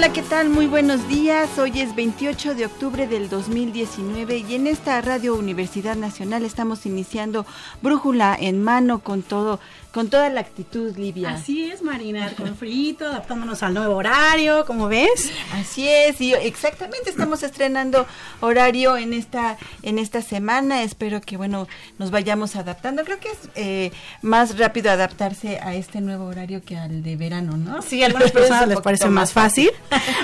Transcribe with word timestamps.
Hola, 0.00 0.14
¿qué 0.14 0.22
tal? 0.22 0.48
Muy 0.48 0.66
buenos 0.66 1.08
días. 1.08 1.58
Hoy 1.58 1.78
es 1.78 1.94
28 1.94 2.54
de 2.54 2.64
octubre 2.64 3.06
del 3.06 3.28
2019 3.28 4.38
y 4.48 4.54
en 4.54 4.66
esta 4.66 4.98
Radio 5.02 5.34
Universidad 5.34 5.94
Nacional 5.94 6.42
estamos 6.42 6.86
iniciando 6.86 7.44
Brújula 7.82 8.34
en 8.40 8.62
mano 8.62 9.00
con 9.00 9.20
todo 9.20 9.60
con 9.92 10.08
toda 10.08 10.28
la 10.28 10.40
actitud, 10.40 10.96
Livia. 10.96 11.30
Así 11.30 11.64
es, 11.64 11.82
Marina, 11.82 12.32
con 12.36 12.56
frito, 12.56 13.06
adaptándonos 13.06 13.62
al 13.62 13.74
nuevo 13.74 13.96
horario, 13.96 14.64
como 14.64 14.88
ves. 14.88 15.32
Así 15.52 15.88
es, 15.88 16.20
y 16.20 16.32
exactamente 16.32 17.10
estamos 17.10 17.42
estrenando 17.42 18.06
horario 18.40 18.96
en 18.96 19.12
esta 19.12 19.58
en 19.82 19.98
esta 19.98 20.22
semana. 20.22 20.82
Espero 20.82 21.20
que 21.20 21.36
bueno 21.36 21.66
nos 21.98 22.10
vayamos 22.10 22.56
adaptando. 22.56 23.04
Creo 23.04 23.18
que 23.18 23.28
es 23.28 23.38
eh, 23.56 23.92
más 24.22 24.58
rápido 24.58 24.90
adaptarse 24.90 25.58
a 25.58 25.74
este 25.74 26.00
nuevo 26.00 26.26
horario 26.26 26.62
que 26.62 26.76
al 26.76 27.02
de 27.02 27.16
verano, 27.16 27.56
¿no? 27.56 27.82
Sí, 27.82 28.02
a 28.02 28.06
algunas 28.06 28.30
personas 28.32 28.68
les 28.68 28.80
parece 28.80 29.08
más 29.08 29.32
fácil, 29.32 29.70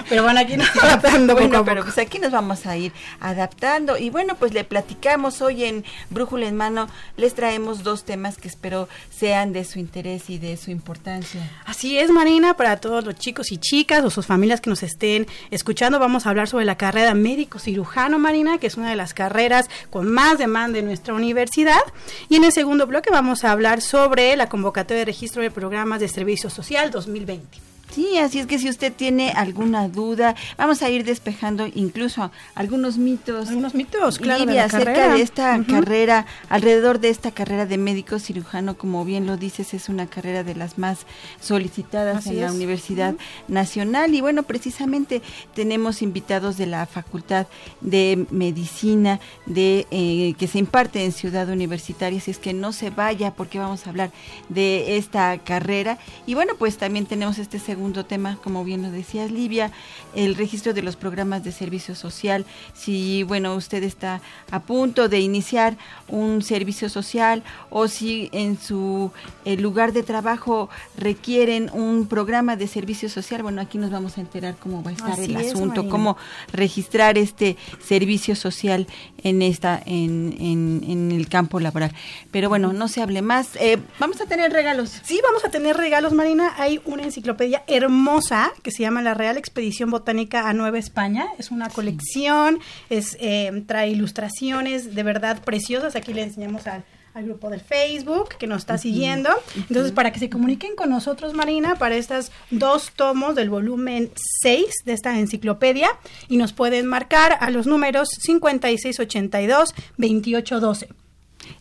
pero 0.09 0.23
bueno, 0.23 0.41
aquí 0.41 0.57
nos 0.57 0.75
adaptando 0.83 1.35
bueno, 1.35 1.65
pero 1.65 1.83
pues 1.83 1.99
aquí 1.99 2.19
nos 2.19 2.31
vamos 2.31 2.67
a 2.67 2.77
ir 2.77 2.93
adaptando 3.21 3.97
y 3.99 4.11
bueno, 4.11 4.37
pues 4.37 4.55
le 4.55 4.65
platicamos 4.65 5.43
hoy 5.43 5.65
en 5.65 5.85
Brújula 6.11 6.47
en 6.47 6.57
mano, 6.57 6.89
les 7.17 7.35
traemos 7.35 7.83
dos 7.83 8.05
temas 8.05 8.37
que 8.37 8.49
espero 8.49 8.89
sean 9.11 9.53
de 9.53 9.56
su 9.65 9.79
interés 9.79 10.31
y 10.31 10.39
de 10.39 10.57
su 10.57 10.71
importancia. 10.71 11.41
Así 11.65 11.99
es, 11.99 12.11
Marina, 12.11 12.57
para 12.57 12.77
todos 12.79 13.05
los 13.05 13.15
chicos 13.17 13.53
y 13.53 13.59
chicas 13.59 14.05
o 14.05 14.11
sus 14.11 14.27
familias 14.27 14.61
que 14.61 14.71
nos 14.71 14.83
estén 14.83 15.27
escuchando, 15.51 15.99
vamos 15.99 16.27
a 16.27 16.31
hablar 16.31 16.49
sobre 16.49 16.65
la 16.65 16.77
carrera 16.77 17.15
médico 17.15 17.59
cirujano, 17.59 18.19
Marina, 18.19 18.59
que 18.59 18.67
es 18.67 18.77
una 18.77 18.91
de 18.91 18.97
las 18.97 19.15
carreras 19.15 19.69
con 19.91 20.11
más 20.11 20.39
demanda 20.39 20.79
en 20.79 20.87
nuestra 20.87 21.15
universidad. 21.15 21.81
Y 22.29 22.37
en 22.37 22.45
el 22.45 22.53
segundo 22.53 22.87
bloque 22.87 23.11
vamos 23.11 23.45
a 23.45 23.53
hablar 23.53 23.81
sobre 23.81 24.37
la 24.37 24.49
convocatoria 24.49 25.01
de 25.01 25.07
registro 25.07 25.43
de 25.43 25.51
programas 25.51 26.01
de 26.01 26.09
servicio 26.09 26.51
social 26.51 26.91
2020. 26.91 27.66
Sí, 27.91 28.19
así 28.19 28.41
es 28.41 28.47
que 28.47 28.59
si 28.59 28.69
usted 28.69 28.93
tiene 28.93 29.31
alguna 29.31 29.89
duda, 29.89 30.35
vamos 30.59 30.83
a 30.83 30.91
ir 30.91 31.05
despejando 31.05 31.67
incluso 31.75 32.31
algunos 32.55 32.99
mitos. 32.99 33.49
Algunos 33.49 33.75
mitos, 33.75 34.19
claro. 34.19 34.45
de 34.45 34.61
acerca 34.61 35.15
de 35.15 35.23
esta 35.23 35.63
carrera, 35.65 36.27
alrededor 36.49 37.01
de 37.01 37.09
esta 37.09 37.31
carrera 37.31 37.65
de 37.65 37.79
médico 37.79 38.19
cirujano, 38.19 38.77
como 38.77 39.05
bien 39.05 39.27
lo 39.27 39.37
dices, 39.37 39.73
es 39.73 39.89
una 39.89 40.07
carrera 40.07 40.43
de 40.43 40.55
las 40.55 40.79
más 40.79 41.07
solicitadas 41.41 42.27
en 42.27 42.41
la 42.41 42.53
Universidad 42.53 43.15
Nacional. 43.49 44.15
Y 44.15 44.21
bueno, 44.21 44.43
precisamente 44.43 45.23
tenemos 45.55 46.03
invitados 46.03 46.57
de 46.57 46.67
la 46.67 46.87
Facultad 46.87 47.47
de 47.81 48.27
Medicina 48.31 49.21
de 49.47 49.87
eh, 49.91 50.35
que 50.39 50.49
se 50.49 50.59
imparte 50.59 51.05
en 51.05 51.13
Ciudad 51.13 51.49
Universitaria, 51.49 52.21
si 52.21 52.33
es 52.33 52.39
que 52.39 52.53
no 52.53 52.73
se 52.73 52.91
vaya 52.91 53.33
porque 53.33 53.59
vamos 53.59 53.87
a 53.87 53.91
hablar 53.91 54.11
de 54.49 54.99
esta 54.99 55.39
carrera. 55.39 55.99
Y 56.27 56.35
bueno, 56.35 56.55
pues 56.59 56.77
también 56.77 57.07
tenemos 57.07 57.39
este 57.39 57.59
segundo 57.59 57.76
segundo 57.77 58.07
tema, 58.07 58.39
como 58.43 58.65
bien 58.65 58.81
lo 58.81 58.91
decías, 58.91 59.31
Livia, 59.31 59.71
el 60.15 60.35
registro 60.35 60.73
de 60.73 60.81
los 60.81 60.97
programas 60.97 61.45
de 61.45 61.53
servicio 61.53 61.95
social. 61.95 62.47
Si, 62.73 63.23
bueno, 63.25 63.55
usted 63.55 63.83
está 63.83 64.23
a 64.51 64.61
punto 64.61 65.11
de 65.11 65.21
iniciar 65.21 65.77
un 66.09 66.41
servicio 66.41 66.89
social 66.89 67.43
o 67.69 67.87
si 67.87 68.31
en 68.33 68.59
su 68.59 69.13
eh, 69.45 69.59
lugar 69.59 69.93
de 69.93 70.03
trabajo 70.03 70.71
requieren 70.97 71.69
un 71.75 72.07
programa 72.07 72.57
de 72.57 72.67
servicio 72.67 73.11
social, 73.11 73.43
bueno, 73.43 73.61
aquí 73.61 73.77
nos 73.77 73.91
vamos 73.91 74.17
a 74.17 74.23
enterar 74.23 74.57
cómo 74.57 74.83
va 74.83 74.93
a 74.93 74.95
estar 74.95 75.21
el 75.21 75.37
asunto, 75.37 75.87
cómo 75.91 76.17
registrar 76.55 77.19
este 77.19 77.59
servicio 77.85 78.37
social 78.37 78.87
en 79.23 79.43
esta 79.43 79.83
en, 79.85 80.35
en, 80.41 81.13
el 81.13 81.29
campo 81.29 81.61
laboral. 81.61 81.93
Pero 82.31 82.49
bueno, 82.49 82.73
no 82.73 82.89
se 82.89 83.03
hable 83.03 83.21
más. 83.21 83.57
Eh, 83.57 83.77
vamos 83.99 84.19
a 84.23 84.25
tener 84.25 84.51
regalos. 84.51 84.99
Sí, 85.05 85.21
vamos 85.23 85.45
a 85.45 85.51
tener 85.51 85.77
regalos, 85.77 86.15
Marina. 86.15 86.55
Hay 86.57 86.81
una 86.87 87.03
enciclopedia 87.03 87.65
hermosa 87.69 88.53
que 88.63 88.71
se 88.71 88.83
llama 88.83 89.03
La 89.03 89.15
Real 89.15 89.37
Expedición 89.37 89.91
Botánica 89.91 90.49
a 90.49 90.53
Nueva 90.53 90.79
España. 90.79 91.27
Es 91.39 91.51
una 91.51 91.69
colección, 91.69 92.61
es, 92.91 93.17
eh, 93.21 93.65
trae 93.67 93.91
ilustraciones 93.91 94.95
de 94.95 95.03
verdad 95.03 95.43
preciosas. 95.43 95.97
Aquí 95.97 96.15
le 96.15 96.23
enseñamos 96.23 96.67
al, 96.67 96.85
grupo 97.15 97.49
del 97.49 97.63
Facebook 97.63 98.35
que 98.39 98.47
nos 98.47 98.59
está 98.59 98.77
siguiendo. 98.77 99.31
Entonces, 99.57 99.93
para 99.93 100.13
que 100.13 100.19
se 100.19 100.29
comuniquen 100.29 100.77
con 100.77 100.91
nosotros, 100.91 101.33
Marina, 101.33 101.77
para 101.77 101.97
estos 101.97 102.31
dos 102.51 102.93
tomos 102.95 103.35
del 103.35 103.49
volumen 103.49 104.11
6 104.43 104.67
de 104.85 104.93
esta 104.93 105.19
enciclopedia 105.19 105.89
y 106.29 106.37
nos 106.37 106.53
pueden 106.53 106.85
marcar 106.85 107.39
a 107.41 107.49
los 107.49 107.67
números 107.67 108.11
5682-2812. 108.29 110.89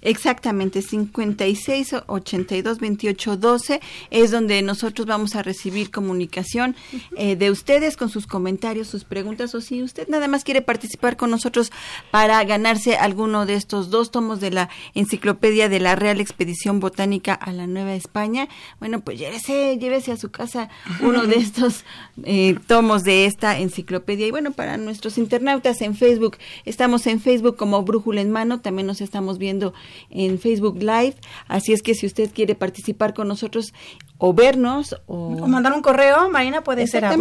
Exactamente, 0.05 0.83
56 0.83 1.95
82 2.05 2.79
28 2.79 3.37
12 3.37 3.81
es 4.11 4.29
donde 4.29 4.61
nosotros 4.61 5.07
vamos 5.07 5.35
a 5.35 5.41
recibir 5.41 5.89
comunicación 5.89 6.75
eh, 7.17 7.35
de 7.35 7.49
ustedes 7.49 7.97
con 7.97 8.09
sus 8.09 8.27
comentarios, 8.27 8.87
sus 8.87 9.03
preguntas 9.03 9.55
o 9.55 9.61
si 9.61 9.81
usted 9.81 10.07
nada 10.07 10.27
más 10.27 10.43
quiere 10.43 10.61
participar 10.61 11.17
con 11.17 11.31
nosotros 11.31 11.71
para 12.11 12.43
ganarse 12.43 12.97
alguno 12.97 13.47
de 13.47 13.55
estos 13.55 13.89
dos 13.89 14.11
tomos 14.11 14.39
de 14.39 14.51
la 14.51 14.69
enciclopedia 14.93 15.69
de 15.69 15.79
la 15.79 15.95
Real 15.95 16.21
Expedición 16.21 16.79
Botánica 16.79 17.33
a 17.33 17.51
la 17.51 17.65
Nueva 17.65 17.95
España, 17.95 18.47
bueno, 18.79 18.99
pues 18.99 19.17
llévese, 19.17 19.79
llévese 19.79 20.11
a 20.11 20.17
su 20.17 20.29
casa 20.29 20.69
uno 21.01 21.25
de 21.25 21.35
estos 21.37 21.83
eh, 22.25 22.59
tomos 22.67 23.03
de 23.03 23.25
esta 23.25 23.57
enciclopedia. 23.57 24.27
Y 24.27 24.31
bueno, 24.31 24.51
para 24.51 24.77
nuestros 24.77 25.17
internautas 25.17 25.81
en 25.81 25.95
Facebook, 25.95 26.37
estamos 26.63 27.07
en 27.07 27.19
Facebook 27.19 27.55
como 27.55 27.81
Brújula 27.81 28.21
en 28.21 28.29
Mano, 28.29 28.61
también 28.61 28.85
nos 28.85 29.01
estamos 29.01 29.39
viendo 29.39 29.73
en 30.09 30.39
Facebook 30.39 30.77
Live. 30.79 31.15
Así 31.47 31.73
es 31.73 31.81
que 31.81 31.95
si 31.95 32.05
usted 32.05 32.31
quiere 32.33 32.55
participar 32.55 33.13
con 33.13 33.27
nosotros 33.27 33.73
o 34.17 34.33
vernos 34.33 34.95
o, 35.07 35.47
mandar 35.47 35.73
un 35.73 35.81
correo, 35.81 36.29
Marina, 36.29 36.61
puede 36.61 36.87
ser 36.87 37.05
a 37.05 37.15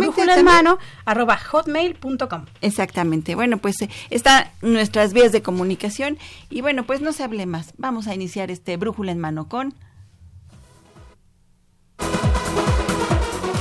arroba 1.04 1.36
hotmail.com. 1.36 2.44
Exactamente. 2.60 3.34
Bueno, 3.34 3.58
pues 3.58 3.82
eh, 3.82 3.88
están 4.10 4.46
nuestras 4.62 5.12
vías 5.12 5.32
de 5.32 5.42
comunicación 5.42 6.18
y 6.50 6.60
bueno, 6.60 6.84
pues 6.84 7.00
no 7.00 7.12
se 7.12 7.24
hable 7.24 7.46
más. 7.46 7.74
Vamos 7.76 8.06
a 8.06 8.14
iniciar 8.14 8.50
este 8.50 8.76
Brújula 8.76 9.12
en 9.12 9.18
Mano 9.18 9.48
con... 9.48 9.74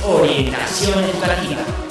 Orientación 0.06 1.02
educativa. 1.02 1.83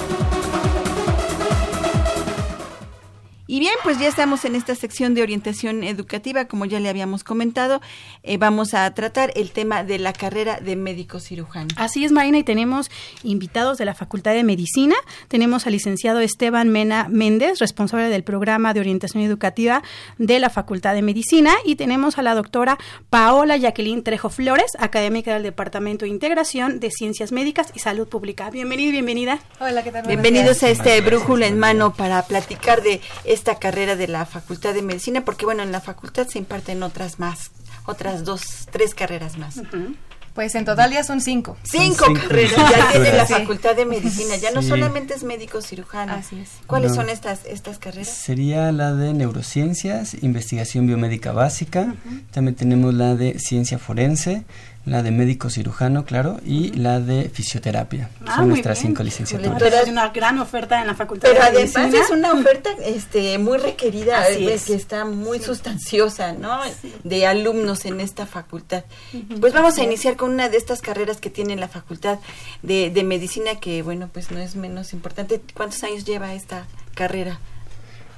Y 3.53 3.59
bien, 3.59 3.76
pues 3.84 4.00
ya 4.00 4.08
estamos 4.08 4.46
en 4.46 4.55
esta 4.55 4.73
sección 4.73 5.14
de 5.14 5.22
orientación 5.22 5.84
educativa, 5.84 6.46
como 6.46 6.66
ya 6.66 6.79
le 6.79 6.90
habíamos 6.90 7.23
comentado, 7.23 7.82
eh, 8.23 8.38
vamos 8.38 8.73
a 8.73 8.91
tratar 8.96 9.32
el 9.35 9.52
tema 9.52 9.84
de 9.84 10.00
la 10.00 10.11
carrera 10.11 10.59
de 10.59 10.76
médico 10.76 11.20
cirujano. 11.20 11.67
Así 11.76 12.03
es, 12.03 12.11
Marina, 12.11 12.40
y 12.40 12.44
tenemos 12.44 12.90
invitados 13.22 13.78
de 13.78 13.85
la 13.85 13.94
Facultad 13.94 14.34
de 14.34 14.44
Medicina. 14.44 14.96
Tenemos 15.28 15.67
al 15.67 15.73
licenciado 15.73 16.20
Esteban 16.20 16.70
Mena 16.70 17.05
Méndez, 17.11 17.59
responsable 17.59 18.09
del 18.09 18.23
programa 18.23 18.73
de 18.73 18.79
orientación 18.79 19.22
educativa 19.22 19.84
de 20.17 20.40
la 20.40 20.50
Facultad 20.50 20.96
de 20.96 21.03
Medicina, 21.03 21.53
y 21.64 21.76
tenemos 21.76 22.17
a 22.17 22.23
la 22.23 22.34
doctora 22.34 22.79
Paola 23.11 23.55
Jacqueline 23.55 24.02
Trejo 24.02 24.32
Flores, 24.32 24.72
académica 24.79 25.32
del 25.32 25.44
Departamento 25.44 26.05
de 26.05 26.09
Integración 26.09 26.79
de 26.79 26.90
Ciencias 26.90 27.32
Médicas 27.32 27.72
y 27.76 27.82
Salud 27.82 28.08
Pública. 28.08 28.50
Bienvenido 28.50 28.90
y 28.90 28.94
bienvenida. 28.94 29.38
Hola, 29.59 29.84
¿qué 29.84 29.91
tal? 29.91 30.08
Bienvenidos 30.08 30.64
a 30.64 30.72
este 30.72 31.00
brújula 31.02 31.46
en 31.46 31.59
mano 31.59 31.94
para 31.94 32.23
platicar 32.26 32.82
de 32.82 33.00
esta 33.43 33.59
carrera 33.59 33.97
de 33.97 34.07
la 34.07 34.25
Facultad 34.25 34.73
de 34.73 34.81
Medicina, 34.81 35.25
porque 35.25 35.43
bueno, 35.43 35.63
en 35.63 35.73
la 35.73 35.81
facultad 35.81 36.28
se 36.28 36.40
imparten 36.40 36.81
otras 36.81 37.19
más, 37.19 37.51
otras 37.85 38.23
dos, 38.23 38.41
tres 38.72 38.95
carreras 38.95 39.37
más. 39.37 39.59
Pues 40.34 40.55
en 40.55 40.63
total 40.63 40.93
ya 40.93 41.03
son 41.03 41.19
cinco. 41.19 41.57
Cinco, 41.63 42.05
carreras 42.13 42.55
ya 42.55 42.91
tiene 42.93 43.11
la 43.11 43.28
Facultad 43.28 43.75
de 43.75 43.85
Medicina. 43.85 44.37
Ya 44.37 44.51
no 44.51 44.61
solamente 44.61 45.13
es 45.13 45.25
médico 45.25 45.61
cirujano. 45.61 46.13
Así 46.13 46.40
es. 46.40 46.51
¿Cuáles 46.67 46.95
son 46.95 47.09
estas, 47.09 47.45
estas 47.45 47.79
carreras? 47.79 48.07
Sería 48.07 48.72
la 48.72 48.93
de 48.93 49.13
neurociencias, 49.13 50.16
investigación 50.23 50.87
biomédica 50.87 51.34
básica. 51.34 51.95
También 52.31 52.55
tenemos 52.55 52.93
la 52.93 53.16
de 53.16 53.40
ciencia 53.40 53.78
forense, 53.78 54.45
la 54.85 55.02
de 55.02 55.12
médico 55.12 55.50
cirujano, 55.50 56.03
claro, 56.03 56.40
y 56.46 56.72
la 56.74 57.00
de 57.00 57.30
fisioterapia. 57.30 58.09
Ah, 58.26 58.38
Son 58.38 58.50
nuestras 58.50 58.80
cinco 58.80 59.02
licenciaturas. 59.02 59.62
Es 59.62 59.88
una 59.88 60.09
gran 60.09 60.40
oferta 60.40 60.82
en 60.82 60.88
la 60.88 60.94
facultad 60.94 61.30
Pero 61.30 61.41
de 61.41 61.47
además 61.47 61.94
es 61.94 62.09
una 62.09 62.34
oferta 62.34 62.70
este, 62.85 63.38
muy 63.38 63.58
requerida, 63.58 64.30
eh, 64.30 64.59
que 64.66 64.74
está 64.74 65.06
muy 65.06 65.40
sustanciosa, 65.40 66.34
¿no? 66.34 66.59
De 67.03 67.26
alumnos 67.26 67.85
en 67.85 68.02
esta 68.02 68.26
facultad. 68.26 68.84
Pues 69.40 69.53
vamos 69.53 69.78
a 69.78 69.84
iniciar 69.84 70.18
con 70.18 70.32
una 70.32 70.50
de 70.50 70.58
estas 70.58 70.82
carreras 70.82 71.22
que 71.22 71.29
tiene 71.29 71.56
la 71.56 71.70
facultad 71.70 72.20
de, 72.62 72.90
de 72.90 73.03
medicina, 73.03 73.59
que 73.62 73.84
bueno, 73.84 74.09
pues 74.12 74.32
no 74.32 74.40
es 74.40 74.56
menos 74.56 74.91
importante. 74.91 75.41
¿Cuántos 75.53 75.82
años 75.84 76.03
lleva 76.03 76.34
esta 76.34 76.66
carrera? 76.94 77.40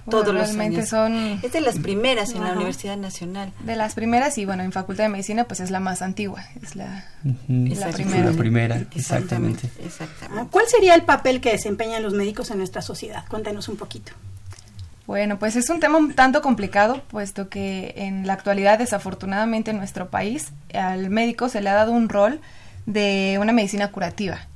Todos 0.10 0.34
los 0.34 0.56
años. 0.58 0.90
son... 0.90 1.40
Es 1.42 1.52
de 1.52 1.62
las 1.62 1.80
primeras 1.80 2.32
en 2.34 2.44
la 2.44 2.54
Universidad 2.54 2.98
Nacional. 2.98 3.52
De 3.60 3.76
las 3.76 3.96
primeras 3.96 4.38
y 4.38 4.46
bueno, 4.46 4.64
en 4.64 4.72
Facultad 4.72 5.06
de 5.06 5.10
Medicina 5.10 5.46
pues 5.46 5.60
es 5.60 5.72
la 5.72 5.80
más 5.80 6.02
antigua, 6.02 6.44
es 6.62 6.76
la, 6.76 7.06
la 7.24 7.90
primera. 7.90 8.32
La 8.32 8.38
primera, 8.38 8.86
exactamente. 8.96 9.70
exactamente. 9.84 10.50
¿Cuál 10.52 10.66
sería 10.68 10.96
el 10.96 11.04
papel 11.04 11.42
que 11.42 11.52
desempeñan 11.52 12.04
los 12.04 12.14
médicos 12.14 12.52
en 12.52 12.60
nuestra 12.60 12.82
sociedad? 12.82 13.26
Cuéntanos 13.30 13.68
un 13.68 13.78
poquito. 13.78 14.12
Bueno, 15.08 15.38
pues 15.38 15.56
es 15.56 15.70
un 15.70 15.80
tema 15.80 16.00
un 16.00 16.14
tanto 16.14 16.42
complicado, 16.42 17.04
puesto 17.10 17.48
que 17.48 17.94
en 17.96 18.26
la 18.26 18.34
actualidad, 18.34 18.80
desafortunadamente 18.80 19.70
en 19.70 19.78
nuestro 19.78 20.10
país, 20.10 20.52
al 20.74 21.12
médico 21.12 21.48
se 21.48 21.62
le 21.62 21.70
ha 21.70 21.76
dado 21.76 21.92
un 21.92 22.10
rol 22.10 22.42
de 22.88 23.38
una 23.40 23.54
medicina 23.54 23.92
curativa. 23.92 24.48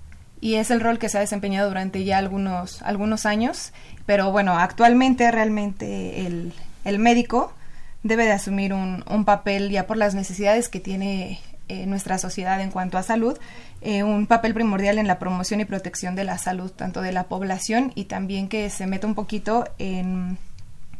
Y 0.42 0.56
es 0.56 0.72
el 0.72 0.80
rol 0.80 0.98
que 1.00 1.10
se 1.10 1.18
ha 1.18 1.22
desempeñado 1.22 1.68
durante 1.68 2.04
ya 2.04 2.18
algunos, 2.18 2.82
algunos 2.82 3.26
años 3.26 3.74
pero 4.10 4.32
bueno, 4.32 4.58
actualmente 4.58 5.30
realmente 5.30 6.26
el, 6.26 6.52
el 6.84 6.98
médico 6.98 7.54
debe 8.02 8.26
de 8.26 8.32
asumir 8.32 8.74
un, 8.74 9.04
un, 9.08 9.24
papel 9.24 9.70
ya 9.70 9.86
por 9.86 9.98
las 9.98 10.16
necesidades 10.16 10.68
que 10.68 10.80
tiene 10.80 11.40
eh, 11.68 11.86
nuestra 11.86 12.18
sociedad 12.18 12.60
en 12.60 12.72
cuanto 12.72 12.98
a 12.98 13.04
salud, 13.04 13.38
eh, 13.82 14.02
un 14.02 14.26
papel 14.26 14.56
primordial 14.56 14.98
en 14.98 15.06
la 15.06 15.20
promoción 15.20 15.60
y 15.62 15.66
protección 15.66 16.16
de 16.16 16.24
la 16.24 16.40
salud, 16.40 16.72
tanto 16.72 17.04
de 17.04 17.12
la 17.12 17.26
población 17.26 17.92
y 17.94 18.06
también 18.06 18.50
que 18.50 18.72
se 18.72 18.88
meta 18.88 19.06
un 19.06 19.14
poquito 19.14 19.66
en, 19.78 20.40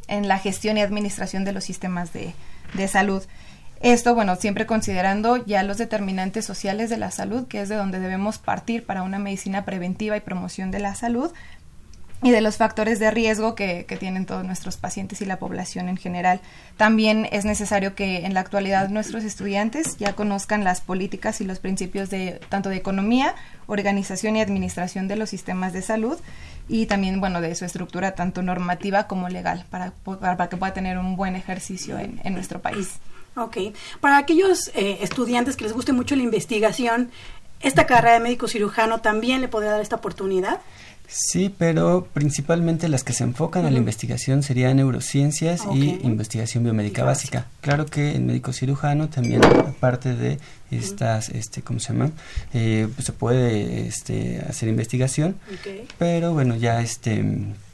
en 0.08 0.28
la 0.28 0.38
gestión 0.38 0.78
y 0.78 0.82
administración 0.82 1.46
de 1.46 1.54
los 1.54 1.64
sistemas 1.64 2.14
de, 2.14 2.36
de 2.76 2.88
salud. 2.88 3.24
Esto, 3.82 4.14
bueno, 4.14 4.36
siempre 4.36 4.66
considerando 4.66 5.44
ya 5.46 5.64
los 5.64 5.78
determinantes 5.78 6.46
sociales 6.46 6.90
de 6.90 6.98
la 6.98 7.12
salud, 7.12 7.48
que 7.48 7.62
es 7.62 7.70
de 7.70 7.76
donde 7.76 8.00
debemos 8.00 8.38
partir 8.38 8.86
para 8.86 9.04
una 9.04 9.20
medicina 9.20 9.64
preventiva 9.64 10.18
y 10.18 10.20
promoción 10.20 10.70
de 10.70 10.80
la 10.80 10.96
salud, 10.96 11.32
y 12.22 12.32
de 12.32 12.42
los 12.42 12.58
factores 12.58 13.00
de 13.00 13.12
riesgo 13.12 13.56
que, 13.56 13.86
que, 13.86 13.96
tienen 13.96 14.26
todos 14.26 14.44
nuestros 14.44 14.78
pacientes 14.78 15.22
y 15.22 15.26
la 15.26 15.40
población 15.40 15.88
en 15.88 15.96
general. 15.96 16.42
También 16.76 17.28
es 17.32 17.46
necesario 17.46 17.96
que 17.96 18.26
en 18.26 18.34
la 18.34 18.42
actualidad 18.42 18.90
nuestros 18.90 19.24
estudiantes 19.24 19.98
ya 19.98 20.14
conozcan 20.14 20.64
las 20.64 20.82
políticas 20.82 21.40
y 21.40 21.46
los 21.46 21.60
principios 21.60 22.10
de 22.10 22.42
tanto 22.50 22.70
de 22.70 22.76
economía, 22.76 23.36
organización 23.68 24.36
y 24.36 24.42
administración 24.42 25.08
de 25.08 25.16
los 25.16 25.30
sistemas 25.30 25.72
de 25.72 25.82
salud 25.82 26.20
y 26.68 26.86
también, 26.86 27.20
bueno, 27.20 27.42
de 27.42 27.56
su 27.56 27.66
estructura 27.66 28.16
tanto 28.16 28.42
normativa 28.42 29.08
como 29.08 29.30
legal 29.30 29.66
para, 29.70 29.92
para 30.20 30.50
que 30.50 30.58
pueda 30.58 30.74
tener 30.74 30.98
un 30.98 31.16
buen 31.16 31.36
ejercicio 31.36 31.98
en, 31.98 32.20
en 32.24 32.34
nuestro 32.34 32.62
país. 32.62 33.00
Ok. 33.36 33.58
Para 34.02 34.18
aquellos 34.18 34.70
eh, 34.76 35.00
estudiantes 35.02 35.56
que 35.56 35.64
les 35.64 35.74
guste 35.74 35.94
mucho 35.94 36.16
la 36.16 36.24
investigación, 36.24 37.10
¿esta 37.62 37.86
carrera 37.86 38.14
de 38.14 38.20
médico 38.20 38.48
cirujano 38.48 39.02
también 39.02 39.42
le 39.42 39.48
podría 39.48 39.72
dar 39.72 39.82
esta 39.82 39.96
oportunidad? 39.96 40.60
Sí, 41.12 41.54
pero 41.58 42.08
principalmente 42.14 42.88
las 42.88 43.04
que 43.04 43.14
se 43.14 43.24
enfocan 43.24 43.66
a 43.66 43.72
la 43.72 43.80
investigación 43.80 44.44
serían 44.44 44.78
neurociencias 44.78 45.64
y 45.74 46.00
investigación 46.04 46.64
biomédica 46.64 47.04
básica. 47.04 47.48
Claro 47.62 47.88
que 47.88 48.16
en 48.16 48.28
médico 48.28 48.54
cirujano 48.54 49.10
también, 49.10 49.44
aparte 49.44 50.16
de 50.16 50.38
estas, 50.70 51.30
este, 51.30 51.64
¿cómo 51.64 51.80
se 51.80 51.94
llama? 51.94 52.12
Eh, 52.54 52.88
pues 52.94 53.08
se 53.08 53.14
puede 53.14 53.88
este, 53.88 54.40
hacer 54.48 54.70
investigación, 54.70 55.36
pero 55.98 56.34
bueno, 56.34 56.56
ya 56.56 56.80
este 56.82 57.26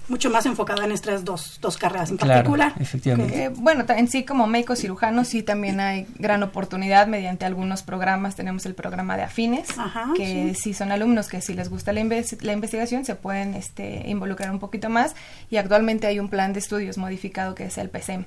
mucho 0.08 0.30
más 0.30 0.46
enfocada 0.46 0.86
en 0.86 0.92
estas 0.92 1.26
dos, 1.26 1.60
dos 1.62 1.78
carreras 1.78 2.10
en 2.10 2.18
particular. 2.18 2.74
Efectivamente. 2.80 3.46
Eh, 3.46 3.50
bueno, 3.50 3.84
en 3.88 4.08
sí 4.08 4.24
como 4.24 4.48
médico 4.48 4.76
cirujano 4.76 5.26
sí 5.26 5.44
también 5.44 5.80
hay 5.80 6.08
gran 6.18 6.44
oportunidad 6.44 7.08
mediante 7.08 7.46
algunos 7.46 7.84
programas. 7.84 8.36
Tenemos 8.36 8.66
el 8.66 8.76
programa 8.76 9.18
de 9.18 9.24
afines, 9.24 9.68
que 10.16 10.56
sí. 10.56 10.74
son 10.74 10.92
alumnos 10.92 11.28
que 11.28 11.42
si 11.42 11.54
les 11.54 11.70
gusta 11.70 11.94
la, 11.94 12.04
la 12.04 12.54
investigación 12.54 13.06
se 13.06 13.16
pueden 13.16 13.56
este, 13.56 14.04
involucrar 14.08 14.52
un 14.52 14.60
poquito 14.60 14.90
más 14.90 15.16
y 15.50 15.58
actualmente 15.58 16.08
hay 16.08 16.20
un 16.20 16.30
plan 16.30 16.54
de 16.54 16.60
estudios 16.60 16.98
modificado 16.98 17.56
que 17.56 17.66
es 17.66 17.78
el 17.78 17.90
PSEM. 17.90 18.26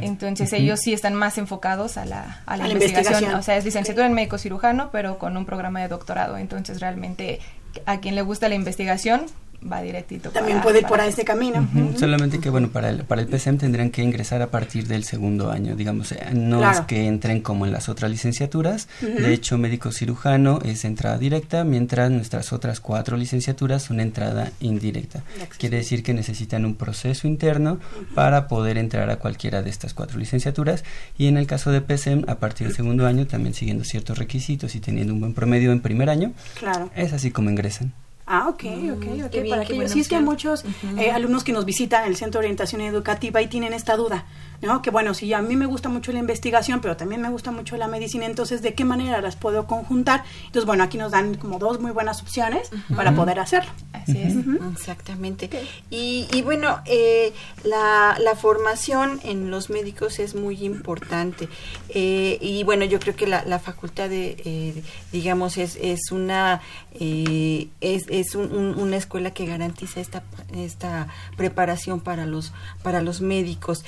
Entonces 0.00 0.52
ellos 0.52 0.80
sí 0.80 0.92
están 0.92 1.14
más 1.14 1.38
enfocados 1.38 1.96
a 1.96 2.04
la, 2.04 2.42
a 2.46 2.56
la, 2.56 2.68
investigación. 2.68 3.34
O 3.34 3.42
sea, 3.42 3.56
es 3.56 3.64
licenciatura 3.64 4.06
en 4.06 4.12
médico 4.12 4.38
cirujano, 4.38 4.90
pero 4.92 5.18
con 5.18 5.36
un 5.36 5.46
programa 5.46 5.80
de 5.80 5.88
doctorado. 5.88 6.36
Entonces 6.36 6.80
realmente 6.80 7.40
a 7.86 8.00
quien 8.00 8.14
le 8.14 8.22
gusta 8.22 8.48
la 8.48 8.54
investigación 8.54 9.26
va 9.70 9.82
directito. 9.82 10.30
También 10.30 10.60
puede 10.60 10.80
ir 10.80 10.86
por 10.86 11.00
este 11.00 11.24
camino. 11.24 11.68
Solamente 11.96 12.38
que, 12.38 12.50
bueno, 12.50 12.68
para 12.68 12.90
el, 12.90 13.04
para 13.04 13.22
el 13.22 13.28
PCM 13.28 13.58
tendrían 13.58 13.90
que 13.90 14.02
ingresar 14.02 14.42
a 14.42 14.50
partir 14.50 14.86
del 14.86 15.04
segundo 15.04 15.50
año, 15.50 15.74
digamos, 15.76 16.12
eh, 16.12 16.18
no 16.32 16.68
es 16.70 16.80
que 16.82 17.06
entren 17.06 17.40
como 17.40 17.66
en 17.66 17.72
las 17.72 17.88
otras 17.88 18.10
licenciaturas. 18.10 18.88
De 19.00 19.32
hecho, 19.32 19.58
médico 19.58 19.92
cirujano 19.92 20.58
es 20.64 20.84
entrada 20.84 21.18
directa, 21.18 21.64
mientras 21.64 22.10
nuestras 22.10 22.52
otras 22.52 22.80
cuatro 22.80 23.16
licenciaturas 23.16 23.82
son 23.82 24.00
entrada 24.00 24.52
indirecta. 24.60 25.22
Quiere 25.58 25.78
decir 25.78 26.02
que 26.02 26.14
necesitan 26.14 26.64
un 26.64 26.74
proceso 26.74 27.26
interno 27.26 27.78
para 28.14 28.48
poder 28.48 28.78
entrar 28.78 29.10
a 29.10 29.16
cualquiera 29.16 29.62
de 29.62 29.70
estas 29.70 29.94
cuatro 29.94 30.18
licenciaturas. 30.18 30.84
Y 31.18 31.26
en 31.26 31.36
el 31.36 31.46
caso 31.46 31.70
de 31.70 31.80
PCM, 31.80 32.24
a 32.28 32.36
partir 32.36 32.66
del 32.66 32.76
segundo 32.76 33.06
año, 33.06 33.26
también 33.26 33.54
siguiendo 33.54 33.84
ciertos 33.84 34.18
requisitos 34.18 34.74
y 34.74 34.80
teniendo 34.80 35.12
un 35.14 35.20
buen 35.20 35.34
promedio 35.34 35.72
en 35.72 35.80
primer 35.80 36.10
año, 36.10 36.32
claro. 36.58 36.90
es 36.94 37.12
así 37.12 37.30
como 37.30 37.50
ingresan. 37.50 37.92
Ah, 38.26 38.48
ok, 38.48 38.64
ok, 38.92 39.04
mm, 39.04 39.24
ok. 39.24 39.48
para 39.50 39.62
aquellos. 39.62 39.90
Sí, 39.90 40.00
es 40.00 40.08
que 40.08 40.16
hay 40.16 40.22
muchos 40.22 40.64
eh, 40.96 41.10
alumnos 41.10 41.44
que 41.44 41.52
nos 41.52 41.64
visitan 41.64 42.04
el 42.04 42.16
Centro 42.16 42.40
de 42.40 42.46
Orientación 42.46 42.80
Educativa 42.80 43.42
y 43.42 43.48
tienen 43.48 43.72
esta 43.74 43.96
duda. 43.96 44.24
¿no? 44.64 44.82
Que 44.82 44.90
bueno, 44.90 45.14
si 45.14 45.32
a 45.32 45.42
mí 45.42 45.56
me 45.56 45.66
gusta 45.66 45.88
mucho 45.88 46.12
la 46.12 46.18
investigación, 46.18 46.80
pero 46.80 46.96
también 46.96 47.20
me 47.20 47.28
gusta 47.28 47.50
mucho 47.50 47.76
la 47.76 47.88
medicina, 47.88 48.26
entonces, 48.26 48.62
¿de 48.62 48.74
qué 48.74 48.84
manera 48.84 49.20
las 49.20 49.36
puedo 49.36 49.66
conjuntar? 49.66 50.24
Entonces, 50.46 50.64
bueno, 50.64 50.84
aquí 50.84 50.98
nos 50.98 51.12
dan 51.12 51.34
como 51.34 51.58
dos 51.58 51.80
muy 51.80 51.90
buenas 51.90 52.22
opciones 52.22 52.70
para 52.96 53.14
poder 53.14 53.38
hacerlo. 53.38 53.70
Así 53.92 54.18
es. 54.18 54.34
Exactamente. 54.72 55.50
Y, 55.90 56.26
y, 56.32 56.42
bueno, 56.42 56.80
eh, 56.86 57.32
la, 57.62 58.16
la, 58.20 58.34
formación 58.34 59.20
en 59.22 59.50
los 59.50 59.70
médicos 59.70 60.18
es 60.18 60.34
muy 60.34 60.64
importante. 60.64 61.48
Eh, 61.88 62.38
y 62.40 62.64
bueno, 62.64 62.84
yo 62.84 62.98
creo 62.98 63.14
que 63.14 63.26
la, 63.26 63.44
la 63.44 63.58
facultad 63.58 64.08
de, 64.08 64.36
eh, 64.44 64.82
digamos, 65.12 65.56
es, 65.58 65.76
es 65.80 66.10
una, 66.10 66.60
es, 66.98 68.06
es 68.20 68.34
una 68.34 68.96
escuela 68.96 69.32
que 69.32 69.44
garantiza 69.44 70.00
esta, 70.00 70.22
esta 70.54 71.08
preparación 71.36 72.00
para 72.00 72.26
los, 72.26 72.52
para 72.82 73.02
los 73.02 73.20
médicos. 73.20 73.84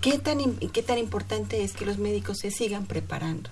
¿qué, 0.00 0.18
tan, 0.18 0.38
¿Qué 0.54 0.82
tan 0.82 0.98
importante 0.98 1.64
es 1.64 1.72
que 1.72 1.86
los 1.86 1.98
médicos 1.98 2.38
se 2.38 2.50
sigan 2.50 2.86
preparando? 2.86 3.50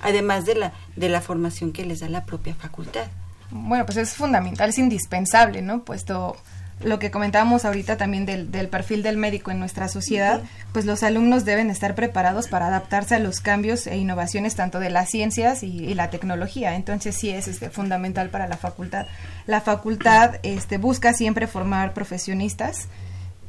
Además 0.00 0.46
de 0.46 0.54
la, 0.54 0.72
de 0.96 1.08
la 1.08 1.20
formación 1.20 1.72
que 1.72 1.84
les 1.84 2.00
da 2.00 2.08
la 2.08 2.24
propia 2.24 2.54
facultad. 2.54 3.08
Bueno, 3.50 3.86
pues 3.86 3.98
es 3.98 4.14
fundamental, 4.14 4.70
es 4.70 4.78
indispensable, 4.78 5.62
¿no? 5.62 5.84
Puesto 5.84 6.36
lo 6.80 6.98
que 6.98 7.10
comentábamos 7.10 7.64
ahorita 7.64 7.96
también 7.96 8.26
del, 8.26 8.50
del 8.50 8.68
perfil 8.68 9.02
del 9.02 9.16
médico 9.16 9.50
en 9.50 9.58
nuestra 9.58 9.88
sociedad, 9.88 10.42
pues 10.72 10.84
los 10.84 11.02
alumnos 11.02 11.44
deben 11.46 11.70
estar 11.70 11.94
preparados 11.94 12.48
para 12.48 12.66
adaptarse 12.66 13.14
a 13.14 13.18
los 13.18 13.40
cambios 13.40 13.86
e 13.86 13.96
innovaciones 13.96 14.56
tanto 14.56 14.78
de 14.78 14.90
las 14.90 15.08
ciencias 15.08 15.62
y, 15.62 15.94
la 15.94 16.10
tecnología. 16.10 16.74
Entonces 16.74 17.16
sí 17.16 17.30
es 17.30 17.48
este, 17.48 17.70
fundamental 17.70 18.28
para 18.28 18.46
la 18.46 18.58
facultad. 18.58 19.06
La 19.46 19.62
facultad 19.62 20.36
este, 20.42 20.76
busca 20.76 21.14
siempre 21.14 21.46
formar 21.46 21.94
profesionistas 21.94 22.88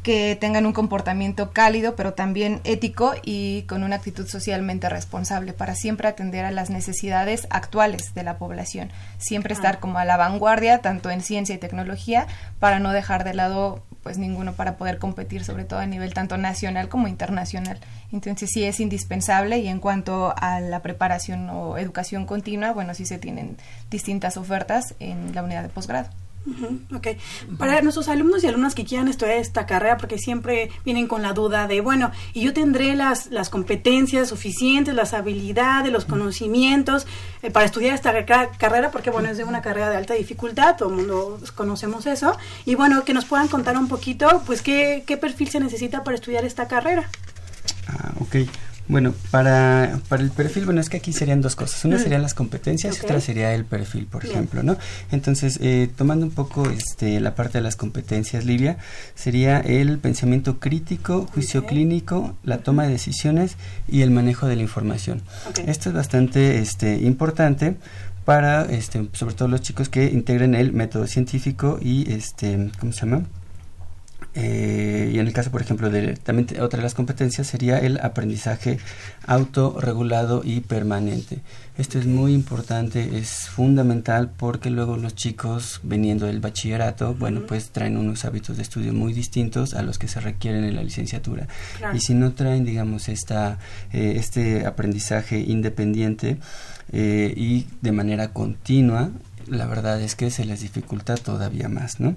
que 0.08 0.38
tengan 0.38 0.66
un 0.66 0.72
comportamiento 0.72 1.52
cálido, 1.52 1.98
pero 1.98 2.14
también 2.14 2.62
ético 2.64 3.14
y 3.26 3.64
con 3.64 3.84
una 3.84 3.98
actitud 3.98 4.26
socialmente 4.26 4.88
responsable 4.88 5.52
para 5.52 5.76
siempre 5.76 6.08
atender 6.08 6.46
a 6.46 6.52
las 6.52 6.70
necesidades 6.70 7.46
actuales 7.50 8.14
de 8.14 8.24
la 8.24 8.38
población. 8.38 8.90
Siempre 9.18 9.54
estar 9.54 9.76
ah. 9.76 9.80
como 9.82 10.00
a 10.00 10.06
la 10.06 10.16
vanguardia, 10.16 10.80
tanto 10.80 11.10
en 11.10 11.20
ciencia 11.20 11.54
y 11.54 11.58
tecnología, 11.58 12.26
para 12.58 12.80
no 12.80 12.94
dejar 12.94 13.26
de 13.26 13.34
lado 13.34 13.84
pues 14.02 14.18
ninguno 14.18 14.54
para 14.54 14.78
poder 14.78 14.98
competir, 14.98 15.44
sobre 15.44 15.66
todo 15.66 15.82
a 15.82 15.86
nivel 15.86 16.14
tanto 16.14 16.38
nacional 16.38 16.88
como 16.88 17.10
internacional. 17.10 17.78
Entonces 18.14 18.50
sí 18.54 18.64
es 18.64 18.80
indispensable 18.80 19.58
y 19.58 19.68
en 19.68 19.82
cuanto 19.82 20.34
a 20.38 20.62
la 20.62 20.82
preparación 20.82 21.50
o 21.50 21.78
educación 21.78 22.26
continua, 22.26 22.72
bueno, 22.72 22.94
sí 22.94 23.06
se 23.06 23.18
tienen 23.18 23.58
distintas 23.90 24.38
ofertas 24.38 24.96
en 25.02 25.36
la 25.36 25.44
unidad 25.44 25.64
de 25.64 25.70
posgrado. 25.70 26.08
Ok. 26.96 27.08
Para 27.58 27.82
nuestros 27.82 28.08
alumnos 28.08 28.44
y 28.44 28.48
alumnas 28.48 28.75
que 28.75 28.86
quieran 28.86 29.08
estudiar 29.08 29.38
esta 29.38 29.66
carrera, 29.66 29.98
porque 29.98 30.18
siempre 30.18 30.70
vienen 30.86 31.08
con 31.08 31.22
la 31.22 31.34
duda 31.34 31.68
de, 31.68 31.82
bueno, 31.82 32.12
y 32.34 32.42
yo 32.42 32.54
tendré 32.54 32.96
las, 32.96 33.27
las 33.27 33.50
competencias 33.50 34.30
suficientes, 34.30 34.94
las 34.94 35.13
habilidades, 35.13 35.92
los 35.92 36.06
conocimientos 36.06 37.08
eh, 37.42 37.51
para 37.51 37.66
estudiar 37.66 37.94
esta 37.96 38.13
carrera, 38.25 38.92
porque 38.92 39.10
bueno, 39.10 39.30
es 39.30 39.38
de 39.38 39.44
una 39.44 39.62
carrera 39.62 39.89
de 39.89 39.98
alta 39.98 40.13
dificultad, 40.13 40.77
todo 40.77 40.89
el 40.89 40.96
mundo 40.96 41.39
conocemos 41.56 42.06
eso. 42.06 42.38
Y 42.66 42.75
bueno, 42.75 43.04
que 43.04 43.13
nos 43.13 43.25
puedan 43.25 43.48
contar 43.48 43.77
un 43.77 43.88
poquito, 43.88 44.44
pues, 44.46 44.62
qué, 44.62 45.04
qué 45.06 45.18
perfil 45.18 45.50
se 45.50 45.60
necesita 45.60 46.04
para 46.04 46.16
estudiar 46.16 46.46
esta 46.46 46.68
carrera. 46.68 47.10
Ah, 47.88 48.13
ok. 48.20 48.36
Bueno, 48.89 49.13
para, 49.32 50.00
para 50.08 50.24
el 50.24 50.32
perfil, 50.32 50.63
bueno, 50.65 50.79
es 50.79 50.89
que 50.89 50.98
aquí 50.98 51.12
serían 51.12 51.41
dos 51.41 51.58
cosas. 51.58 51.84
Una 51.84 52.00
serían 52.00 52.22
las 52.22 52.34
competencias 52.34 52.98
y 52.98 53.06
otra 53.06 53.20
sería 53.20 53.53
el 53.53 53.65
perfil, 53.65 54.06
por 54.06 54.25
ejemplo, 54.25 54.63
¿no? 54.63 54.77
Entonces, 55.12 55.60
eh, 55.62 55.89
tomando 55.96 56.25
un 56.25 56.32
poco 56.32 56.70
este, 56.70 57.20
la 57.20 57.36
parte 57.36 57.58
de 57.58 57.63
las 57.63 57.75
competencias, 57.75 58.46
Livia, 58.46 58.77
sería 59.13 59.60
el 59.60 60.00
pensamiento 60.00 60.60
crítico, 60.60 61.27
juicio 61.34 61.65
clínico, 61.65 62.38
la 62.44 62.60
toma 62.60 62.86
de 62.86 62.91
decisiones 62.91 63.58
y 63.89 64.01
el 64.01 64.12
manejo 64.12 64.48
de 64.48 64.56
la 64.56 64.62
información. 64.62 65.22
Esto 65.65 65.89
es 65.89 65.96
bastante 65.96 66.60
este, 66.60 66.98
importante 67.00 67.75
para, 68.24 68.63
este, 68.63 69.10
sobre 69.12 69.36
todo 69.36 69.50
los 69.50 69.62
chicos 69.62 69.89
que 69.89 70.06
integren 70.06 70.56
el 70.56 70.72
método 70.72 71.08
científico 71.08 71.77
y, 71.82 72.12
este, 72.12 72.72
¿cómo 72.79 72.94
se 72.94 73.01
llama? 73.01 73.24
Eh, 74.39 75.10
y 75.13 75.17
en 75.17 75.25
el 75.25 75.34
caso, 75.34 75.50
por 75.50 75.63
ejemplo, 75.63 75.89
de 75.89 76.13
también 76.15 76.48
otra 76.62 76.77
de 76.77 76.84
las 76.84 76.94
competencias 76.94 77.48
sería 77.48 77.79
el 77.79 78.00
aprendizaje 78.00 78.77
autorregulado 79.25 80.44
y 80.44 80.62
permanente. 80.62 81.39
Esto 81.75 81.98
es 81.98 82.06
muy 82.06 82.34
importante, 82.34 83.17
es 83.17 83.50
fundamental 83.50 84.29
porque 84.38 84.70
luego 84.70 84.96
los 84.96 85.15
chicos 85.15 85.79
veniendo 85.82 86.27
del 86.27 86.39
bachillerato, 86.39 87.15
bueno, 87.15 87.48
pues 87.48 87.72
traen 87.72 87.98
unos 87.98 88.25
hábitos 88.25 88.58
de 88.58 88.63
estudio 88.63 88.94
muy 88.94 89.12
distintos 89.12 89.74
a 89.74 89.82
los 89.82 89.98
que 89.98 90.08
se 90.08 90.20
requieren 90.20 90.63
en 90.65 90.75
la 90.75 90.84
licenciatura. 90.84 91.48
Y 91.96 92.00
si 92.00 92.13
no 92.13 92.34
traen, 92.34 92.63
digamos, 92.63 93.10
esta, 93.10 93.58
eh, 93.91 94.13
este 94.17 94.67
aprendizaje 94.67 95.39
independiente 95.39 96.38
eh, 96.91 97.34
y 97.36 97.65
de 97.82 97.91
manera 97.91 98.34
continua, 98.34 99.10
la 99.50 99.66
verdad 99.66 100.01
es 100.01 100.16
que 100.16 100.30
se 100.32 100.46
les 100.46 100.62
dificulta 100.62 101.16
todavía 101.16 101.70
más, 101.70 102.00
¿no? 102.00 102.16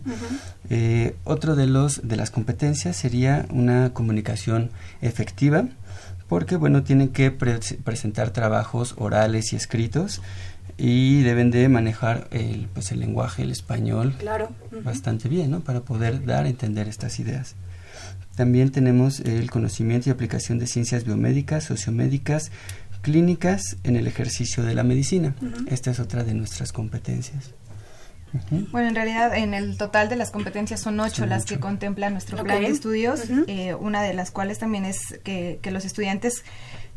Eh, 0.69 1.17
otro 1.25 1.57
de 1.57 1.67
los 1.67 2.07
de 2.07 2.17
las 2.17 2.31
competencias 2.31 2.97
sería 2.97 3.47
una 3.51 3.93
comunicación 3.93 4.71
efectiva, 5.01 5.65
porque 6.29 6.57
bueno 6.57 6.83
tienen 6.83 7.09
que 7.09 7.31
presentar 7.31 8.31
trabajos 8.31 8.95
orales 8.99 9.53
y 9.53 9.57
escritos 9.57 10.21
y 10.79 11.23
deben 11.23 11.51
de 11.51 11.69
manejar 11.69 12.29
el 12.31 12.69
pues 12.73 12.93
el 12.93 13.01
lenguaje 13.01 13.43
el 13.43 13.51
español 13.51 14.15
claro. 14.19 14.51
bastante 14.83 15.29
bien, 15.29 15.51
¿no? 15.51 15.61
Para 15.61 15.81
poder 15.81 16.25
dar 16.25 16.47
a 16.47 16.49
entender 16.49 16.89
estas 16.89 17.19
ideas. 17.21 17.55
También 18.37 18.71
tenemos 18.71 19.21
el 19.21 19.51
conocimiento 19.51 20.09
y 20.09 20.13
aplicación 20.13 20.59
de 20.59 20.67
ciencias 20.67 21.05
biomédicas, 21.05 21.65
sociomédicas, 21.65 22.51
clínicas 23.03 23.77
en 23.85 23.97
el 23.97 24.07
ejercicio 24.07 24.63
de 24.63 24.75
la 24.75 24.83
medicina. 24.83 25.35
Esta 25.67 25.91
es 25.91 26.01
otra 26.01 26.25
de 26.25 26.35
nuestras 26.35 26.73
competencias. 26.73 27.55
Bueno, 28.71 28.89
en 28.89 28.95
realidad 28.95 29.37
en 29.37 29.55
el 29.55 29.77
total 29.77 30.09
de 30.09 30.17
las 30.17 30.31
competencias 30.31 30.81
son 30.81 31.01
ocho 31.01 31.27
las 31.27 31.45
que 31.45 31.59
contempla 31.59 32.11
nuestro 32.11 32.43
plan 32.43 32.61
de 32.61 32.69
estudios, 32.69 33.23
eh, 33.49 33.75
una 33.75 34.03
de 34.03 34.15
las 34.15 34.31
cuales 34.31 34.59
también 34.59 34.85
es 34.85 35.19
que, 35.25 35.59
que, 35.61 35.73
los 35.73 35.85
estudiantes 35.85 36.45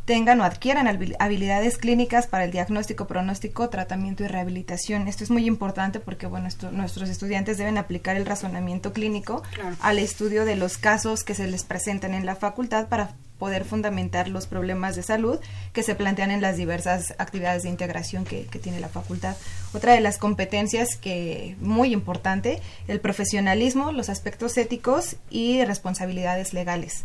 tengan 0.05 0.41
o 0.41 0.43
adquieran 0.43 0.87
habilidades 1.19 1.77
clínicas 1.77 2.27
para 2.27 2.43
el 2.43 2.51
diagnóstico, 2.51 3.07
pronóstico, 3.07 3.69
tratamiento 3.69 4.23
y 4.23 4.27
rehabilitación. 4.27 5.07
Esto 5.07 5.23
es 5.23 5.31
muy 5.31 5.45
importante 5.45 5.99
porque 5.99 6.27
bueno, 6.27 6.49
nuestros 6.71 7.09
estudiantes 7.09 7.57
deben 7.57 7.77
aplicar 7.77 8.17
el 8.17 8.25
razonamiento 8.25 8.91
clínico 8.91 9.43
al 9.79 9.99
estudio 9.99 10.45
de 10.45 10.55
los 10.55 10.77
casos 10.77 11.23
que 11.23 11.35
se 11.35 11.47
les 11.47 11.63
presentan 11.63 12.13
en 12.13 12.25
la 12.25 12.35
facultad 12.35 12.89
para 12.89 13.15
poder 13.43 13.65
fundamentar 13.65 14.29
los 14.29 14.47
problemas 14.47 14.95
de 14.95 15.03
salud 15.03 15.37
que 15.73 15.83
se 15.83 15.95
plantean 15.95 16.31
en 16.31 16.39
las 16.39 16.55
diversas 16.55 17.13
actividades 17.17 17.63
de 17.63 17.69
integración 17.69 18.23
que, 18.23 18.45
tiene 18.63 18.79
la 18.79 18.87
facultad. 18.87 19.35
Otra 19.73 19.91
de 19.91 19.99
las 19.99 20.17
competencias 20.17 20.95
que 20.95 21.57
muy 21.59 21.91
importante, 21.91 22.61
el 22.87 23.01
profesionalismo, 23.01 23.91
los 23.91 24.07
aspectos 24.07 24.57
éticos 24.57 25.17
y 25.29 25.61
responsabilidades 25.65 26.53
legales. 26.53 27.03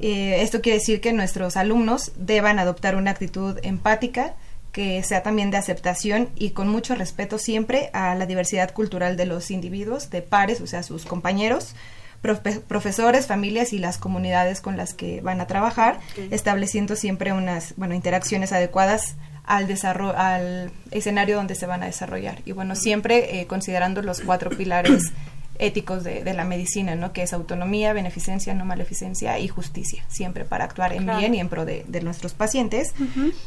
Eh, 0.00 0.42
esto 0.42 0.60
quiere 0.60 0.80
decir 0.80 1.00
que 1.00 1.14
nuestros 1.14 1.56
alumnos 1.56 2.12
deban 2.14 2.58
adoptar 2.58 2.94
una 2.94 3.12
actitud 3.12 3.58
empática, 3.62 4.34
que 4.72 5.02
sea 5.02 5.22
también 5.22 5.50
de 5.50 5.56
aceptación 5.56 6.28
y 6.36 6.50
con 6.50 6.68
mucho 6.68 6.94
respeto 6.94 7.38
siempre 7.38 7.88
a 7.94 8.14
la 8.16 8.26
diversidad 8.26 8.74
cultural 8.74 9.16
de 9.16 9.24
los 9.24 9.50
individuos, 9.50 10.10
de 10.10 10.20
pares, 10.20 10.60
o 10.60 10.66
sea, 10.66 10.82
sus 10.82 11.06
compañeros, 11.06 11.74
profesores, 12.20 13.26
familias 13.26 13.72
y 13.72 13.78
las 13.78 13.98
comunidades 13.98 14.60
con 14.60 14.76
las 14.76 14.94
que 14.94 15.20
van 15.20 15.40
a 15.40 15.46
trabajar, 15.46 16.00
estableciendo 16.30 16.96
siempre 16.96 17.32
unas 17.32 17.74
bueno, 17.76 17.94
interacciones 17.94 18.52
adecuadas 18.52 19.16
al, 19.44 19.66
desarrollo, 19.66 20.16
al 20.16 20.70
escenario 20.90 21.36
donde 21.36 21.54
se 21.54 21.66
van 21.66 21.82
a 21.82 21.86
desarrollar. 21.86 22.40
Y 22.44 22.52
bueno, 22.52 22.76
siempre 22.76 23.40
eh, 23.40 23.46
considerando 23.46 24.02
los 24.02 24.20
cuatro 24.20 24.50
pilares 24.50 25.12
éticos 25.58 26.04
de, 26.04 26.24
de, 26.24 26.34
la 26.34 26.44
medicina, 26.44 26.94
¿no? 26.94 27.12
Que 27.12 27.22
es 27.22 27.32
autonomía, 27.32 27.92
beneficencia, 27.92 28.54
no 28.54 28.64
maleficencia 28.64 29.38
y 29.38 29.48
justicia, 29.48 30.04
siempre 30.08 30.44
para 30.44 30.64
actuar 30.64 30.92
en 30.92 31.06
bien 31.18 31.34
y 31.34 31.40
en 31.40 31.48
pro 31.48 31.64
de, 31.64 31.84
nuestros 32.02 32.32
pacientes. 32.32 32.94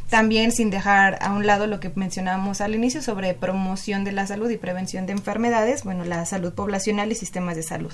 También 0.09 0.51
sin 0.51 0.69
dejar 0.69 1.17
a 1.21 1.31
un 1.31 1.47
lado 1.47 1.67
lo 1.67 1.79
que 1.79 1.91
mencionábamos 1.95 2.61
al 2.61 2.75
inicio 2.75 3.01
sobre 3.01 3.33
promoción 3.33 4.03
de 4.03 4.11
la 4.11 4.27
salud 4.27 4.49
y 4.49 4.57
prevención 4.57 5.05
de 5.05 5.13
enfermedades, 5.13 5.83
bueno, 5.83 6.05
la 6.05 6.25
salud 6.25 6.53
poblacional 6.53 7.11
y 7.11 7.15
sistemas 7.15 7.55
de 7.55 7.63
salud. 7.63 7.93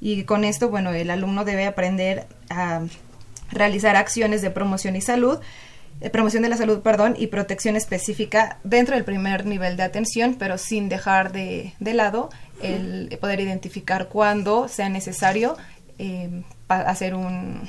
Y 0.00 0.24
con 0.24 0.44
esto, 0.44 0.68
bueno, 0.68 0.90
el 0.92 1.10
alumno 1.10 1.44
debe 1.44 1.66
aprender 1.66 2.26
a 2.50 2.82
realizar 3.50 3.96
acciones 3.96 4.42
de 4.42 4.50
promoción 4.50 4.96
y 4.96 5.00
salud, 5.00 5.38
de 6.00 6.10
promoción 6.10 6.42
de 6.42 6.50
la 6.50 6.56
salud, 6.56 6.80
perdón, 6.80 7.14
y 7.18 7.28
protección 7.28 7.76
específica 7.76 8.58
dentro 8.64 8.94
del 8.94 9.04
primer 9.04 9.46
nivel 9.46 9.76
de 9.76 9.82
atención, 9.82 10.36
pero 10.38 10.58
sin 10.58 10.88
dejar 10.88 11.32
de, 11.32 11.72
de 11.80 11.94
lado 11.94 12.28
el 12.62 13.16
poder 13.20 13.40
identificar 13.40 14.08
cuándo 14.08 14.68
sea 14.68 14.88
necesario 14.88 15.56
eh, 15.98 16.42
hacer 16.68 17.14
un 17.14 17.68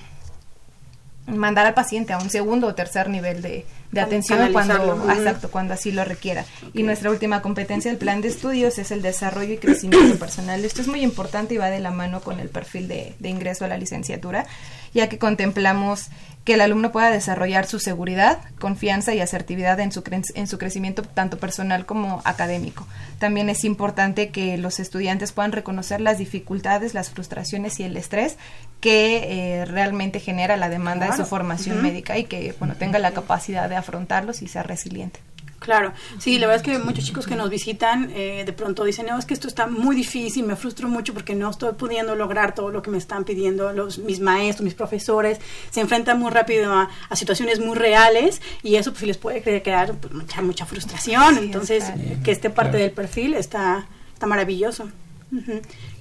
mandar 1.28 1.66
al 1.66 1.74
paciente 1.74 2.14
a 2.14 2.18
un 2.18 2.30
segundo 2.30 2.68
o 2.68 2.76
tercer 2.76 3.10
nivel 3.10 3.42
de, 3.42 3.66
de 3.92 4.02
atención 4.02 4.52
cuando, 4.52 5.12
exacto, 5.12 5.50
cuando 5.50 5.74
así 5.74 5.92
lo 5.92 6.04
requiera. 6.06 6.46
Y 6.74 6.84
nuestra 6.84 7.10
última 7.10 7.42
competencia 7.42 7.92
del 7.92 7.98
plan 7.98 8.22
de 8.22 8.30
estudios 8.30 8.78
es 8.80 8.92
el 8.92 9.02
desarrollo 9.02 9.54
y 9.54 9.58
crecimiento 9.58 10.16
personal. 10.20 10.64
Esto 10.64 10.82
es 10.82 10.88
muy 10.88 11.02
importante 11.02 11.54
y 11.54 11.58
va 11.58 11.70
de 11.70 11.80
la 11.80 11.92
mano 11.92 12.22
con 12.22 12.40
el 12.40 12.50
perfil 12.50 12.88
de, 12.88 13.16
de 13.20 13.30
ingreso 13.30 13.66
a 13.66 13.68
la 13.68 13.78
licenciatura, 13.78 14.46
ya 14.94 15.10
que 15.10 15.18
contemplamos 15.18 16.08
que 16.48 16.54
el 16.54 16.62
alumno 16.62 16.94
pueda 16.94 17.12
desarrollar 17.12 17.68
su 17.68 17.78
seguridad, 17.78 18.40
confianza 18.58 19.14
y 19.14 19.20
asertividad 19.20 19.82
en 19.82 19.92
su, 19.92 20.02
en 20.34 20.48
su 20.48 20.58
crecimiento 20.58 21.02
tanto 21.02 21.40
personal 21.40 21.86
como 21.86 22.22
académico. 22.24 22.88
También 23.20 23.50
es 23.50 23.66
importante 23.66 24.30
que 24.30 24.58
los 24.58 24.80
estudiantes 24.80 25.34
puedan 25.34 25.52
reconocer 25.52 26.00
las 26.00 26.20
dificultades, 26.20 26.94
las 26.94 27.10
frustraciones 27.10 27.82
y 27.82 27.84
el 27.84 27.98
estrés 27.98 28.38
que 28.80 29.60
eh, 29.60 29.66
realmente 29.66 30.22
genera 30.22 30.56
la 30.56 30.70
demanda 30.70 31.08
de 31.08 31.18
su 31.18 31.26
formación 31.26 31.82
médica 31.82 32.18
y 32.18 32.24
que 32.24 32.56
bueno 32.58 32.76
tenga 32.76 32.98
la 32.98 33.12
capacidad 33.12 33.68
de 33.68 33.76
afrontarlos 33.76 34.42
y 34.42 34.48
ser 34.48 34.68
resiliente. 34.68 35.20
Claro, 35.60 35.92
sí, 36.20 36.38
la 36.38 36.48
verdad 36.48 36.66
es 36.68 36.72
que 36.72 36.84
muchos 36.84 37.04
chicos 37.04 37.26
que 37.26 37.36
nos 37.36 37.50
visitan 37.50 38.12
eh, 38.14 38.44
de 38.46 38.54
pronto 38.54 38.84
dicen, 38.84 39.08
no, 39.08 39.18
es 39.18 39.26
que 39.26 39.34
esto 39.34 39.48
está 39.48 39.66
muy 39.68 39.96
difícil, 39.96 40.46
me 40.46 40.56
frustro 40.56 40.88
mucho 40.88 41.14
porque 41.14 41.34
no 41.36 41.50
estoy 41.50 41.74
pudiendo 41.74 42.16
lograr 42.16 42.54
todo 42.54 42.70
lo 42.70 42.82
que 42.82 42.92
me 42.92 42.98
están 42.98 43.24
pidiendo 43.24 43.74
los, 43.74 43.98
mis 43.98 44.20
maestros, 44.20 44.64
mis 44.64 44.76
profesores, 44.76 45.40
se 45.72 45.82
enfrentan 45.82 46.20
muy 46.20 46.32
rápido 46.32 46.72
a, 46.74 46.90
situaciones 47.16 47.60
muy 47.60 47.76
reales 47.76 48.42
y 48.62 48.76
eso 48.76 48.92
pues 48.92 49.04
les 49.04 49.18
puede 49.18 49.42
crear 49.42 49.94
pues, 49.96 50.14
mucha, 50.14 50.42
mucha 50.44 50.66
frustración, 50.66 51.40
entonces 51.40 51.86
que 52.24 52.32
esté 52.32 52.52
parte 52.52 52.78
del 52.78 52.92
perfil 52.92 53.34
está, 53.34 53.88
está 54.14 54.28
maravilloso. 54.28 54.90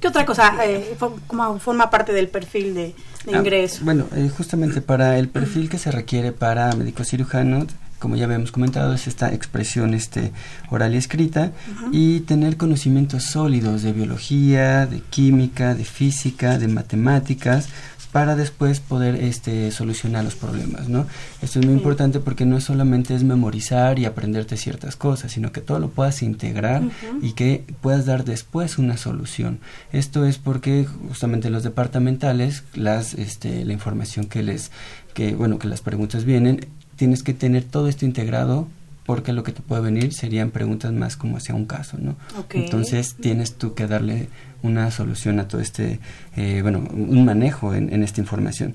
¿Qué 0.01 0.07
otra 0.07 0.25
cosa 0.25 0.55
eh, 0.65 0.97
como 1.27 1.59
forma 1.59 1.91
parte 1.91 2.13
del 2.13 2.29
perfil 2.29 2.75
de, 2.75 2.95
ah, 3.27 3.39
ingreso? 3.39 3.85
bueno, 3.85 4.07
eh, 4.15 4.31
justamente 4.37 4.81
para 4.81 5.19
el 5.19 5.29
perfil 5.29 5.69
que 5.69 5.79
se 5.79 5.91
requiere 5.91 6.31
para 6.31 6.73
médico 6.77 7.03
cirujano 7.03 7.67
como 8.07 8.15
ya 8.15 8.27
habíamos 8.27 8.53
comentado, 8.53 8.95
es 8.95 9.09
esta 9.09 9.35
expresión 9.35 9.93
este, 9.93 10.31
oral 10.71 10.95
y 10.95 10.97
escrita, 10.97 11.51
y 11.91 12.21
tener 12.21 12.57
conocimientos 12.57 13.25
sólidos 13.25 13.83
de 13.83 13.93
biología, 13.93 14.87
de 14.87 15.01
química, 15.01 15.75
de 15.75 15.85
física, 15.85 16.57
de 16.57 16.69
matemáticas, 16.69 17.69
para 18.13 18.37
después 18.37 18.79
poder 18.79 19.17
este, 19.17 19.73
solucionar 19.73 20.23
los 20.23 20.37
problemas, 20.37 20.89
¿no? 20.89 21.05
Esto 21.43 21.59
es 21.59 21.67
muy 21.67 21.75
importante 21.75 22.21
porque 22.21 22.47
no 22.47 22.61
solamente 22.61 23.13
es 23.17 23.25
memorizar 23.25 23.99
y 23.99 24.05
aprenderte 24.05 24.57
ciertas 24.57 24.95
cosas, 24.95 25.33
sino 25.33 25.51
que 25.51 25.61
todo 25.61 25.81
lo 25.81 25.91
puedas 25.91 26.23
integrar 26.23 26.83
y 27.21 27.33
que 27.33 27.65
puedas 27.81 28.07
dar 28.07 28.25
después 28.25 28.79
una 28.79 28.97
solución. 28.99 29.59
Esto 29.93 30.25
es 30.27 30.39
porque 30.39 30.87
justamente 31.09 31.51
los 31.51 31.65
departamentales, 31.65 32.63
las, 32.75 33.15
este, 33.15 33.65
la 33.65 33.73
información 33.73 34.27
que 34.27 34.45
les, 34.45 34.71
que, 35.13 35.35
bueno, 35.35 35.59
que 35.59 35.67
las 35.67 35.81
preguntas 35.81 36.25
vienen, 36.25 36.61
tienes 36.97 37.23
que 37.23 37.35
tener 37.35 37.65
todo 37.65 37.89
esto 37.89 38.05
integrado 38.05 38.69
porque 39.05 39.33
lo 39.33 39.45
que 39.45 39.53
te 39.53 39.63
puede 39.63 39.83
venir 39.83 40.13
serían 40.13 40.51
preguntas 40.51 40.93
más 40.93 41.17
como 41.17 41.37
hacia 41.37 41.55
un 41.55 41.65
caso, 41.65 41.97
¿no? 41.99 42.17
Entonces 42.51 43.15
tienes 43.15 43.55
tú 43.55 43.75
que 43.75 43.87
darle 43.87 44.29
una 44.63 44.91
solución 44.91 45.39
a 45.39 45.47
todo 45.47 45.61
este, 45.61 46.01
eh, 46.37 46.61
bueno, 46.63 46.81
un 46.91 47.25
manejo 47.25 47.73
en, 47.73 47.93
en 47.93 48.03
esta 48.03 48.21
información. 48.21 48.75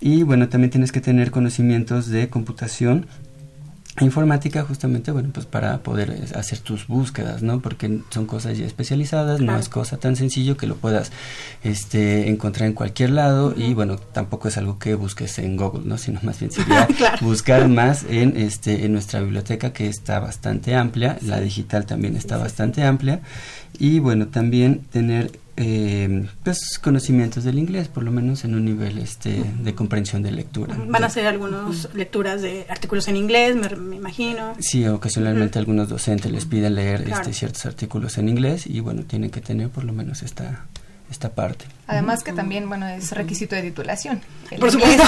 Y 0.00 0.22
bueno, 0.22 0.48
también 0.48 0.70
tienes 0.70 0.92
que 0.92 1.02
tener 1.02 1.30
conocimientos 1.30 2.08
de 2.08 2.28
computación 2.30 3.06
informática 4.04 4.62
justamente 4.62 5.10
bueno 5.10 5.30
pues 5.32 5.46
para 5.46 5.78
poder 5.78 6.10
eh, 6.10 6.24
hacer 6.34 6.58
tus 6.58 6.86
búsquedas 6.86 7.42
no 7.42 7.60
porque 7.60 8.00
son 8.10 8.26
cosas 8.26 8.58
ya 8.58 8.66
especializadas 8.66 9.40
no 9.40 9.56
es 9.58 9.68
cosa 9.68 9.96
tan 9.96 10.16
sencillo 10.16 10.56
que 10.56 10.66
lo 10.66 10.76
puedas 10.76 11.12
este 11.62 12.28
encontrar 12.28 12.68
en 12.68 12.74
cualquier 12.74 13.10
lado 13.10 13.54
y 13.56 13.74
bueno 13.74 13.96
tampoco 13.96 14.48
es 14.48 14.58
algo 14.58 14.78
que 14.78 14.94
busques 14.94 15.38
en 15.38 15.56
Google 15.56 15.82
no 15.84 15.98
sino 15.98 16.20
más 16.22 16.38
bien 16.38 16.52
sería 16.52 16.88
buscar 17.20 17.68
más 17.68 18.04
en 18.08 18.36
este 18.36 18.84
en 18.84 18.92
nuestra 18.92 19.20
biblioteca 19.20 19.72
que 19.72 19.88
está 19.88 20.20
bastante 20.20 20.74
amplia 20.74 21.18
la 21.22 21.40
digital 21.40 21.86
también 21.86 22.16
está 22.16 22.36
bastante 22.36 22.82
amplia 22.84 23.20
y 23.78 23.98
bueno 23.98 24.28
también 24.28 24.80
tener 24.90 25.45
eh, 25.56 26.28
pues 26.42 26.78
conocimientos 26.78 27.44
del 27.44 27.58
inglés, 27.58 27.88
por 27.88 28.02
lo 28.02 28.10
menos 28.10 28.44
en 28.44 28.54
un 28.54 28.64
nivel 28.64 28.98
este 28.98 29.42
de 29.62 29.74
comprensión 29.74 30.22
de 30.22 30.30
lectura. 30.30 30.76
Van 30.86 31.02
a 31.02 31.06
hacer 31.06 31.26
algunas 31.26 31.94
lecturas 31.94 32.42
de 32.42 32.66
artículos 32.68 33.08
en 33.08 33.16
inglés, 33.16 33.56
me, 33.56 33.96
imagino. 33.96 34.54
Sí, 34.58 34.86
ocasionalmente 34.86 35.58
algunos 35.58 35.88
docentes 35.88 36.30
les 36.30 36.44
piden 36.44 36.74
leer 36.74 37.08
este, 37.08 37.32
ciertos 37.32 37.64
artículos 37.66 38.18
en 38.18 38.28
inglés 38.28 38.66
y 38.66 38.80
bueno, 38.80 39.02
tienen 39.04 39.30
que 39.30 39.40
tener 39.40 39.70
por 39.70 39.84
lo 39.84 39.92
menos 39.92 40.22
esta 40.22 40.66
esta 41.10 41.30
parte. 41.30 41.64
Además 41.88 42.24
que 42.24 42.32
también, 42.32 42.68
bueno, 42.68 42.88
es 42.88 43.12
requisito 43.12 43.54
de 43.54 43.62
titulación. 43.62 44.20
Por 44.58 44.72
supuesto. 44.72 45.04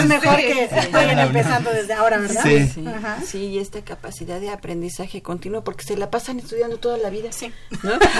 es 0.00 0.06
mejor 0.06 0.36
que 0.36 0.68
vayan 0.90 1.18
empezando 1.20 1.70
desde 1.70 1.92
ahora, 1.92 2.18
¿verdad? 2.18 2.42
Sí. 2.42 2.68
Sí. 3.24 3.38
y 3.38 3.58
esta 3.58 3.82
capacidad 3.82 4.40
de 4.40 4.50
aprendizaje 4.50 5.22
continuo, 5.22 5.62
porque 5.62 5.84
se 5.84 5.96
la 5.96 6.10
pasan 6.10 6.40
estudiando 6.40 6.78
toda 6.78 6.98
la 6.98 7.10
vida. 7.10 7.30
Sí. 7.30 7.52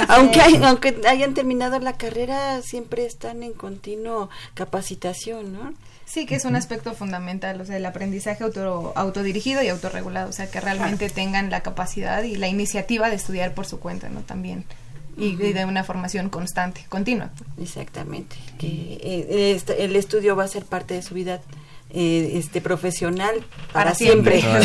Aunque, 0.08 0.40
aunque 0.62 1.00
hayan 1.08 1.34
terminado 1.34 1.80
la 1.80 1.94
carrera, 1.94 2.62
siempre 2.62 3.06
están 3.06 3.42
en 3.42 3.54
continuo 3.54 4.30
capacitación, 4.54 5.52
¿no? 5.52 5.74
Sí, 6.04 6.26
que 6.26 6.34
es 6.34 6.44
un 6.44 6.54
aspecto 6.56 6.92
fundamental, 6.92 7.60
o 7.60 7.64
sea, 7.64 7.76
el 7.76 7.86
aprendizaje 7.86 8.44
auto, 8.44 8.92
autodirigido 8.96 9.62
y 9.62 9.68
autorregulado, 9.68 10.28
o 10.28 10.32
sea, 10.32 10.50
que 10.50 10.60
realmente 10.60 11.08
tengan 11.08 11.50
la 11.50 11.62
capacidad 11.62 12.22
y 12.22 12.36
la 12.36 12.48
iniciativa 12.48 13.08
de 13.08 13.16
estudiar 13.16 13.54
por 13.54 13.66
su 13.66 13.80
cuenta, 13.80 14.08
¿no? 14.10 14.20
También 14.20 14.64
y, 15.16 15.36
de 15.36 15.64
una 15.64 15.84
formación 15.84 16.28
constante, 16.28 16.84
continua. 16.88 17.30
Exactamente, 17.60 18.36
que 18.58 18.98
eh, 19.02 19.52
este, 19.54 19.84
el 19.84 19.96
estudio 19.96 20.36
va 20.36 20.44
a 20.44 20.48
ser 20.48 20.64
parte 20.64 20.94
de 20.94 21.02
su 21.02 21.14
vida 21.14 21.40
eh, 21.94 22.38
este 22.38 22.62
profesional 22.62 23.44
para, 23.70 23.94
siempre, 23.94 24.40
para 24.40 24.62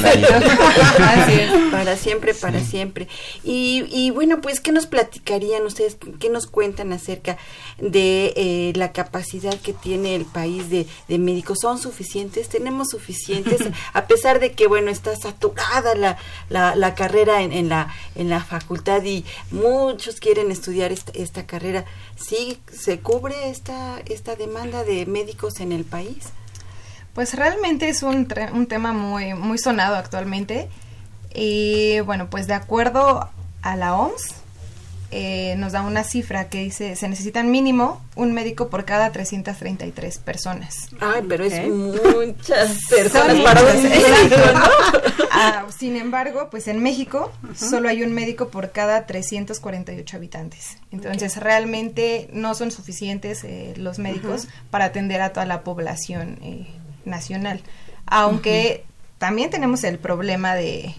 siempre 1.97 2.33
para 2.41 2.61
siempre. 2.61 3.09
Y, 3.43 3.83
y, 3.91 4.11
bueno 4.11 4.39
pues 4.39 4.61
qué 4.61 4.71
nos 4.71 4.85
platicarían 4.85 5.63
ustedes 5.63 5.97
qué 6.19 6.29
nos 6.29 6.47
cuentan 6.47 6.93
acerca 6.93 7.37
de 7.79 8.31
eh, 8.37 8.71
la 8.77 8.93
capacidad 8.93 9.59
que 9.59 9.73
tiene 9.73 10.15
el 10.15 10.23
país 10.23 10.69
de, 10.69 10.87
de, 11.09 11.19
médicos 11.19 11.57
son 11.61 11.79
suficientes 11.79 12.47
tenemos 12.47 12.91
suficientes 12.91 13.59
a 13.93 14.07
pesar 14.07 14.39
de 14.39 14.53
que 14.53 14.67
bueno 14.67 14.89
está 14.89 15.13
saturada 15.17 15.95
la, 15.95 16.17
la, 16.47 16.75
la 16.75 16.95
carrera 16.95 17.41
en, 17.41 17.51
en, 17.51 17.67
la 17.67 17.93
en 18.15 18.29
la 18.29 18.41
facultad 18.41 19.03
y 19.03 19.25
muchos 19.51 20.21
quieren 20.21 20.49
estudiar 20.49 20.93
esta, 20.93 21.11
esta 21.13 21.45
carrera 21.45 21.83
sí 22.15 22.57
se 22.71 22.99
cubre 22.99 23.49
esta 23.49 23.99
esta 24.05 24.37
demanda 24.37 24.85
de 24.85 25.05
médicos 25.05 25.59
en 25.59 25.73
el 25.73 25.83
país 25.83 26.31
pues 27.17 27.33
realmente 27.33 27.89
es 27.89 28.03
un, 28.03 28.27
un 28.53 28.67
tema 28.67 28.93
muy, 28.93 29.33
muy 29.33 29.57
sonado 29.57 29.95
actualmente. 29.95 30.69
Y 31.33 31.99
bueno, 32.01 32.29
pues 32.29 32.45
de 32.45 32.53
acuerdo 32.53 33.27
a 33.63 33.75
la 33.75 33.95
OMS, 33.95 34.35
eh, 35.09 35.55
nos 35.57 35.71
da 35.71 35.81
una 35.81 36.03
cifra 36.03 36.47
que 36.47 36.59
dice 36.59 36.95
se 36.95 37.09
necesitan 37.09 37.49
mínimo 37.49 38.05
un 38.15 38.33
médico 38.33 38.69
por 38.69 38.85
cada 38.85 39.11
333 39.11 40.19
personas. 40.19 40.89
Ay, 40.99 41.23
pero 41.27 41.43
es 41.43 41.67
muchas 41.67 42.77
personas 42.89 43.41
para 43.41 43.61
un 43.63 43.81
médico, 43.81 44.35
ah, 45.31 45.65
sin 45.75 45.95
embargo, 45.95 46.49
pues 46.51 46.67
en 46.67 46.83
México 46.83 47.31
solo 47.55 47.89
hay 47.89 48.03
un 48.03 48.13
médico 48.13 48.49
por 48.49 48.71
cada 48.71 49.07
348 49.07 50.17
habitantes. 50.17 50.77
Entonces, 50.91 51.37
realmente 51.37 52.29
no 52.31 52.53
son 52.53 52.69
suficientes 52.69 53.43
eh, 53.43 53.73
los 53.75 53.97
médicos 53.97 54.47
para 54.69 54.85
atender 54.85 55.21
a 55.21 55.33
toda 55.33 55.47
la 55.47 55.63
población 55.63 56.37
eh, 56.43 56.67
nacional. 57.07 57.61
Aunque 58.05 58.85
también 59.17 59.49
tenemos 59.49 59.83
el 59.83 59.97
problema 59.97 60.55
de, 60.55 60.93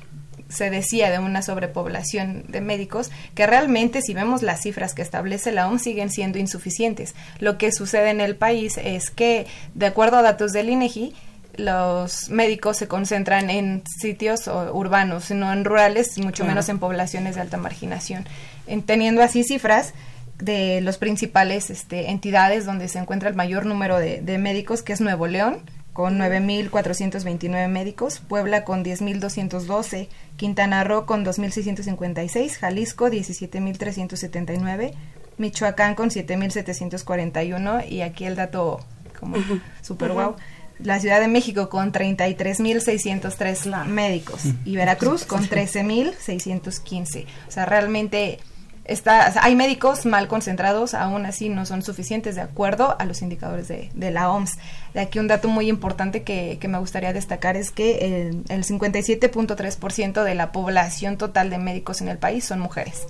se 0.49 0.71
decía, 0.71 1.11
de 1.11 1.18
una 1.18 1.42
sobrepoblación 1.42 2.44
de 2.49 2.61
médicos, 2.61 3.11
que 3.35 3.47
realmente 3.47 4.03
si 4.03 4.14
vemos 4.14 4.42
las 4.42 4.62
cifras 4.62 4.94
que 4.94 5.03
establece 5.03 5.53
la 5.53 5.68
OMS 5.68 5.83
siguen 5.83 6.11
siendo 6.11 6.38
insuficientes. 6.38 7.14
Lo 7.38 7.59
que 7.59 7.73
sucede 7.73 8.11
en 8.11 8.21
el 8.21 8.37
país 8.37 8.79
es 8.83 9.11
que, 9.11 9.47
de 9.75 9.87
acuerdo 9.87 10.16
a 10.16 10.23
datos 10.23 10.53
del 10.53 10.71
INEGI, 10.71 11.14
los 11.57 12.31
médicos 12.31 12.77
se 12.77 12.87
concentran 12.87 13.51
en 13.51 13.83
sitios 14.01 14.47
urbanos, 14.47 15.31
no 15.33 15.53
en 15.53 15.64
rurales, 15.64 16.16
mucho 16.18 16.44
menos 16.44 16.68
en 16.68 16.79
poblaciones 16.79 17.35
de 17.35 17.40
alta 17.40 17.57
marginación. 17.57 18.27
En, 18.66 18.83
teniendo 18.83 19.23
así 19.23 19.42
cifras, 19.42 19.92
de 20.38 20.81
los 20.83 20.99
principales 20.99 21.68
este, 21.68 22.11
entidades 22.11 22.64
donde 22.64 22.87
se 22.87 23.01
encuentra 23.01 23.29
el 23.29 23.35
mayor 23.35 23.66
número 23.66 23.99
de, 23.99 24.21
de 24.21 24.38
médicos, 24.38 24.83
que 24.83 24.92
es 24.92 25.01
Nuevo 25.01 25.27
León, 25.27 25.62
con 25.99 26.17
9.429 26.17 27.67
médicos, 27.67 28.21
Puebla 28.21 28.63
con 28.63 28.85
10.212, 28.85 30.07
Quintana 30.37 30.85
Roo 30.85 31.07
con 31.07 31.25
2.656, 31.25 32.53
Jalisco 32.53 33.09
17.379, 33.09 34.93
Michoacán 35.39 35.97
con 35.97 36.11
7.741 36.11 37.89
y 37.91 38.03
aquí 38.03 38.27
el 38.27 38.37
dato 38.37 38.79
como 39.19 39.39
super 39.83 40.13
guau, 40.13 40.37
la 40.79 41.01
Ciudad 41.01 41.19
de 41.19 41.27
México 41.27 41.69
con 41.69 41.91
33.603 41.91 43.87
médicos 43.87 44.43
y 44.65 44.77
Veracruz 44.77 45.25
con 45.25 45.49
13.615. 45.49 47.27
O 47.49 47.51
sea, 47.51 47.67
realmente 47.67 48.39
está, 48.88 49.33
hay 49.42 49.55
médicos 49.55 50.07
mal 50.07 50.27
concentrados, 50.27 50.94
aún 50.94 51.27
así 51.27 51.48
no 51.48 51.66
son 51.66 51.83
suficientes 51.83 52.35
de 52.35 52.40
acuerdo 52.40 52.96
a 52.98 53.05
los 53.05 53.22
indicadores 53.22 53.68
de, 53.68 53.90
de 53.94 54.11
la 54.11 54.31
OMS. 54.31 54.59
De 54.94 55.01
aquí 55.01 55.18
un 55.18 55.29
dato 55.29 55.48
muy 55.48 55.68
importante 55.68 56.22
que, 56.22 56.59
que 56.61 56.68
me 56.68 56.79
gustaría 56.79 57.12
destacar 57.12 57.57
es 57.57 57.70
que 57.70 58.29
el, 58.29 58.44
el 58.48 58.64
57.3% 58.64 60.24
de 60.24 60.35
la 60.35 60.51
población 60.51 61.18
total 61.18 61.51
de 61.51 61.59
médicos 61.59 62.01
en 62.01 62.09
el 62.09 62.18
país 62.18 62.44
son 62.44 62.61
mujeres. 62.61 63.07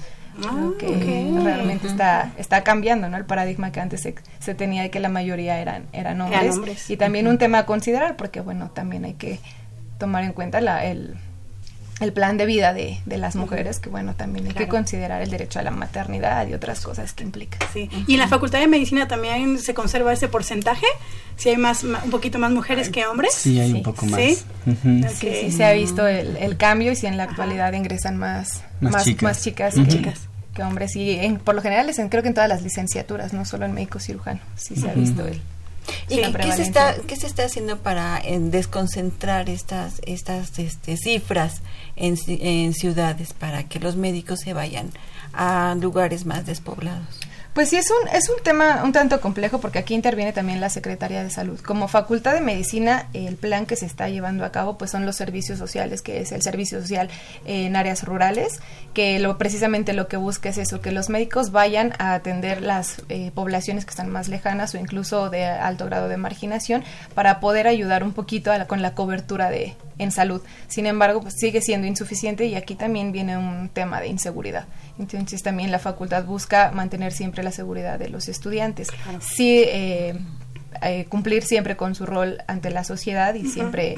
Ah, 0.47 0.71
que 0.79 0.87
realmente 1.43 1.89
está, 1.89 2.33
está 2.37 2.63
cambiando, 2.63 3.09
¿no? 3.09 3.17
El 3.17 3.25
paradigma 3.25 3.73
que 3.73 3.81
antes 3.81 4.03
se, 4.03 4.15
se 4.39 4.55
tenía 4.55 4.83
de 4.83 4.91
que 4.91 5.01
la 5.01 5.09
mayoría 5.09 5.59
eran, 5.61 5.87
eran 5.93 6.21
hombres. 6.21 6.89
Y 6.91 6.97
también 6.97 7.27
un 7.27 7.39
tema 7.39 7.59
a 7.59 7.67
considerar, 7.67 8.17
porque 8.17 8.41
bueno, 8.41 8.71
también 8.71 9.05
hay 9.05 9.15
que 9.15 9.41
tomar 9.99 10.23
en 10.23 10.33
cuenta 10.33 10.61
la, 10.61 10.85
el, 10.85 11.17
el 12.01 12.13
plan 12.13 12.37
de 12.37 12.47
vida 12.47 12.73
de, 12.73 13.01
de 13.07 13.19
las 13.19 13.35
mujeres, 13.35 13.81
que 13.81 13.91
bueno, 13.91 14.15
también 14.15 14.47
hay 14.47 14.55
que 14.55 14.69
considerar 14.69 15.21
el 15.23 15.31
derecho 15.31 15.59
a 15.59 15.63
la 15.63 15.71
maternidad 15.71 16.47
y 16.47 16.55
otras 16.55 16.81
cosas 16.81 17.13
que 17.13 17.25
implica. 17.25 17.59
Sí. 17.73 17.91
Y 18.07 18.15
en 18.15 18.21
la 18.21 18.29
Facultad 18.29 18.61
de 18.61 18.69
Medicina 18.69 19.09
también 19.09 19.59
se 19.59 19.75
conserva 19.75 20.13
ese 20.13 20.29
porcentaje, 20.29 20.87
si 21.37 21.49
hay 21.49 21.57
más, 21.57 21.83
un 21.85 22.11
poquito 22.11 22.39
más 22.39 22.53
mujeres 22.53 22.89
que 22.89 23.07
hombres. 23.07 23.35
Sí, 23.35 23.59
hay 23.59 23.73
un 23.73 23.83
poco 23.83 24.07
más. 24.07 24.21
¿Sí? 24.21 24.39
sí, 25.19 25.51
se 25.51 25.65
ha 25.65 25.73
visto 25.73 26.07
el, 26.07 26.37
el, 26.37 26.57
cambio 26.57 26.93
y 26.93 26.97
si 26.97 27.07
en 27.07 27.17
la 27.17 27.25
actualidad 27.25 27.73
ingresan 27.73 28.17
más, 28.17 28.63
más, 28.81 29.05
chicas, 29.05 29.75
que, 29.75 29.87
chicas 29.89 30.29
que 30.55 30.63
hombres. 30.63 30.95
Y 30.97 31.13
en, 31.13 31.39
por 31.39 31.55
lo 31.55 31.63
general, 31.63 31.89
es 31.89 32.01
creo 32.09 32.23
que 32.23 32.29
en 32.29 32.35
todas 32.35 32.49
las 32.49 32.63
licenciaturas, 32.63 33.33
no 33.33 33.45
solo 33.45 33.65
en 33.65 33.73
médico 33.73 33.99
cirujano, 33.99 34.41
sí 34.57 34.77
se 34.77 34.91
ha 34.91 34.95
visto 34.95 35.27
el 35.27 35.41
¿Y 36.09 36.21
qué 36.33 36.53
se, 36.53 36.63
está, 36.63 36.97
qué 37.07 37.17
se 37.17 37.27
está 37.27 37.45
haciendo 37.45 37.79
para 37.79 38.23
desconcentrar 38.39 39.49
estas, 39.51 40.01
estas 40.07 40.59
este, 40.59 40.97
cifras 40.97 41.63
en, 41.97 42.17
en 42.27 42.75
ciudades 42.75 43.33
para 43.33 43.65
que 43.65 43.81
los 43.81 43.97
médicos 43.97 44.41
se 44.41 44.53
vayan 44.53 44.91
a 45.33 45.77
lugares 45.79 46.27
más 46.27 46.47
despoblados? 46.47 47.28
Pues 47.59 47.71
sí, 47.71 47.77
es 47.77 47.91
un, 47.91 48.09
es 48.15 48.29
un 48.29 48.41
tema 48.45 48.85
un 48.85 48.93
tanto 48.93 49.21
complejo 49.21 49.59
porque 49.59 49.81
aquí 49.81 49.93
interviene 49.93 50.33
también 50.33 50.61
la 50.61 50.71
Secretaría 50.71 51.25
de 51.25 51.31
Salud. 51.31 51.59
Como 51.59 51.89
Facultad 51.89 52.35
de 52.35 52.41
Medicina, 52.41 53.09
el 53.15 53.35
plan 53.35 53.67
que 53.67 53.75
se 53.75 53.85
está 53.85 54.09
llevando 54.09 54.45
a 54.45 54.53
cabo 54.53 54.79
pues 54.79 54.93
son 54.93 55.05
los 55.05 55.17
servicios 55.17 55.59
sociales, 55.59 56.01
que 56.01 56.21
es 56.21 56.31
el 56.31 56.41
servicio 56.41 56.81
social 56.81 57.11
en 57.47 57.75
áreas 57.75 58.05
rurales, 58.05 58.61
que 58.95 59.19
lo, 59.19 59.39
precisamente 59.39 59.93
lo 59.93 60.07
que 60.07 60.17
busca 60.17 60.51
es 60.51 60.59
eso, 60.59 60.81
que 60.81 60.93
los 60.93 61.09
médicos 61.09 61.51
vayan 61.51 61.95
a 61.99 62.15
atender 62.15 62.63
las 62.63 63.03
eh, 63.09 63.33
poblaciones 63.35 63.85
que 63.85 63.91
están 63.91 64.09
más 64.09 64.29
lejanas 64.29 64.77
o 64.77 64.79
incluso 64.79 65.29
de 65.29 65.45
alto 65.45 65.87
grado 65.87 66.07
de 66.07 66.17
marginación 66.17 66.85
para 67.17 67.41
poder 67.41 67.67
ayudar 67.67 68.05
un 68.05 68.13
poquito 68.13 68.53
con 68.69 68.83
la 68.83 68.95
cobertura 68.95 69.51
de, 69.51 69.75
en 69.99 70.13
salud. 70.13 70.43
Sin 70.69 70.87
embargo, 70.87 71.21
pues 71.21 71.35
sigue 71.39 71.61
siendo 71.61 71.87
insuficiente 71.87 72.47
y 72.47 72.55
aquí 72.55 72.75
también 72.75 73.13
viene 73.13 73.37
un 73.37 73.69
tema 73.69 74.01
de 74.01 74.09
inseguridad. 74.09 74.67
Entonces 74.99 75.43
también 75.43 75.71
la 75.71 75.79
facultad 75.79 76.25
busca 76.25 76.71
mantener 76.73 77.13
siempre 77.13 77.43
la 77.43 77.53
seguridad 77.53 77.99
de 77.99 78.09
los 78.09 78.29
estudiantes. 78.29 78.89
Sí, 79.21 79.63
eh, 79.67 80.19
eh, 80.83 81.07
cumplir 81.09 81.45
siempre 81.45 81.77
con 81.77 81.95
su 81.95 82.07
rol 82.07 82.39
ante 82.47 82.71
la 82.71 82.85
sociedad 82.85 83.35
y 83.35 83.47
siempre 83.49 83.97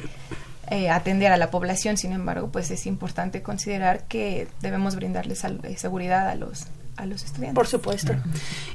eh, 0.69 0.89
atender 0.89 1.33
a 1.33 1.37
la 1.37 1.51
población. 1.51 1.97
Sin 1.97 2.13
embargo, 2.13 2.49
pues 2.51 2.71
es 2.71 2.87
importante 2.87 3.43
considerar 3.43 4.05
que 4.05 4.49
debemos 4.61 4.97
brindarles 4.97 5.43
eh, 5.45 5.77
seguridad 5.77 6.29
a 6.29 6.35
los 6.37 6.67
a 6.97 7.07
los 7.07 7.25
estudiantes. 7.25 7.55
Por 7.55 7.67
supuesto. 7.67 8.15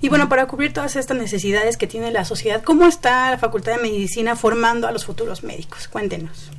Y 0.02 0.10
bueno, 0.10 0.28
para 0.30 0.48
cubrir 0.48 0.74
todas 0.74 0.96
estas 0.96 1.16
necesidades 1.16 1.78
que 1.78 1.86
tiene 1.86 2.12
la 2.12 2.26
sociedad, 2.26 2.64
¿cómo 2.64 2.86
está 2.86 3.30
la 3.30 3.38
Facultad 3.38 3.74
de 3.74 3.84
Medicina 3.84 4.36
formando 4.36 4.88
a 4.88 4.92
los 4.92 5.06
futuros 5.06 5.44
médicos? 5.44 5.88
Cuéntenos. 5.88 6.50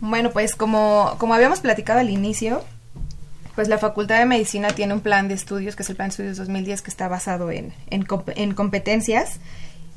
Bueno, 0.00 0.30
pues 0.30 0.54
como, 0.54 1.16
como 1.18 1.34
habíamos 1.34 1.60
platicado 1.60 2.00
al 2.00 2.10
inicio, 2.10 2.64
pues 3.54 3.68
la 3.68 3.78
Facultad 3.78 4.18
de 4.18 4.26
Medicina 4.26 4.68
tiene 4.68 4.94
un 4.94 5.00
plan 5.00 5.26
de 5.26 5.34
estudios, 5.34 5.74
que 5.74 5.82
es 5.82 5.90
el 5.90 5.96
Plan 5.96 6.08
de 6.08 6.12
Estudios 6.12 6.36
2010, 6.36 6.82
que 6.82 6.90
está 6.90 7.08
basado 7.08 7.50
en, 7.50 7.72
en, 7.90 8.06
en 8.36 8.54
competencias. 8.54 9.40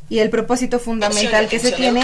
Y 0.10 0.20
el 0.20 0.30
propósito 0.30 0.80
fundamental 0.80 1.48
que 1.48 1.60
se 1.60 1.72
tiene 1.72 2.04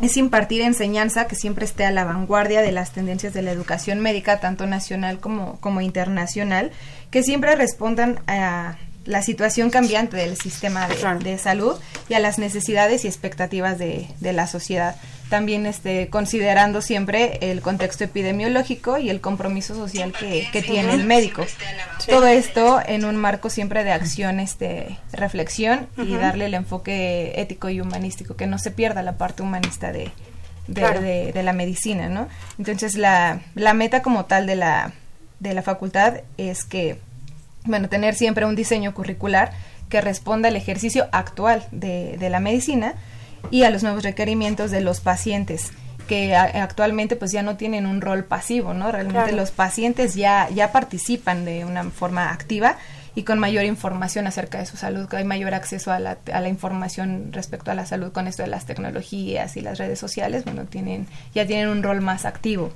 es 0.00 0.16
impartir 0.16 0.62
enseñanza 0.62 1.26
que 1.26 1.34
siempre 1.34 1.64
esté 1.64 1.84
a 1.84 1.90
la 1.90 2.04
vanguardia 2.04 2.60
de 2.62 2.72
las 2.72 2.92
tendencias 2.92 3.32
de 3.32 3.42
la 3.42 3.52
educación 3.52 4.00
médica, 4.00 4.38
tanto 4.38 4.66
nacional 4.66 5.18
como, 5.18 5.58
como 5.60 5.80
internacional, 5.80 6.72
que 7.10 7.22
siempre 7.22 7.56
respondan 7.56 8.20
a 8.26 8.76
la 9.04 9.22
situación 9.22 9.70
cambiante 9.70 10.16
del 10.16 10.36
sistema 10.36 10.88
de, 10.88 11.38
salud 11.38 11.78
y 12.08 12.14
a 12.14 12.20
las 12.20 12.38
necesidades 12.38 13.04
y 13.04 13.08
expectativas 13.08 13.78
de, 13.78 14.08
de 14.20 14.32
la 14.32 14.46
sociedad. 14.46 14.96
También 15.28 15.66
este, 15.66 16.08
considerando 16.08 16.80
siempre 16.80 17.38
el 17.40 17.60
contexto 17.60 18.04
epidemiológico 18.04 18.98
y 18.98 19.10
el 19.10 19.20
compromiso 19.20 19.74
social 19.74 20.12
que, 20.12 20.48
que 20.52 20.62
tiene 20.62 20.94
el 20.94 21.04
médico. 21.04 21.44
Todo 22.06 22.26
esto 22.26 22.80
en 22.86 23.04
un 23.04 23.16
marco 23.16 23.50
siempre 23.50 23.84
de 23.84 23.92
acción, 23.92 24.40
este, 24.40 24.98
reflexión 25.12 25.88
y 25.96 26.14
darle 26.14 26.46
el 26.46 26.54
enfoque 26.54 27.32
ético 27.40 27.68
y 27.68 27.80
humanístico, 27.80 28.36
que 28.36 28.46
no 28.46 28.58
se 28.58 28.70
pierda 28.70 29.02
la 29.02 29.16
parte 29.16 29.42
humanista 29.42 29.92
de, 29.92 30.10
de, 30.66 31.32
de, 31.32 31.42
la 31.42 31.52
medicina, 31.52 32.08
¿no? 32.08 32.28
Entonces 32.58 32.96
la, 32.96 33.40
la 33.54 33.74
meta 33.74 34.02
como 34.02 34.26
tal 34.26 34.46
de 34.46 34.56
la, 34.56 34.92
de 35.40 35.54
la 35.54 35.62
facultad 35.62 36.20
es 36.36 36.64
que 36.64 36.98
bueno, 37.64 37.88
tener 37.88 38.14
siempre 38.14 38.46
un 38.46 38.54
diseño 38.54 38.94
curricular 38.94 39.52
que 39.88 40.00
responda 40.00 40.48
al 40.48 40.56
ejercicio 40.56 41.08
actual 41.12 41.66
de, 41.70 42.16
de 42.18 42.30
la 42.30 42.40
medicina 42.40 42.94
y 43.50 43.64
a 43.64 43.70
los 43.70 43.82
nuevos 43.82 44.02
requerimientos 44.02 44.70
de 44.70 44.80
los 44.80 45.00
pacientes 45.00 45.72
que 46.06 46.36
actualmente 46.36 47.16
pues 47.16 47.32
ya 47.32 47.42
no 47.42 47.56
tienen 47.56 47.86
un 47.86 48.00
rol 48.00 48.24
pasivo, 48.24 48.74
¿no? 48.74 48.92
Realmente 48.92 49.32
los 49.32 49.50
pacientes 49.50 50.14
ya, 50.14 50.48
ya 50.50 50.72
participan 50.72 51.44
de 51.44 51.64
una 51.64 51.84
forma 51.84 52.30
activa 52.30 52.76
y 53.14 53.22
con 53.22 53.38
mayor 53.38 53.64
información 53.64 54.26
acerca 54.26 54.58
de 54.58 54.66
su 54.66 54.76
salud, 54.76 55.08
que 55.08 55.16
hay 55.16 55.24
mayor 55.24 55.54
acceso 55.54 55.92
a 55.92 55.98
la, 56.00 56.18
a 56.32 56.40
la 56.40 56.48
información 56.48 57.32
respecto 57.32 57.70
a 57.70 57.74
la 57.74 57.86
salud 57.86 58.12
con 58.12 58.26
esto 58.26 58.42
de 58.42 58.48
las 58.48 58.66
tecnologías 58.66 59.56
y 59.56 59.60
las 59.60 59.78
redes 59.78 59.98
sociales, 59.98 60.44
bueno, 60.44 60.64
tienen, 60.64 61.06
ya 61.34 61.46
tienen 61.46 61.68
un 61.68 61.82
rol 61.82 62.00
más 62.00 62.24
activo. 62.24 62.72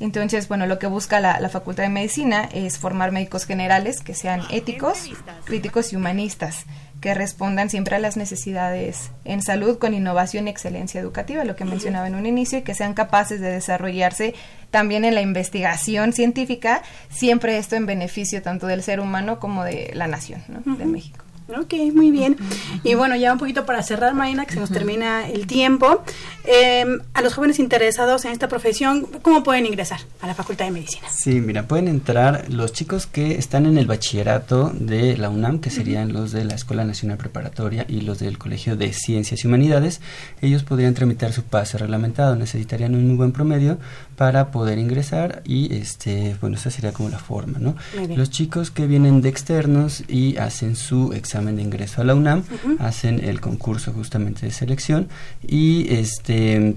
Entonces, 0.00 0.48
bueno, 0.48 0.66
lo 0.66 0.78
que 0.78 0.86
busca 0.86 1.20
la, 1.20 1.48
Facultad 1.50 1.82
de 1.82 1.90
Medicina 1.90 2.48
es 2.52 2.78
formar 2.78 3.12
médicos 3.12 3.44
generales 3.44 4.00
que 4.00 4.14
sean 4.14 4.40
éticos, 4.50 5.10
críticos 5.44 5.92
y 5.92 5.96
humanistas, 5.96 6.64
que 7.02 7.12
respondan 7.12 7.68
siempre 7.68 7.96
a 7.96 7.98
las 7.98 8.16
necesidades 8.16 9.10
en 9.24 9.42
salud 9.42 9.78
con 9.78 9.92
innovación 9.92 10.46
y 10.46 10.50
excelencia 10.50 11.00
educativa, 11.00 11.44
lo 11.44 11.54
que 11.54 11.66
mencionaba 11.66 12.08
en 12.08 12.14
un 12.14 12.24
inicio, 12.24 12.58
y 12.58 12.62
que 12.62 12.74
sean 12.74 12.94
capaces 12.94 13.40
de 13.40 13.50
desarrollarse 13.50 14.34
también 14.70 15.04
en 15.04 15.14
la 15.14 15.20
investigación 15.20 16.14
científica, 16.14 16.82
siempre 17.10 17.58
esto 17.58 17.76
en 17.76 17.84
beneficio 17.84 18.42
tanto 18.42 18.66
del 18.66 18.82
ser 18.82 19.00
humano 19.00 19.38
como 19.38 19.64
de 19.64 19.90
la 19.94 20.06
nación 20.06 20.42
de 20.78 20.86
México. 20.86 21.24
Ok, 21.58 21.74
muy 21.94 22.10
bien. 22.10 22.36
Y 22.84 22.94
bueno, 22.94 23.16
ya 23.16 23.32
un 23.32 23.38
poquito 23.38 23.66
para 23.66 23.82
cerrar, 23.82 24.14
Marina, 24.14 24.46
que 24.46 24.54
se 24.54 24.60
nos 24.60 24.70
termina 24.70 25.28
el 25.28 25.46
tiempo. 25.46 26.02
Em, 26.44 27.00
a 27.12 27.22
los 27.22 27.34
jóvenes 27.34 27.58
interesados 27.58 28.24
en 28.24 28.32
esta 28.32 28.48
profesión, 28.48 29.06
¿cómo 29.22 29.42
pueden 29.42 29.66
ingresar 29.66 30.00
a 30.20 30.26
la 30.26 30.34
Facultad 30.34 30.66
de 30.66 30.70
Medicina? 30.70 31.06
Sí, 31.10 31.40
mira, 31.40 31.66
pueden 31.66 31.88
entrar 31.88 32.46
los 32.48 32.72
chicos 32.72 33.06
que 33.06 33.36
están 33.36 33.66
en 33.66 33.78
el 33.78 33.86
bachillerato 33.86 34.70
de 34.74 35.16
la 35.16 35.28
UNAM, 35.28 35.60
que 35.60 35.70
serían 35.70 36.12
los 36.12 36.32
de 36.32 36.44
la 36.44 36.54
Escuela 36.54 36.84
Nacional 36.84 37.18
Preparatoria 37.18 37.84
y 37.88 38.00
los 38.02 38.18
del 38.18 38.38
Colegio 38.38 38.76
de 38.76 38.92
Ciencias 38.92 39.44
y 39.44 39.46
Humanidades. 39.46 40.00
Ellos 40.40 40.62
podrían 40.62 40.94
tramitar 40.94 41.32
su 41.32 41.42
pase 41.42 41.78
reglamentado, 41.78 42.36
necesitarían 42.36 42.94
un 42.94 43.06
muy 43.06 43.16
buen 43.16 43.32
promedio 43.32 43.78
para 44.20 44.50
poder 44.50 44.78
ingresar 44.78 45.40
y, 45.46 45.74
este, 45.74 46.36
bueno, 46.42 46.56
esa 46.56 46.70
sería 46.70 46.92
como 46.92 47.08
la 47.08 47.18
forma, 47.18 47.58
¿no? 47.58 47.74
Los 48.14 48.28
chicos 48.28 48.70
que 48.70 48.86
vienen 48.86 49.22
de 49.22 49.30
externos 49.30 50.04
y 50.08 50.36
hacen 50.36 50.76
su 50.76 51.14
examen 51.14 51.56
de 51.56 51.62
ingreso 51.62 52.02
a 52.02 52.04
la 52.04 52.14
UNAM, 52.14 52.42
hacen 52.80 53.24
el 53.24 53.40
concurso 53.40 53.94
justamente 53.94 54.44
de 54.44 54.52
selección 54.52 55.08
y 55.40 55.90
este 55.94 56.76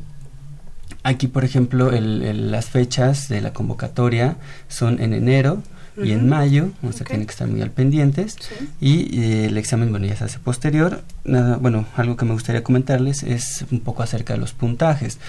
aquí 1.04 1.28
por 1.28 1.44
ejemplo 1.44 1.92
las 1.92 2.68
fechas 2.68 3.28
de 3.28 3.42
la 3.42 3.52
convocatoria 3.52 4.38
son 4.70 5.02
en 5.02 5.12
enero 5.12 5.62
y 6.02 6.12
en 6.12 6.28
mayo, 6.28 6.70
o 6.82 6.92
sea, 6.92 7.06
tienen 7.06 7.26
que 7.26 7.32
estar 7.32 7.48
muy 7.48 7.62
al 7.62 7.72
pendientes. 7.72 8.38
Y 8.80 9.20
eh, 9.20 9.46
el 9.46 9.58
examen, 9.58 9.92
bueno, 9.92 10.06
ya 10.06 10.16
se 10.16 10.26
hace 10.26 10.40
posterior. 10.40 11.04
Nada, 11.24 11.58
bueno, 11.58 11.86
algo 11.96 12.18
que 12.18 12.26
me 12.26 12.34
gustaría 12.34 12.64
comentarles 12.64 13.24
es 13.24 13.66
un 13.72 13.80
poco 13.80 14.04
acerca 14.04 14.34
de 14.34 14.40
los 14.40 14.54
puntajes. 14.54 15.20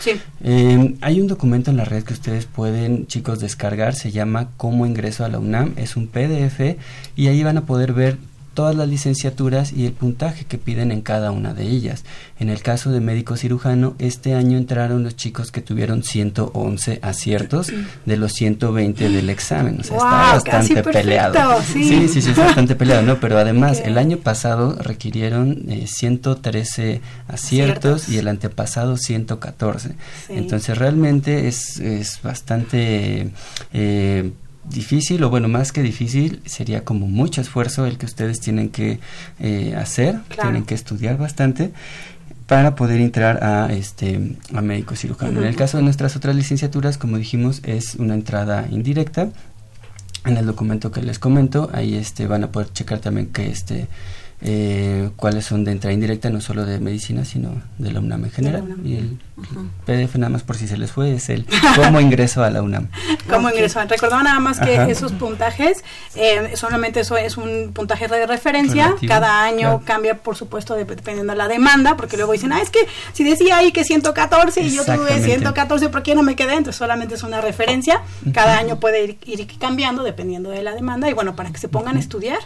Eh, 0.43 0.95
hay 1.01 1.21
un 1.21 1.27
documento 1.27 1.71
en 1.71 1.77
la 1.77 1.85
red 1.85 2.05
que 2.05 2.15
ustedes 2.15 2.47
pueden, 2.47 3.07
chicos, 3.07 3.41
descargar, 3.41 3.95
se 3.95 4.11
llama 4.11 4.51
Cómo 4.57 4.87
ingreso 4.87 5.25
a 5.25 5.29
la 5.29 5.39
UNAM, 5.39 5.75
es 5.77 5.97
un 5.97 6.09
PDF 6.09 6.77
y 7.17 7.29
ahí 7.29 7.43
van 7.43 7.59
a 7.59 7.67
poder 7.67 7.93
ver 7.93 8.17
todas 8.55 8.75
las 8.75 8.89
licenciaturas 8.89 9.73
y 9.73 9.87
el 9.87 9.93
puntaje 9.93 10.45
que 10.45 10.59
piden 10.59 10.93
en 10.93 11.03
cada 11.03 11.31
una 11.31 11.55
de 11.55 11.65
ellas. 11.65 12.05
En 12.39 12.49
el 12.49 12.63
caso 12.63 12.91
de 12.91 13.01
médico 13.01 13.37
cirujano, 13.37 13.95
este 13.99 14.35
año 14.35 14.57
entraron 14.57 15.03
los 15.03 15.17
chicos 15.17 15.51
que 15.53 15.61
tuvieron 15.61 16.03
111 16.03 17.01
aciertos 17.03 17.73
de 18.05 18.17
los 18.17 18.33
120 18.33 19.09
del 19.09 19.31
examen. 19.31 19.81
O 19.81 19.83
sea, 19.83 19.97
está 19.97 20.53
bastante 20.55 20.83
peleado. 20.83 21.61
¿sí? 21.63 22.09
sí, 22.09 22.23
sí, 22.23 22.31
está 22.31 22.47
bastante 22.47 22.77
peleado, 22.77 23.03
¿no? 23.03 23.21
Pero 23.21 23.39
además, 23.39 23.83
el 23.85 23.99
año 23.99 24.19
pasado 24.19 24.77
requirieron 24.81 25.67
113 25.87 26.93
eh, 26.93 27.01
aciertos, 27.29 28.09
y 28.09 28.19
el 28.19 28.29
antepasado 28.29 28.97
114. 28.97 29.95
Entonces, 30.29 30.79
realmente 30.79 31.49
es, 31.49 31.79
es 31.81 32.21
bastante... 32.23 33.31
Eh, 33.73 34.33
difícil 34.69 35.23
o 35.25 35.31
bueno 35.31 35.49
más 35.49 35.73
que 35.73 35.83
difícil 35.83 36.41
sería 36.47 36.85
como 36.85 37.07
mucho 37.07 37.41
esfuerzo 37.41 37.87
el 37.87 37.99
que 37.99 38.07
ustedes 38.07 38.41
tienen 38.41 38.71
que 38.71 39.01
eh, 39.39 39.75
hacer 39.77 40.21
tienen 40.41 40.65
que 40.65 40.75
estudiar 40.75 41.19
bastante 41.19 41.73
para 42.47 42.75
poder 42.75 43.01
entrar 43.01 43.43
a 43.43 43.73
este 43.73 44.37
a 44.55 44.61
médico 44.61 44.97
cirujano. 44.97 45.41
En 45.41 45.47
el 45.47 45.57
caso 45.57 45.79
de 45.79 45.83
nuestras 45.83 46.17
otras 46.17 46.37
licenciaturas 46.37 46.99
como 46.99 47.19
dijimos 47.19 47.61
es 47.65 47.95
una 47.97 48.15
entrada 48.15 48.67
indirecta. 48.71 49.29
En 50.27 50.39
el 50.39 50.47
documento 50.47 50.91
que 50.91 51.03
les 51.03 51.19
comento 51.19 51.71
ahí 51.75 51.95
este 51.95 52.27
van 52.27 52.45
a 52.45 52.53
poder 52.53 52.73
checar 52.73 52.99
también 52.99 53.27
que 53.27 53.51
este 53.51 53.89
eh, 54.47 55.11
cuáles 55.17 55.47
son 55.47 55.65
de 55.65 55.73
entrada 55.73 55.95
indirecta, 55.95 56.29
no 56.29 56.41
solo 56.41 56.67
de 56.67 56.79
medicina, 56.79 57.25
sino 57.25 57.63
de 57.79 57.93
la 57.93 58.01
UNAM 58.01 58.25
en 58.25 58.31
general. 58.31 58.77
Y 58.85 58.97
el 58.97 59.19
PDF, 59.85 60.15
nada 60.15 60.31
más 60.31 60.45
por 60.45 60.57
si 60.57 60.69
se 60.69 60.77
les 60.77 60.93
fue, 60.93 61.13
es 61.13 61.29
el 61.29 61.45
cómo 61.75 62.01
ingreso 62.01 62.45
a 62.45 62.51
la 62.51 62.63
UNAM. 62.63 62.89
¿Cómo 63.29 63.51
ingreso? 63.51 63.81
Recordaba 63.85 64.23
nada 64.23 64.39
más 64.39 64.61
que 64.61 64.91
esos 64.91 65.13
puntajes, 65.13 65.85
eh, 66.15 66.53
solamente 66.55 67.01
eso 67.01 67.17
es 67.17 67.37
un 67.37 67.73
puntaje 67.73 68.07
de 68.07 68.27
referencia, 68.27 68.95
cada 69.09 69.43
año 69.43 69.83
cambia, 69.85 70.19
por 70.19 70.37
supuesto, 70.37 70.77
dependiendo 70.77 71.33
de 71.33 71.37
la 71.37 71.49
demanda, 71.49 71.97
porque 71.97 72.17
luego 72.17 72.33
dicen, 72.33 72.53
ah, 72.53 72.63
es 72.63 72.71
que 72.71 72.87
si 73.13 73.25
decía 73.25 73.59
ahí 73.59 73.73
que 73.73 73.85
114 73.85 74.61
y 74.63 74.75
yo 74.75 74.85
tuve 74.85 75.21
114, 75.21 75.89
¿por 75.89 76.03
qué 76.05 76.15
no 76.15 76.23
me 76.23 76.37
quedé? 76.37 76.53
Entonces 76.53 76.77
solamente 76.77 77.17
es 77.17 77.25
una 77.25 77.41
referencia, 77.41 78.03
cada 78.33 78.57
año 78.57 78.79
puede 78.79 79.03
ir, 79.05 79.19
ir, 79.25 79.59
cambiando 79.59 80.05
dependiendo 80.05 80.51
de 80.51 80.63
la 80.63 80.75
demanda, 80.75 81.11
y 81.11 81.13
bueno, 81.13 81.35
para 81.35 81.51
que 81.51 81.59
se 81.59 81.69
pongan 81.69 81.97
a 81.97 82.01
estudiar. 82.01 82.39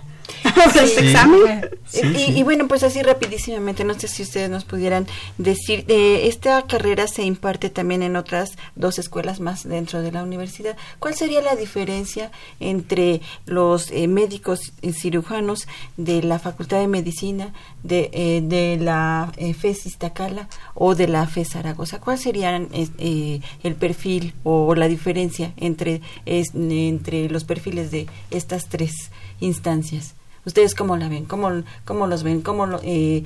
Este 0.67 1.09
examen. 1.09 1.71
Y, 1.93 2.43
bueno, 2.43 2.69
pues 2.69 2.83
así 2.83 3.03
rapidísimamente, 3.03 3.85
no 3.85 3.95
sé 3.95 4.09
si 4.09 4.23
ustedes 4.23 4.51
nos 4.51 4.65
pudieran 4.65 5.07
decir, 5.39 5.85
eh, 5.89 6.23
esta 6.25 6.63
carrera 6.79 7.09
se 7.09 7.25
imparte 7.25 7.71
también 7.71 8.05
en 8.05 8.15
otras 8.15 8.57
dos 8.77 9.01
escuelas 9.01 9.41
más 9.41 9.69
dentro 9.69 10.01
de 10.01 10.13
la 10.13 10.23
universidad. 10.23 10.77
¿Cuál 11.01 11.17
sería 11.17 11.43
la 11.43 11.57
diferencia 11.57 12.31
entre 12.61 13.21
los 13.47 13.91
eh, 13.91 14.07
médicos 14.07 14.61
cirujanos 14.93 15.67
de 15.97 16.23
la 16.23 16.39
Facultad 16.39 16.79
de 16.79 16.87
Medicina, 16.87 17.53
de, 17.83 18.11
eh, 18.13 18.43
de 18.45 18.77
la 18.81 19.33
FES 19.37 19.87
Iztacala 19.87 20.49
o 20.75 20.95
de 20.95 21.09
la 21.09 21.27
FES 21.27 21.49
Zaragoza? 21.49 21.99
¿Cuál 21.99 22.17
sería 22.17 22.55
el 22.55 23.75
perfil 23.75 24.35
o 24.45 24.77
la 24.77 24.87
diferencia 24.87 25.53
entre, 25.57 26.01
entre 26.27 27.29
los 27.29 27.43
perfiles 27.43 27.91
de 27.91 28.07
estas 28.31 28.69
tres 28.69 29.11
instancias? 29.41 30.15
¿Ustedes 30.45 30.77
cómo 30.77 30.97
la 30.97 31.09
ven? 31.09 31.25
¿Cómo, 31.25 31.65
cómo 31.85 32.07
los 32.07 32.23
ven? 32.23 32.41
¿Cómo 32.41 32.69
eh, 32.85 33.25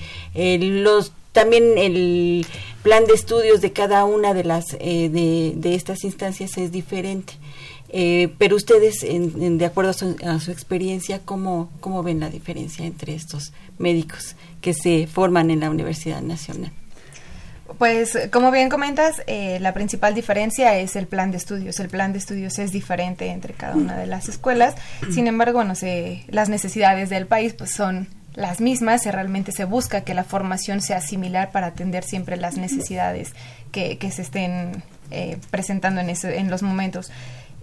los 0.58 1.12
también 1.32 1.78
el 1.78 2.46
plan 2.82 3.04
de 3.06 3.14
estudios 3.14 3.60
de 3.60 3.72
cada 3.72 4.04
una 4.04 4.34
de 4.34 4.44
las 4.44 4.76
eh, 4.80 5.08
de, 5.08 5.74
estas 5.74 6.04
instancias 6.04 6.56
es 6.58 6.72
diferente. 6.72 7.34
Eh, 7.94 8.32
pero 8.38 8.56
ustedes, 8.56 9.02
en, 9.02 9.58
de 9.58 9.66
acuerdo 9.66 9.90
a 9.90 10.40
su, 10.40 10.50
experiencia, 10.50 11.20
¿cómo, 11.24 11.70
¿cómo 11.80 12.02
ven 12.02 12.20
la 12.20 12.30
diferencia 12.30 12.86
entre 12.86 13.14
estos 13.14 13.52
médicos 13.78 14.34
que 14.62 14.72
se 14.72 15.06
forman 15.06 15.50
en 15.50 15.60
la 15.60 15.68
Universidad 15.68 16.22
Nacional? 16.22 16.72
Pues 17.78 18.18
como 18.30 18.50
bien 18.50 18.68
comentas, 18.68 19.22
eh, 19.26 19.58
la 19.60 19.72
principal 19.74 20.14
diferencia 20.14 20.78
es 20.78 20.96
el 20.96 21.06
plan 21.06 21.30
de 21.30 21.38
estudios. 21.38 21.80
El 21.80 21.88
plan 21.88 22.12
de 22.12 22.18
estudios 22.18 22.58
es 22.58 22.72
diferente 22.72 23.28
entre 23.28 23.54
cada 23.54 23.76
una 23.76 23.96
de 23.96 24.06
las 24.06 24.28
escuelas. 24.28 24.74
Sin 25.10 25.26
embargo, 25.26 25.64
no 25.64 25.74
sé, 25.74 26.24
las 26.28 26.48
necesidades 26.48 27.10
del 27.10 27.26
país 27.26 27.54
pues 27.54 27.70
son 27.70 28.08
las 28.34 28.60
mismas. 28.60 29.04
Realmente 29.06 29.52
se 29.52 29.64
busca 29.64 30.02
que 30.02 30.14
la 30.14 30.24
formación 30.24 30.80
sea 30.80 31.00
similar 31.00 31.50
para 31.50 31.68
atender 31.68 32.04
siempre 32.04 32.36
las 32.36 32.56
necesidades 32.56 33.32
que, 33.70 33.98
que 33.98 34.10
se 34.10 34.22
estén 34.22 34.82
eh, 35.10 35.38
presentando 35.50 36.00
en, 36.00 36.10
ese, 36.10 36.38
en 36.38 36.50
los 36.50 36.62
momentos. 36.62 37.10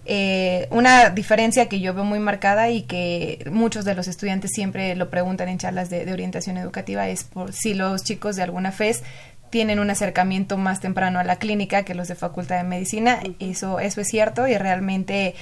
Eh, 0.06 0.68
una 0.72 1.10
diferencia 1.12 1.68
que 1.68 1.80
yo 1.82 1.94
veo 1.94 2.04
muy 2.04 2.20
marcada 2.20 2.70
y 2.70 2.84
que 2.84 3.46
muchos 3.52 3.86
de 3.86 3.94
los 3.94 4.08
estudiantes 4.08 4.52
siempre 4.54 4.96
lo 4.96 5.10
preguntan 5.10 5.50
en 5.50 5.60
charlas 5.60 5.90
de, 5.90 6.04
de 6.06 6.14
orientación 6.14 6.58
educativa 6.58 7.08
es 7.08 7.24
por 7.24 7.54
si 7.54 7.76
los 7.76 8.04
chicos 8.04 8.36
de 8.36 8.44
alguna 8.44 8.72
FES 8.72 9.04
tienen 9.50 9.80
un 9.80 9.90
acercamiento 9.90 10.58
más 10.58 10.80
temprano 10.80 11.20
a 11.20 11.24
la 11.24 11.38
clínica 11.38 11.84
que 11.84 11.96
los 11.96 12.08
de 12.08 12.16
Facultad 12.16 12.58
de 12.58 12.64
Medicina. 12.64 13.20
Eso, 13.40 13.80
eso 13.80 14.02
es 14.02 14.08
cierto 14.08 14.48
y 14.48 14.58
realmente 14.58 15.36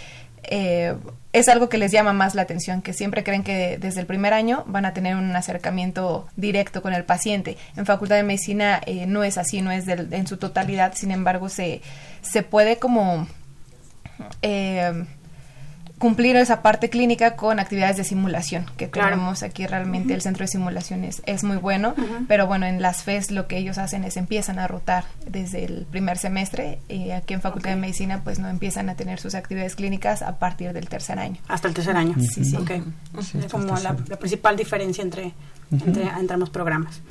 eh, 0.47 0.95
es 1.33 1.47
algo 1.49 1.69
que 1.69 1.77
les 1.77 1.91
llama 1.91 2.13
más 2.13 2.36
la 2.36 2.41
atención, 2.41 2.81
que 2.81 2.93
siempre 2.93 3.23
creen 3.23 3.43
que 3.43 3.77
desde 3.77 3.99
el 3.99 4.05
primer 4.05 4.33
año 4.33 4.63
van 4.67 4.86
a 4.86 4.93
tener 4.93 5.15
un 5.15 5.36
acercamiento 5.36 6.27
directo 6.36 6.81
con 6.81 6.93
el 6.93 7.03
paciente. 7.03 7.57
En 7.75 7.86
Facultad 7.86 8.15
de 8.15 8.23
Medicina 8.23 8.81
eh, 8.86 9.05
no 9.05 9.23
es 9.23 9.38
así, 9.38 9.62
no 9.62 9.71
es 9.71 9.86
del, 9.86 10.12
en 10.13 10.27
su 10.27 10.38
totalidad, 10.38 10.93
sin 10.95 11.12
embargo 11.12 11.49
se, 11.49 11.81
se 12.21 12.43
puede 12.43 12.77
como... 12.77 13.27
Eh, 14.41 15.05
cumplir 15.97 16.36
esa 16.36 16.62
parte 16.62 16.89
clínica 16.89 17.36
con 17.36 17.60
actividades 17.60 17.97
de 17.97 18.03
simulación 18.03 18.65
que 18.77 18.88
tenemos 18.88 19.43
aquí 19.43 19.65
realmente 19.65 20.13
el 20.13 20.21
centro 20.21 20.43
de 20.43 20.47
simulaciones 20.47 21.21
es 21.25 21.43
muy 21.43 21.57
bueno 21.57 21.95
pero 22.27 22.47
bueno 22.47 22.65
en 22.65 22.81
las 22.81 23.03
FES 23.03 23.31
lo 23.31 23.47
que 23.47 23.57
ellos 23.57 23.77
hacen 23.77 24.03
es 24.03 24.17
empiezan 24.17 24.60
a 24.60 24.67
rotar 24.67 25.05
desde 25.25 25.65
el 25.65 25.86
primer 25.89 26.17
semestre 26.17 26.79
y 26.88 27.12
aquí 27.12 27.33
en 27.33 27.41
Facultad 27.41 27.71
de 27.71 27.75
Medicina 27.77 28.21
pues 28.23 28.39
no 28.39 28.47
empiezan 28.47 28.89
a 28.89 28.95
tener 28.95 29.19
sus 29.19 29.36
actividades 29.36 29.75
clínicas 29.75 30.21
a 30.21 30.38
partir 30.38 30.73
del 30.73 30.89
tercer 30.89 31.19
año. 31.19 31.38
Hasta 31.47 31.67
el 31.67 31.73
tercer 31.73 31.95
año. 31.95 32.15
Sí 32.19 32.43
sí. 32.43 32.55
Okay. 32.55 32.83
es 33.17 33.51
como 33.51 33.77
la, 33.77 33.95
la, 34.07 34.17
principal 34.17 34.55
diferencia 34.55 35.01
entre 35.01 35.33
entre, 35.71 36.03
entre, 36.03 36.34
ambos 36.34 36.49
programas. 36.49 37.01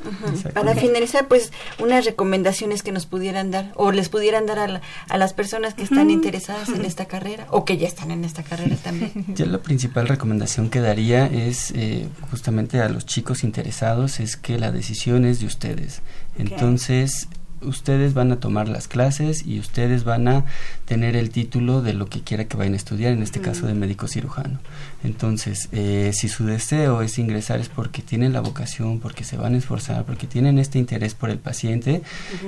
Para 0.54 0.74
finalizar, 0.74 1.28
pues 1.28 1.52
unas 1.78 2.04
recomendaciones 2.04 2.82
que 2.82 2.92
nos 2.92 3.06
pudieran 3.06 3.50
dar 3.50 3.72
o 3.76 3.92
les 3.92 4.08
pudieran 4.08 4.46
dar 4.46 4.58
a, 4.58 4.80
a 5.08 5.18
las 5.18 5.32
personas 5.32 5.74
que 5.74 5.82
están 5.82 6.10
interesadas 6.10 6.68
en 6.70 6.84
esta 6.84 7.06
carrera 7.06 7.46
o 7.50 7.64
que 7.64 7.76
ya 7.76 7.86
están 7.86 8.10
en 8.10 8.24
esta 8.24 8.42
carrera 8.42 8.76
también. 8.76 9.12
Yo 9.34 9.46
la 9.46 9.58
principal 9.58 10.08
recomendación 10.08 10.70
que 10.70 10.80
daría 10.80 11.26
es 11.26 11.70
eh, 11.72 12.08
justamente 12.30 12.80
a 12.80 12.88
los 12.88 13.06
chicos 13.06 13.44
interesados 13.44 14.20
es 14.20 14.36
que 14.36 14.58
la 14.58 14.72
decisión 14.72 15.24
es 15.24 15.40
de 15.40 15.46
ustedes. 15.46 16.02
Entonces, 16.38 17.28
ustedes 17.62 18.14
van 18.14 18.32
a 18.32 18.40
tomar 18.40 18.68
las 18.68 18.88
clases 18.88 19.46
y 19.46 19.58
ustedes 19.58 20.04
van 20.04 20.28
a 20.28 20.44
tener 20.84 21.16
el 21.16 21.30
título 21.30 21.82
de 21.82 21.94
lo 21.94 22.06
que 22.06 22.22
quiera 22.22 22.46
que 22.46 22.56
vayan 22.56 22.74
a 22.74 22.76
estudiar, 22.76 23.12
en 23.12 23.22
este 23.22 23.40
caso 23.40 23.66
de 23.66 23.74
médico 23.74 24.08
cirujano. 24.08 24.58
Entonces, 25.04 25.68
eh, 25.72 26.10
si 26.14 26.28
su 26.28 26.44
deseo 26.46 27.02
es 27.02 27.18
ingresar 27.18 27.60
es 27.60 27.68
porque 27.68 28.02
tienen 28.02 28.32
la 28.32 28.40
vocación, 28.40 29.00
porque 29.00 29.24
se 29.24 29.36
van 29.36 29.54
a 29.54 29.58
esforzar, 29.58 30.04
porque 30.04 30.26
tienen 30.26 30.58
este 30.58 30.78
interés 30.78 31.14
por 31.14 31.30
el 31.30 31.38
paciente 31.38 32.02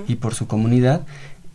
y 0.07 0.16
por 0.16 0.35
su 0.35 0.47
comunidad, 0.47 1.07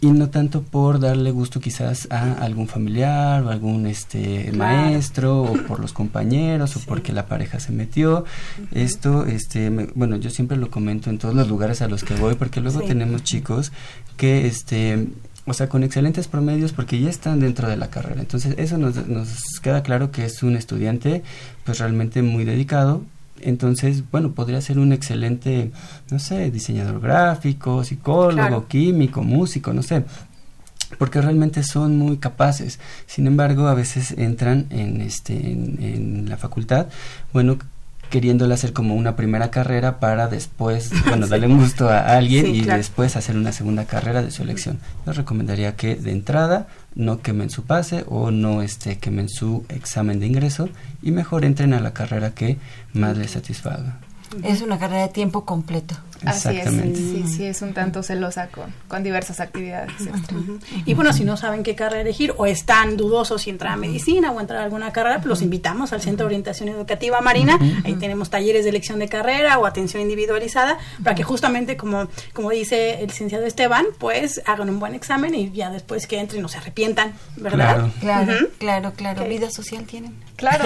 y 0.03 0.11
no 0.11 0.29
tanto 0.29 0.63
por 0.63 0.99
darle 0.99 1.31
gusto 1.31 1.61
quizás 1.61 2.07
a 2.11 2.33
algún 2.33 2.67
familiar 2.67 3.41
o 3.43 3.49
algún 3.49 3.87
este 3.87 4.51
maestro 4.51 5.43
o 5.43 5.53
por 5.53 5.79
los 5.79 5.93
compañeros 5.93 6.75
o 6.75 6.81
porque 6.81 7.13
la 7.13 7.25
pareja 7.25 7.61
se 7.61 7.71
metió. 7.71 8.25
Esto 8.71 9.25
este 9.25 9.69
bueno 9.95 10.17
yo 10.17 10.29
siempre 10.29 10.57
lo 10.57 10.69
comento 10.69 11.09
en 11.09 11.19
todos 11.19 11.33
los 11.33 11.47
lugares 11.47 11.81
a 11.81 11.87
los 11.87 12.03
que 12.03 12.15
voy 12.15 12.35
porque 12.35 12.59
luego 12.59 12.81
tenemos 12.81 13.23
chicos 13.23 13.71
que 14.17 14.45
este 14.45 15.07
o 15.45 15.53
sea, 15.53 15.67
con 15.67 15.83
excelentes 15.83 16.27
promedios 16.27 16.71
porque 16.71 16.99
ya 17.01 17.09
están 17.09 17.41
dentro 17.41 17.67
de 17.67 17.75
la 17.75 17.89
carrera. 17.89 18.21
Entonces, 18.21 18.55
eso 18.57 18.77
nos, 18.77 19.07
nos 19.07 19.59
queda 19.61 19.83
claro 19.83 20.09
que 20.09 20.23
es 20.23 20.41
un 20.41 20.55
estudiante 20.55 21.21
pues 21.65 21.79
realmente 21.79 22.21
muy 22.21 22.45
dedicado, 22.45 23.03
entonces, 23.45 24.03
bueno, 24.11 24.31
podría 24.31 24.61
ser 24.61 24.79
un 24.79 24.93
excelente, 24.93 25.71
no 26.09 26.19
sé, 26.19 26.51
diseñador 26.51 26.99
gráfico, 26.99 27.83
psicólogo, 27.83 28.67
químico, 28.67 29.23
músico, 29.23 29.73
no 29.73 29.83
sé, 29.83 30.03
porque 30.97 31.21
realmente 31.21 31.63
son 31.63 31.97
muy 31.97 32.17
capaces. 32.17 32.79
Sin 33.05 33.27
embargo, 33.27 33.67
a 33.67 33.73
veces 33.73 34.11
entran 34.11 34.67
en 34.69 35.01
este 35.01 35.33
en, 35.33 35.77
en 35.81 36.29
la 36.29 36.37
facultad, 36.37 36.87
bueno, 37.31 37.57
queriéndola 38.13 38.53
hacer 38.53 38.73
como 38.73 38.93
una 38.93 39.15
primera 39.15 39.49
carrera 39.49 39.99
para 39.99 40.27
después, 40.27 40.91
bueno, 41.07 41.25
darle 41.25 41.47
un 41.47 41.57
gusto 41.57 41.89
a 41.89 42.15
alguien 42.15 42.45
y 42.45 42.61
después 42.61 43.15
hacer 43.15 43.35
una 43.35 43.51
segunda 43.51 43.85
carrera 43.85 44.21
de 44.21 44.29
su 44.29 44.43
elección. 44.43 44.77
Yo 45.07 45.13
recomendaría 45.13 45.75
que 45.75 45.95
de 45.95 46.11
entrada 46.11 46.67
no 46.95 47.21
quemen 47.21 47.49
su 47.49 47.63
pase 47.63 48.03
o 48.07 48.31
no 48.31 48.61
este, 48.61 48.97
quemen 48.97 49.29
su 49.29 49.65
examen 49.69 50.19
de 50.19 50.27
ingreso 50.27 50.69
y 51.01 51.11
mejor 51.11 51.45
entren 51.45 51.73
a 51.73 51.79
la 51.79 51.93
carrera 51.93 52.31
que 52.31 52.57
más 52.93 53.17
les 53.17 53.31
satisfaga. 53.31 53.99
Es 54.43 54.61
una 54.61 54.79
carrera 54.79 55.03
de 55.03 55.09
tiempo 55.09 55.45
completo. 55.45 55.95
Así 56.25 56.57
es, 56.57 56.69
sí, 56.69 57.25
sí, 57.27 57.45
es 57.45 57.61
un 57.61 57.73
tanto 57.73 58.01
celosa 58.01 58.47
con, 58.47 58.73
con 58.87 59.03
diversas 59.03 59.39
actividades. 59.39 59.91
Y 60.85 60.93
bueno, 60.93 61.11
si 61.11 61.25
no 61.25 61.37
saben 61.37 61.63
qué 61.63 61.75
carrera 61.75 62.01
elegir 62.01 62.33
o 62.37 62.45
están 62.45 62.97
dudosos 62.97 63.41
si 63.41 63.49
entrar 63.49 63.73
a 63.73 63.75
medicina 63.75 64.31
o 64.31 64.39
entrar 64.39 64.61
a 64.61 64.63
alguna 64.63 64.93
carrera, 64.93 65.17
pues 65.17 65.27
los 65.27 65.41
invitamos 65.41 65.91
al 65.91 66.01
Centro 66.01 66.25
de 66.25 66.27
Orientación 66.27 66.69
Educativa 66.69 67.19
Marina. 67.21 67.59
Ahí 67.83 67.95
tenemos 67.95 68.29
talleres 68.29 68.63
de 68.63 68.69
elección 68.69 68.99
de 68.99 69.09
carrera 69.09 69.59
o 69.59 69.65
atención 69.65 70.01
individualizada 70.01 70.77
para 71.03 71.15
que 71.15 71.23
justamente, 71.23 71.75
como, 71.77 72.07
como 72.31 72.51
dice 72.51 73.01
el 73.01 73.07
licenciado 73.07 73.45
Esteban, 73.45 73.85
pues 73.97 74.41
hagan 74.45 74.69
un 74.69 74.79
buen 74.79 74.95
examen 74.95 75.35
y 75.35 75.51
ya 75.51 75.69
después 75.71 76.07
que 76.07 76.19
entren 76.19 76.41
no 76.41 76.47
se 76.47 76.57
arrepientan, 76.57 77.13
¿verdad? 77.35 77.89
Claro, 77.99 78.49
claro, 78.59 78.93
claro. 78.95 79.25
¿Vida 79.25 79.49
social 79.49 79.85
tienen? 79.85 80.13
Claro. 80.35 80.65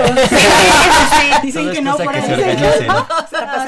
Dicen 1.44 1.72
que 1.72 1.82
no, 1.82 1.98
por 1.98 2.16
eso. 2.16 2.36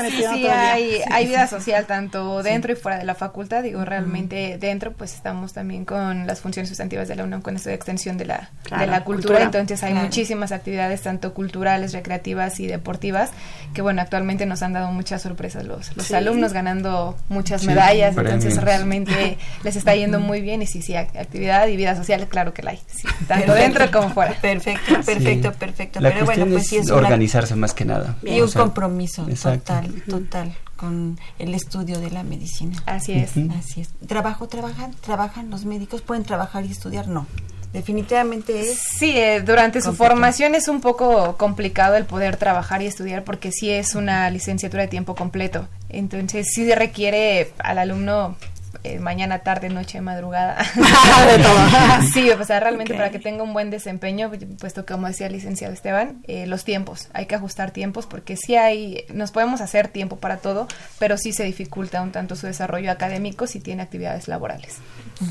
Sí, 0.10 0.24
sí, 0.34 0.48
hay, 0.52 1.02
hay 1.12 1.28
vida 1.28 1.48
social 1.48 1.86
tanto 1.86 2.42
dentro 2.42 2.72
y 2.72 2.76
fuera 2.76 2.98
de 2.98 3.06
la 3.06 3.16
facultad. 3.16 3.64
Digo, 3.64 3.84
realmente 3.86 4.58
dentro, 4.60 4.94
pues 4.94 5.14
estamos 5.14 5.54
también 5.54 5.86
con 5.86 6.26
las 6.26 6.42
funciones 6.42 6.70
sustantivas 6.70 7.08
de 7.08 7.16
la 7.16 7.24
UNAM 7.24 7.42
con 7.42 7.56
esto 7.56 7.70
de 7.70 7.76
extensión 7.76 8.18
de 8.18 8.26
la, 8.26 8.50
de 8.78 8.88
la 8.88 9.04
cultura. 9.04 9.42
Entonces 9.42 9.84
hay 9.84 9.94
muchísimas 9.94 10.52
actividades, 10.52 11.02
tanto 11.02 11.34
culturales, 11.34 11.94
recreativas 11.94 12.60
y 12.60 12.68
deportivas, 12.68 13.32
que 13.74 13.82
bueno, 13.82 14.02
actualmente 14.02 14.46
nos 14.46 14.62
han 14.62 14.74
dado 14.74 14.92
muchas 14.92 15.22
sorpresas 15.22 15.66
los, 15.66 15.96
los 15.96 16.12
alumnos 16.12 16.54
ganando 16.54 17.18
muchas 17.28 17.66
medallas. 17.66 18.18
Entonces 18.18 18.62
realmente 18.62 19.38
les 19.64 19.76
está 19.76 19.96
yendo 19.96 20.20
muy 20.20 20.42
bien 20.42 20.62
y 20.62 20.68
sí, 20.68 20.82
sí, 20.82 20.96
actividad 20.96 21.68
y 21.68 21.76
vida 21.76 21.96
social, 21.96 22.28
claro 22.28 22.54
que 22.54 22.64
la 22.64 22.72
hay. 22.72 22.80
tanto 23.28 23.54
dentro 23.54 23.92
como 23.92 24.10
fuera. 24.10 24.34
Perfecto, 24.34 24.94
perfecto, 25.06 25.52
perfecto. 25.54 25.99
La 26.00 26.12
Pero 26.12 26.26
bueno, 26.26 26.46
pues 26.48 26.68
sí 26.68 26.78
es 26.78 26.90
organizarse 26.90 27.56
más 27.56 27.74
que 27.74 27.86
nada. 27.86 28.18
Y 28.24 28.42
un 28.42 28.52
compromiso 28.52 29.26
total, 29.26 30.04
total 30.08 30.54
con 30.76 31.20
el 31.40 31.54
estudio 31.54 32.00
de 32.00 32.10
la 32.10 32.24
medicina. 32.24 32.82
Así 32.86 33.14
es. 33.14 33.32
Así 33.58 33.82
es. 33.82 33.90
¿Trabajo, 34.08 34.48
trabajan? 34.48 34.94
¿Trabajan 35.02 35.50
los 35.50 35.66
médicos? 35.66 36.02
¿Pueden 36.02 36.24
trabajar 36.24 36.66
y 36.66 36.72
estudiar? 36.72 37.08
No. 37.08 37.28
Definitivamente 37.74 38.62
es. 38.62 38.80
Sí, 38.98 39.16
eh, 39.16 39.42
durante 39.42 39.82
su 39.82 39.94
formación 39.94 40.56
es 40.56 40.68
un 40.68 40.82
poco 40.82 41.38
complicado 41.38 41.98
el 41.98 42.06
poder 42.06 42.38
trabajar 42.38 42.82
y 42.82 42.88
estudiar 42.88 43.24
porque 43.24 43.52
sí 43.52 43.70
es 43.70 43.94
una 43.94 44.30
licenciatura 44.32 44.84
de 44.84 44.90
tiempo 44.90 45.14
completo. 45.16 45.68
Entonces 45.90 46.48
sí 46.52 46.74
requiere 46.74 47.52
al 47.60 47.78
alumno 47.78 48.36
eh, 48.84 49.00
mañana, 49.00 49.40
tarde, 49.40 49.70
noche, 49.70 50.02
madrugada. 50.02 50.58
sí, 52.14 52.30
o 52.30 52.44
sea, 52.46 52.60
realmente 52.60 52.94
para 52.94 53.12
que 53.12 53.20
tenga 53.20 53.44
un 53.44 53.54
buen 53.54 53.70
desempeño, 53.70 54.32
puesto 54.60 54.86
que 54.86 54.94
como 54.94 55.08
decía 55.08 55.28
el 55.28 55.34
licenciado 55.34 55.74
Esteban, 55.74 56.22
eh, 56.28 56.48
los 56.48 56.64
tiempos, 56.64 57.10
hay 57.14 57.26
que 57.26 57.36
ajustar 57.36 57.72
tiempos 57.72 58.06
porque 58.06 58.38
sí 58.38 58.56
hay, 58.56 59.06
nos 59.14 59.32
podemos 59.32 59.62
hacer 59.62 59.88
tiempo 59.90 60.18
para 60.18 60.38
todo, 60.38 60.68
pero 60.98 61.18
sí 61.18 61.34
se 61.34 61.44
dificulta 61.44 62.02
un 62.02 62.12
tanto 62.12 62.36
su 62.36 62.48
desarrollo 62.48 62.92
académico 62.92 63.48
si 63.48 63.60
tiene 63.60 63.82
actividades 63.82 64.28
laborales. 64.28 64.78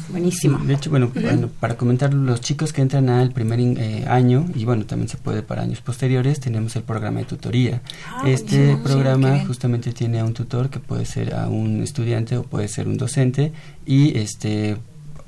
Buenísimo. 0.09 0.59
De 0.59 0.75
hecho, 0.75 0.91
bueno, 0.91 1.11
bueno, 1.15 1.49
para 1.61 1.77
comentar, 1.77 2.13
los 2.13 2.41
chicos 2.41 2.73
que 2.73 2.83
entran 2.83 3.09
al 3.09 3.33
primer 3.33 3.59
eh, 3.61 4.05
año, 4.07 4.47
y 4.55 4.65
bueno, 4.65 4.85
también 4.85 5.09
se 5.09 5.17
puede 5.17 5.43
para 5.43 5.63
años 5.63 5.81
posteriores, 5.81 6.41
tenemos 6.41 6.77
el 6.77 6.83
programa 6.83 7.21
de 7.21 7.25
tutoría. 7.25 7.81
Ah, 8.07 8.23
este 8.27 8.77
programa 8.77 9.45
justamente 9.47 9.93
tiene 9.93 10.21
a 10.21 10.25
un 10.25 10.35
tutor 10.35 10.69
que 10.69 10.79
puede 10.79 11.07
ser 11.07 11.35
a 11.35 11.49
un 11.49 11.83
estudiante 11.83 12.37
o 12.37 12.43
puede 12.43 12.69
ser 12.69 12.87
un 12.87 12.99
docente 12.99 13.48
y 13.87 14.19
este 14.19 14.77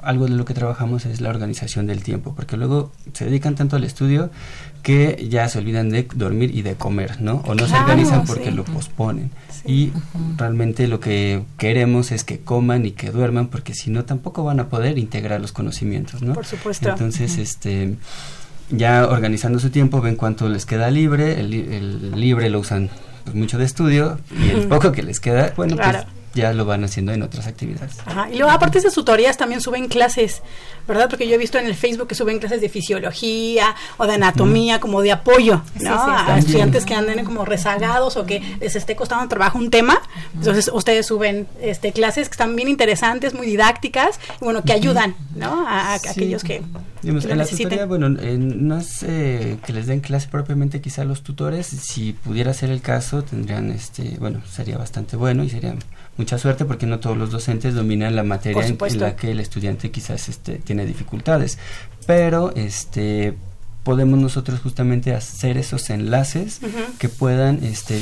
algo 0.02 0.26
de 0.26 0.30
lo 0.30 0.44
que 0.44 0.54
trabajamos 0.54 1.04
es 1.06 1.20
la 1.20 1.28
organización 1.28 1.87
del 1.87 2.02
tiempo, 2.02 2.35
porque 2.35 2.56
luego 2.56 2.90
se 3.12 3.26
dedican 3.26 3.54
tanto 3.54 3.76
al 3.76 3.85
estudio 3.85 4.30
que 4.83 5.26
ya 5.28 5.48
se 5.48 5.59
olvidan 5.59 5.90
de 5.90 6.09
dormir 6.14 6.54
y 6.54 6.62
de 6.62 6.74
comer, 6.74 7.20
¿no? 7.20 7.42
O 7.46 7.54
no 7.54 7.66
se 7.66 7.74
organizan 7.74 8.24
porque 8.24 8.50
lo 8.50 8.64
posponen. 8.64 9.30
Y 9.66 9.92
realmente 10.38 10.88
lo 10.88 11.00
que 11.00 11.42
queremos 11.59 12.12
es 12.12 12.24
que 12.24 12.40
coman 12.40 12.87
y 12.87 12.92
que 12.92 13.11
duerman, 13.11 13.48
porque 13.48 13.74
si 13.74 13.90
no 13.90 14.04
tampoco 14.04 14.42
van 14.42 14.59
a 14.61 14.68
poder 14.68 14.96
integrar 14.96 15.40
los 15.40 15.52
conocimientos, 15.52 16.22
¿no? 16.22 16.33
Por 16.33 16.46
supuesto. 16.46 16.88
Entonces, 16.88 17.37
este 17.37 17.96
ya 18.70 19.09
organizando 19.09 19.59
su 19.59 19.70
tiempo 19.70 20.00
ven 20.00 20.14
cuánto 20.14 20.48
les 20.48 20.64
queda 20.64 20.90
libre, 20.90 21.40
el, 21.40 22.12
libre 22.12 22.48
lo 22.50 22.61
usan 22.61 22.88
pues, 23.24 23.35
mucho 23.35 23.59
de 23.59 23.64
estudio 23.64 24.18
y 24.40 24.50
el 24.50 24.68
poco 24.68 24.92
que 24.92 25.02
les 25.02 25.18
queda, 25.18 25.52
bueno, 25.56 25.76
pues 25.76 26.06
ya 26.35 26.53
lo 26.53 26.64
van 26.64 26.85
haciendo 26.85 27.12
en 27.12 27.23
otras 27.23 27.47
actividades. 27.47 27.97
Ajá. 28.07 28.29
Y 28.31 28.37
luego, 28.37 28.51
aparte 28.51 28.75
de 28.75 28.81
esas 28.81 28.95
tutorías, 28.95 29.37
también 29.37 29.61
suben 29.61 29.88
clases, 29.88 30.43
¿verdad? 30.87 31.09
Porque 31.09 31.27
yo 31.29 31.35
he 31.35 31.38
visto 31.38 31.59
en 31.59 31.66
el 31.66 31.75
Facebook 31.75 32.09
que 32.09 32.14
suben 32.14 32.38
clases 32.38 32.61
de 32.61 32.69
fisiología 32.69 33.75
o 33.97 34.07
de 34.07 34.14
anatomía, 34.14 34.81
como 34.81 35.03
de 35.03 35.12
apoyo, 35.12 35.62
¿no? 35.81 35.97
a 36.01 36.38
estudiantes 36.38 36.85
que 36.85 36.95
anden 36.95 37.25
como 37.25 37.45
rezagados 37.45 38.16
o 38.16 38.27
que 38.27 38.43
les 38.61 38.77
esté 38.77 38.97
costando 38.97 39.27
trabajo 39.29 39.59
un 39.59 39.71
tema. 39.71 40.01
Entonces, 40.35 40.71
ustedes 40.73 41.07
suben 41.07 41.49
este 41.61 41.93
clases 41.93 42.29
que 42.29 42.33
están 42.33 42.55
bien 42.57 42.69
interesantes, 42.69 43.35
muy 43.35 43.47
didácticas, 43.47 44.21
y 44.40 44.45
bueno, 44.45 44.62
que 44.62 44.73
ayudan, 44.73 45.16
¿no? 45.35 45.66
A, 45.66 45.95
aquellos 45.95 46.45
que, 46.45 46.62
Digamos, 47.02 47.24
la 47.24 47.46
tutoría, 47.46 47.86
bueno, 47.86 48.08
no 48.10 48.78
es 48.78 48.98
que 49.00 49.72
les 49.72 49.86
den 49.86 50.00
clase 50.00 50.28
propiamente 50.28 50.80
quizá 50.80 51.04
los 51.04 51.22
tutores, 51.22 51.66
si 51.66 52.12
pudiera 52.12 52.52
ser 52.52 52.70
el 52.70 52.82
caso, 52.82 53.22
tendrían, 53.22 53.70
este, 53.70 54.16
bueno, 54.18 54.42
sería 54.50 54.76
bastante 54.76 55.16
bueno 55.16 55.42
y 55.42 55.50
sería 55.50 55.74
mucha 56.16 56.38
suerte 56.38 56.64
porque 56.64 56.86
no 56.86 57.00
todos 57.00 57.16
los 57.16 57.30
docentes 57.30 57.74
dominan 57.74 58.14
la 58.14 58.22
materia 58.22 58.62
en, 58.66 59.00
la 59.00 59.16
que 59.16 59.30
el 59.30 59.40
estudiante 59.40 59.90
quizás 59.90 60.28
este, 60.28 60.56
tiene 60.56 60.84
dificultades. 60.84 61.58
Pero 62.06 62.54
este 62.54 63.34
podemos 63.83 64.19
nosotros 64.19 64.61
justamente 64.61 65.14
hacer 65.14 65.57
esos 65.57 65.88
enlaces 65.90 66.61
que 66.99 67.09
puedan 67.09 67.64
este 67.64 67.99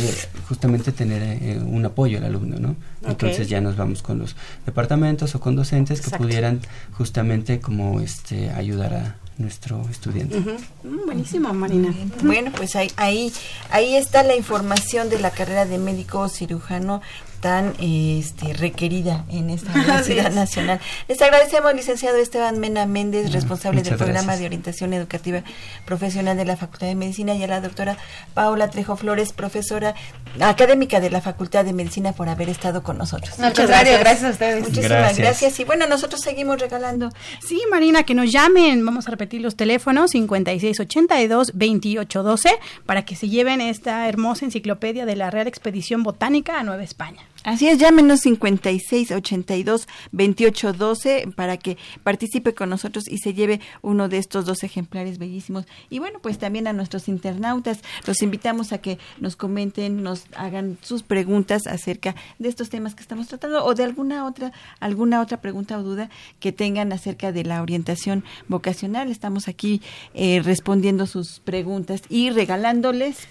justamente 0.49 0.93
tener 0.93 1.23
eh, 1.23 1.61
un 1.65 1.85
apoyo 1.85 2.19
al 2.19 2.25
alumno, 2.25 2.59
¿no? 2.59 2.77
Entonces 3.07 3.49
ya 3.49 3.61
nos 3.61 3.77
vamos 3.77 4.03
con 4.03 4.19
los 4.19 4.37
departamentos 4.67 5.35
o 5.35 5.41
con 5.41 5.57
docentes 5.57 6.01
que 6.01 6.17
pudieran 6.17 6.61
justamente 6.93 7.61
como 7.61 8.01
este 8.01 8.51
ayudar 8.51 8.95
a, 8.95 9.17
nuestro 9.39 9.87
estudiante. 9.89 10.41
Mm, 10.41 11.07
buenísimo, 11.07 11.55
Marina. 11.55 11.95
Bueno, 12.23 12.51
pues 12.57 12.75
ahí, 12.77 12.91
ahí, 12.97 13.33
ahí 13.71 13.95
está 13.95 14.23
la 14.25 14.35
información 14.35 15.09
de 15.09 15.21
la 15.21 15.31
carrera 15.31 15.65
de 15.65 15.79
médico 15.79 16.29
cirujano 16.29 17.01
tan 17.41 17.75
este, 17.81 18.53
requerida 18.53 19.25
en 19.31 19.51
esta 19.51 19.73
Universidad 19.75 20.33
Nacional. 20.33 20.81
Les 21.09 21.21
agradecemos, 21.23 21.75
licenciado 21.75 22.19
Esteban 22.19 22.59
Mena 22.59 22.87
Méndez, 22.87 23.27
ah, 23.29 23.33
responsable 23.33 23.83
del 23.83 23.97
programa 23.97 24.37
de 24.37 24.47
orientación 24.47 24.93
educativa 24.93 25.43
profesional 25.85 26.37
de 26.37 26.45
la 26.45 26.57
Facultad 26.57 26.89
de 26.89 26.95
Medicina, 26.95 27.35
y 27.35 27.43
a 27.43 27.47
la 27.47 27.61
doctora 27.61 27.97
Paula 28.35 28.69
Trejo 28.69 28.97
Flores, 28.97 29.33
profesora 29.33 29.95
académica 30.41 31.01
de 31.01 31.11
la 31.11 31.21
Facultad 31.21 31.65
de 31.65 31.73
Medicina, 31.73 32.13
por 32.13 32.29
haber 32.29 32.49
estado 32.49 32.83
con 32.83 32.99
nosotros. 32.99 33.39
Muchas 33.39 33.69
gracias. 33.69 34.01
Gracias 34.01 34.25
a 34.25 34.31
ustedes. 34.31 34.69
Muchísimas 34.69 35.17
gracias. 35.17 35.61
Y 35.61 35.65
bueno, 35.65 35.87
nosotros 35.87 36.21
seguimos 36.21 36.61
regalando. 36.61 37.11
Sí, 37.41 37.61
Marina, 37.71 38.03
que 38.03 38.15
nos 38.15 38.33
llamen. 38.33 38.85
Vamos 38.85 39.09
a 39.09 39.11
repetir 39.11 39.41
los 39.41 39.57
teléfonos 39.57 40.15
5682-2812 40.15 42.51
para 42.87 43.05
que 43.05 43.17
se 43.17 43.29
lleven 43.29 43.61
esta 43.61 44.09
hermosa 44.09 44.45
enciclopedia 44.45 45.07
de 45.07 45.17
la 45.17 45.31
Real 45.31 45.47
Expedición 45.47 46.03
Botánica 46.03 46.59
a 46.59 46.63
Nueva 46.63 46.83
España. 46.83 47.23
Así 47.45 47.69
es, 47.69 47.79
llámenos 47.79 48.21
56 48.21 49.13
82 49.13 49.87
28 50.11 50.73
12 50.73 51.29
para 51.37 51.57
que 51.57 51.79
participe 52.03 52.53
con 52.53 52.69
nosotros 52.69 53.07
y 53.09 53.19
se 53.19 53.33
lleve 53.33 53.61
uno 53.81 54.09
de 54.09 54.19
estos 54.19 54.45
dos 54.45 54.65
ejemplares 54.65 55.19
bellísimos. 55.19 55.65
Y 55.89 56.01
bueno, 56.01 56.19
pues 56.21 56.39
también 56.39 56.67
a 56.67 56.73
nuestros 56.73 57.09
internautas 57.09 57.81
los 58.07 58.23
invitamos 58.23 58.73
a 58.73 58.79
que 58.79 58.99
nos 59.19 59.37
comenten, 59.37 60.03
nos 60.03 60.25
hagan 60.37 60.79
sus 60.83 61.05
preguntas 61.05 61.69
acerca 61.69 62.17
de 62.41 62.49
estos 62.49 62.71
temas 62.71 62.97
que 62.97 63.03
estamos 63.03 63.29
tratando 63.29 63.65
o 63.65 63.75
de 63.75 63.85
alguna 63.85 64.27
otra 64.27 64.53
alguna 64.81 65.21
otra 65.21 65.41
pregunta 65.41 65.79
o 65.79 65.83
duda 65.83 66.11
que 66.41 66.51
tengan 66.51 66.93
acerca 66.93 67.31
de 67.31 67.45
la 67.45 67.63
orientación 67.63 68.25
vocacional. 68.49 69.11
Estamos 69.13 69.47
aquí 69.47 69.81
eh, 70.13 70.43
respondiendo 70.43 71.07
sus 71.07 71.39
preguntas 71.39 72.03
y 72.09 72.31
regalándoles 72.31 73.29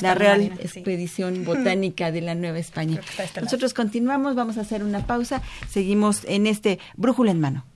la 0.00 0.14
Real 0.14 0.42
Expedición 0.42 1.44
Botánica 1.46 2.12
de 2.12 2.20
la 2.20 2.34
Nueva 2.34 2.58
España. 2.58 3.00
Nosotros 3.40 3.74
continuamos, 3.74 4.34
vamos 4.34 4.58
a 4.58 4.62
hacer 4.62 4.82
una 4.82 5.06
pausa, 5.06 5.42
seguimos 5.68 6.24
en 6.24 6.46
este 6.46 6.78
Brújula 6.96 7.30
en 7.30 7.40
Mano 7.40 7.75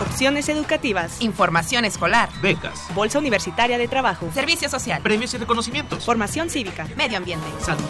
opciones 0.00 0.48
educativas, 0.48 1.20
información 1.20 1.84
escolar, 1.84 2.28
becas, 2.40 2.86
bolsa 2.94 3.18
universitaria 3.18 3.78
de 3.78 3.88
trabajo, 3.88 4.28
servicio 4.32 4.68
social, 4.68 5.02
premios 5.02 5.34
y 5.34 5.38
reconocimientos, 5.38 6.04
formación 6.04 6.50
cívica, 6.50 6.86
medio 6.96 7.18
ambiente, 7.18 7.46
salud 7.60 7.82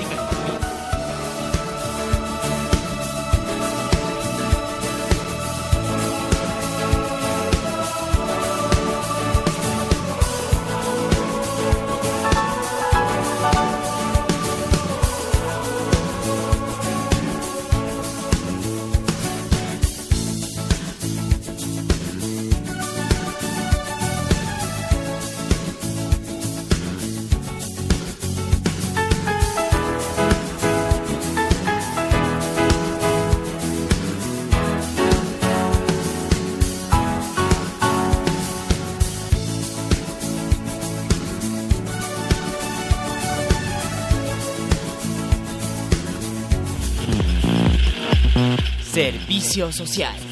Servicio 49.38 49.70
social. 49.70 50.27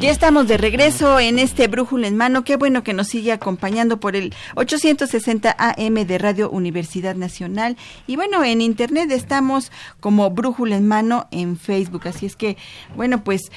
Ya 0.00 0.10
estamos 0.10 0.48
de 0.48 0.56
regreso 0.56 1.20
en 1.20 1.38
este 1.38 1.68
Brújula 1.68 2.06
en 2.06 2.16
Mano. 2.16 2.42
Qué 2.42 2.56
bueno 2.56 2.82
que 2.82 2.94
nos 2.94 3.08
sigue 3.08 3.32
acompañando 3.32 4.00
por 4.00 4.16
el 4.16 4.32
860 4.56 5.54
AM 5.58 6.06
de 6.06 6.16
Radio 6.16 6.48
Universidad 6.48 7.16
Nacional. 7.16 7.76
Y 8.06 8.16
bueno, 8.16 8.42
en 8.42 8.62
Internet 8.62 9.10
estamos 9.10 9.70
como 10.00 10.30
Brújula 10.30 10.78
en 10.78 10.88
Mano 10.88 11.28
en 11.30 11.58
Facebook. 11.58 12.08
Así 12.08 12.24
es 12.24 12.34
que, 12.34 12.56
bueno, 12.96 13.22
pues 13.22 13.52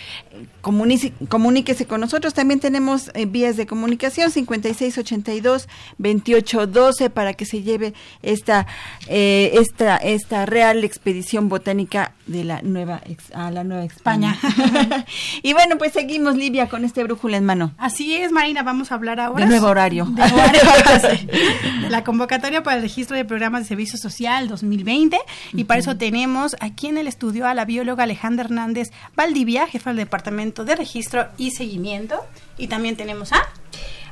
comuníquese 1.29 1.86
con 1.86 2.01
nosotros. 2.01 2.34
También 2.34 2.60
tenemos 2.60 3.10
eh, 3.13 3.25
vías 3.25 3.56
de 3.56 3.65
comunicación 3.65 4.29
5682-2812 4.29 7.10
para 7.10 7.36
que 7.36 7.45
se 7.45 7.62
lleve 7.62 7.93
esta, 8.21 8.67
eh, 9.08 9.51
esta, 9.53 9.95
esta 9.95 10.45
real 10.45 10.84
expedición 10.84 11.47
botánica 11.47 12.15
de 12.27 12.43
la 12.43 12.62
nueva 12.62 13.01
a 13.34 13.49
la 13.49 13.63
Nueva 13.63 13.86
España. 13.86 14.38
y 15.41 15.53
bueno, 15.53 15.77
pues 15.77 15.93
seguimos, 15.93 16.33
Livia, 16.36 16.69
con 16.69 16.86
este 16.86 17.04
brújula 17.04 17.38
en 17.38 17.46
mano. 17.46 17.74
Así 17.78 18.15
es, 18.15 18.32
Marina, 18.32 18.63
vamos 18.63 18.91
a 18.91 18.96
hablar 18.96 19.19
ahora. 19.19 19.46
De 19.46 19.50
nuevo 19.50 19.67
horario. 19.67 20.06
De 20.06 21.89
la 21.89 22.04
convocatoria 22.04 22.63
para 22.63 22.78
el 22.78 22.84
registro 22.84 23.15
de 23.15 23.26
programas 23.26 23.62
de 23.62 23.67
servicio 23.67 23.98
social 23.98 24.48
2020. 24.48 25.17
Y 25.54 25.63
para 25.65 25.80
eso 25.80 25.98
tenemos 25.98 26.56
aquí 26.60 26.88
en 26.88 26.98
el 26.98 27.08
estudio 27.08 27.48
a 27.48 27.54
la 27.54 27.65
bióloga 27.65 28.04
Alejandra 28.04 28.46
Hernández 28.46 28.91
Valdivia, 29.15 29.67
jefa 29.67 29.91
del 29.91 29.98
Departamento 29.98 30.65
de 30.65 30.76
Registro 30.76 31.28
y 31.38 31.52
Seguimiento. 31.52 32.19
Y 32.58 32.67
también 32.67 32.96
tenemos 32.96 33.32
a 33.34 33.48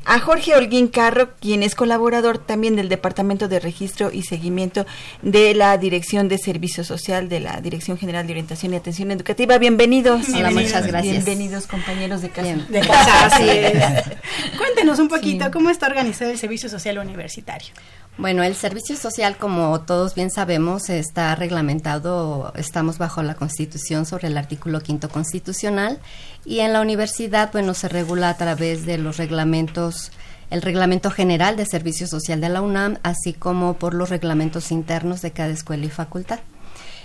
a 0.06 0.20
Jorge 0.20 0.56
Holguín 0.56 0.88
Carro, 0.88 1.30
quien 1.40 1.64
es 1.64 1.76
colaborador 1.76 2.38
también 2.38 2.76
del 2.76 2.90
Departamento 2.90 3.48
de 3.48 3.60
Registro 3.60 4.12
y 4.12 4.24
Seguimiento 4.24 4.86
de 5.22 5.54
la 5.54 5.78
Dirección 5.78 6.28
de 6.28 6.38
Servicio 6.38 6.84
Social 6.84 7.30
de 7.30 7.40
la 7.40 7.62
Dirección 7.62 7.98
General 7.98 8.26
de 8.26 8.34
Orientación 8.34 8.74
y 8.74 8.78
Atención 8.78 9.12
Educativa. 9.12 9.58
Bienvenidos. 9.58 10.28
Hola, 10.30 10.52
muchas 10.52 10.88
gracias. 10.88 11.24
Bienvenidos, 11.26 11.68
compañeros 11.68 12.22
de 12.22 12.30
casa. 12.30 12.56
De 12.70 12.80
casa, 12.80 13.26
así 13.26 13.50
es. 13.50 13.74
Cuéntenos 14.58 15.00
un 15.00 15.08
poquito 15.08 15.52
cómo 15.52 15.70
está 15.70 15.88
organizado 15.88 16.32
el 16.32 16.38
Servicio 16.38 16.70
Social 16.70 16.98
Universitario. 16.98 17.70
Bueno, 18.18 18.44
el 18.44 18.56
servicio 18.56 18.98
social, 18.98 19.38
como 19.38 19.82
todos 19.82 20.16
bien 20.16 20.30
sabemos, 20.30 20.90
está 20.90 21.34
reglamentado, 21.34 22.52
estamos 22.56 22.98
bajo 22.98 23.24
la 23.24 23.36
Constitución 23.36 24.06
sobre 24.06 24.28
el 24.28 24.38
artículo 24.38 24.82
quinto 24.82 25.10
constitucional 25.10 26.00
y 26.44 26.60
en 26.60 26.74
la 26.74 26.82
universidad, 26.82 27.52
bueno, 27.54 27.74
se 27.74 27.88
regula 27.88 28.30
a 28.30 28.38
través 28.38 28.86
de 28.86 28.98
los 28.98 29.18
reglamentos, 29.18 30.12
el 30.50 30.62
reglamento 30.62 31.10
general 31.10 31.56
de 31.56 31.66
servicio 31.66 32.06
social 32.06 32.42
de 32.42 32.50
la 32.50 32.62
UNAM, 32.62 32.98
así 33.02 33.34
como 33.34 33.76
por 33.76 33.94
los 33.94 34.10
reglamentos 34.10 34.72
internos 34.72 35.22
de 35.22 35.32
cada 35.32 35.50
escuela 35.50 35.86
y 35.86 35.90
facultad. 35.90 36.42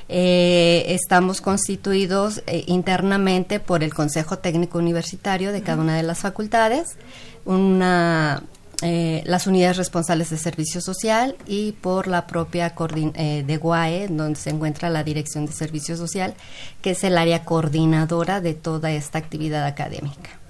Eh, 0.09 0.85
estamos 0.89 1.41
constituidos 1.41 2.43
eh, 2.47 2.65
internamente 2.67 3.59
por 3.59 3.83
el 3.83 3.95
Consejo 3.95 4.39
Técnico 4.39 4.79
Universitario 4.79 5.53
de 5.53 5.63
cada 5.63 5.81
una 5.81 5.97
de 5.97 6.03
las 6.03 6.19
facultades, 6.19 6.97
una, 7.45 8.43
eh, 8.83 9.23
las 9.27 9.47
unidades 9.47 9.77
responsables 9.77 10.31
de 10.31 10.39
servicio 10.39 10.81
social 10.81 11.37
y 11.47 11.73
por 11.73 12.09
la 12.09 12.27
propia 12.27 12.75
de 12.77 13.57
GUAE, 13.57 14.09
donde 14.09 14.39
se 14.39 14.51
encuentra 14.51 14.91
la 14.91 15.05
Dirección 15.05 15.47
de 15.47 15.53
Servicio 15.53 15.97
Social, 15.97 16.35
que 16.83 16.91
es 16.91 17.05
el 17.05 17.17
área 17.19 17.45
coordinadora 17.45 18.41
de 18.41 18.55
toda 18.55 18.93
esta 18.93 19.19
actividad 19.19 19.65
académica 19.67 20.46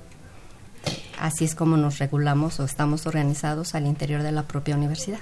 así 1.19 1.45
es 1.45 1.55
como 1.55 1.77
nos 1.77 1.99
regulamos 1.99 2.61
o 2.61 2.65
estamos 2.65 3.07
organizados 3.07 3.75
al 3.75 3.87
interior 3.87 4.23
de 4.23 4.33
la 4.33 4.43
propia 4.43 4.77
universidad. 4.77 5.19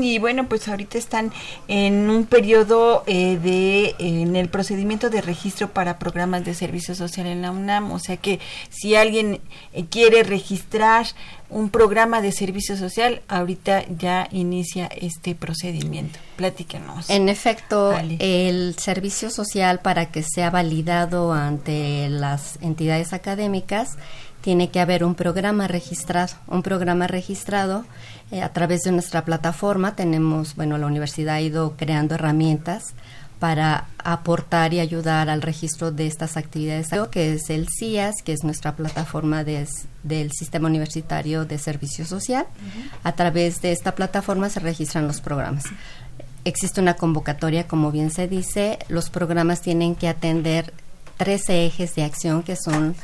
Y 0.00 0.18
bueno, 0.18 0.48
pues 0.48 0.68
ahorita 0.68 0.98
están 0.98 1.32
en 1.68 2.10
un 2.10 2.26
periodo 2.26 3.04
eh, 3.06 3.38
de, 3.38 3.94
en 3.98 4.36
el 4.36 4.48
procedimiento 4.48 5.10
de 5.10 5.20
registro 5.20 5.70
para 5.70 5.98
programas 5.98 6.44
de 6.44 6.54
servicio 6.54 6.94
social 6.94 7.26
en 7.26 7.42
la 7.42 7.50
UNAM, 7.50 7.92
o 7.92 7.98
sea 7.98 8.16
que 8.16 8.40
si 8.70 8.94
alguien 8.94 9.40
eh, 9.72 9.84
quiere 9.88 10.22
registrar 10.22 11.06
un 11.50 11.70
programa 11.70 12.20
de 12.20 12.32
servicio 12.32 12.76
social, 12.76 13.22
ahorita 13.28 13.84
ya 13.88 14.28
inicia 14.32 14.86
este 14.86 15.34
procedimiento. 15.34 16.18
Platíquenos. 16.36 17.08
En 17.10 17.28
efecto, 17.28 17.96
el 18.18 18.74
servicio 18.76 19.30
social 19.30 19.78
para 19.80 20.06
que 20.10 20.22
sea 20.22 20.50
validado 20.50 21.32
ante 21.32 22.08
las 22.08 22.58
entidades 22.60 23.12
académicas 23.12 23.90
tiene 24.44 24.68
que 24.68 24.78
haber 24.78 25.04
un 25.04 25.14
programa 25.14 25.68
registrado, 25.68 26.34
un 26.48 26.62
programa 26.62 27.06
registrado 27.06 27.86
eh, 28.30 28.42
a 28.42 28.52
través 28.52 28.82
de 28.82 28.92
nuestra 28.92 29.24
plataforma. 29.24 29.96
Tenemos, 29.96 30.54
bueno, 30.54 30.76
la 30.76 30.86
universidad 30.86 31.36
ha 31.36 31.40
ido 31.40 31.76
creando 31.78 32.16
herramientas 32.16 32.94
para 33.38 33.86
aportar 33.96 34.74
y 34.74 34.80
ayudar 34.80 35.30
al 35.30 35.40
registro 35.40 35.92
de 35.92 36.06
estas 36.06 36.36
actividades, 36.36 36.88
que 37.10 37.32
es 37.32 37.48
el 37.48 37.68
CIAS, 37.70 38.16
que 38.22 38.34
es 38.34 38.44
nuestra 38.44 38.76
plataforma 38.76 39.44
del 39.44 40.30
Sistema 40.32 40.68
Universitario 40.68 41.46
de 41.46 41.56
Servicio 41.56 42.04
Social. 42.04 42.46
A 43.02 43.12
través 43.12 43.62
de 43.62 43.72
esta 43.72 43.94
plataforma 43.94 44.50
se 44.50 44.60
registran 44.60 45.06
los 45.06 45.22
programas. 45.22 45.64
Existe 46.44 46.82
una 46.82 46.94
convocatoria, 46.94 47.66
como 47.66 47.90
bien 47.90 48.10
se 48.10 48.28
dice, 48.28 48.78
los 48.88 49.08
programas 49.08 49.62
tienen 49.62 49.94
que 49.94 50.08
atender 50.08 50.74
13 51.16 51.64
ejes 51.64 51.94
de 51.94 52.04
acción 52.04 52.42
que 52.42 52.56
son 52.56 52.94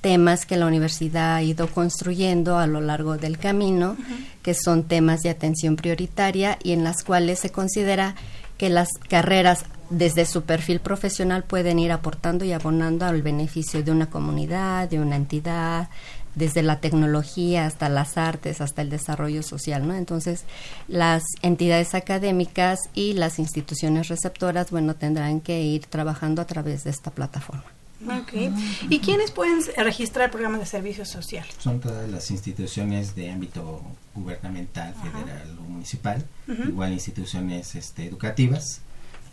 temas 0.00 0.46
que 0.46 0.56
la 0.56 0.66
universidad 0.66 1.34
ha 1.36 1.42
ido 1.42 1.68
construyendo 1.68 2.58
a 2.58 2.66
lo 2.66 2.80
largo 2.80 3.16
del 3.18 3.38
camino, 3.38 3.96
que 4.42 4.54
son 4.54 4.84
temas 4.84 5.20
de 5.20 5.30
atención 5.30 5.76
prioritaria 5.76 6.58
y 6.62 6.72
en 6.72 6.84
las 6.84 7.04
cuales 7.04 7.38
se 7.38 7.50
considera 7.50 8.14
que 8.56 8.68
las 8.68 8.88
carreras 9.08 9.64
desde 9.90 10.24
su 10.24 10.42
perfil 10.42 10.80
profesional 10.80 11.44
pueden 11.44 11.78
ir 11.78 11.92
aportando 11.92 12.44
y 12.44 12.52
abonando 12.52 13.06
al 13.06 13.22
beneficio 13.22 13.82
de 13.82 13.90
una 13.90 14.08
comunidad, 14.08 14.88
de 14.88 15.00
una 15.00 15.16
entidad, 15.16 15.88
desde 16.34 16.62
la 16.62 16.80
tecnología 16.80 17.66
hasta 17.66 17.88
las 17.88 18.16
artes, 18.16 18.60
hasta 18.60 18.82
el 18.82 18.90
desarrollo 18.90 19.42
social, 19.42 19.86
¿no? 19.86 19.94
Entonces, 19.94 20.44
las 20.88 21.24
entidades 21.42 21.94
académicas 21.94 22.78
y 22.94 23.14
las 23.14 23.38
instituciones 23.38 24.08
receptoras, 24.08 24.70
bueno, 24.70 24.94
tendrán 24.94 25.40
que 25.40 25.62
ir 25.62 25.86
trabajando 25.86 26.40
a 26.40 26.46
través 26.46 26.84
de 26.84 26.90
esta 26.90 27.10
plataforma. 27.10 27.79
Okay. 28.22 28.50
¿Y 28.88 29.00
quiénes 29.00 29.30
pueden 29.30 29.60
registrar 29.76 30.30
programas 30.30 30.60
de 30.60 30.66
servicio 30.66 31.04
social? 31.04 31.44
Son 31.58 31.80
todas 31.80 32.08
las 32.08 32.30
instituciones 32.30 33.14
de 33.14 33.30
ámbito 33.30 33.82
gubernamental, 34.14 34.94
federal 34.94 35.58
o 35.58 35.62
municipal, 35.62 36.24
igual 36.48 36.92
instituciones 36.92 37.74
este, 37.74 38.06
educativas. 38.06 38.80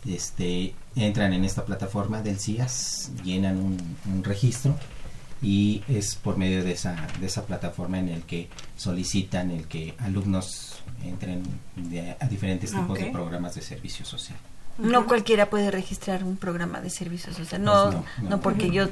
Este, 0.06 0.74
entran 0.96 1.32
en 1.32 1.44
esta 1.44 1.64
plataforma 1.64 2.22
del 2.22 2.38
CIAS, 2.38 3.10
llenan 3.24 3.56
un, 3.58 4.24
registro 4.24 4.76
y 5.42 5.82
es 5.88 6.14
por 6.14 6.36
medio 6.36 6.62
de 6.62 6.72
esa, 6.72 7.06
de 7.20 7.26
esa 7.26 7.46
plataforma 7.46 7.98
en 7.98 8.08
el 8.08 8.22
que 8.22 8.48
solicitan 8.76 9.50
el 9.50 9.66
que 9.66 9.94
alumnos 9.98 10.80
entren 11.04 11.42
a 12.20 12.26
diferentes 12.26 12.70
tipos 12.70 12.98
de 12.98 13.06
programas 13.06 13.54
de 13.54 13.62
servicio 13.62 14.04
social. 14.04 14.38
No 14.78 15.06
cualquiera 15.06 15.50
puede 15.50 15.70
registrar 15.70 16.22
un 16.22 16.36
programa 16.36 16.80
de 16.80 16.88
servicio 16.88 17.32
social. 17.32 17.62
No, 17.62 17.84
pues 17.90 17.96
no, 18.22 18.30
no, 18.30 18.40
porque 18.40 18.70
yo 18.70 18.86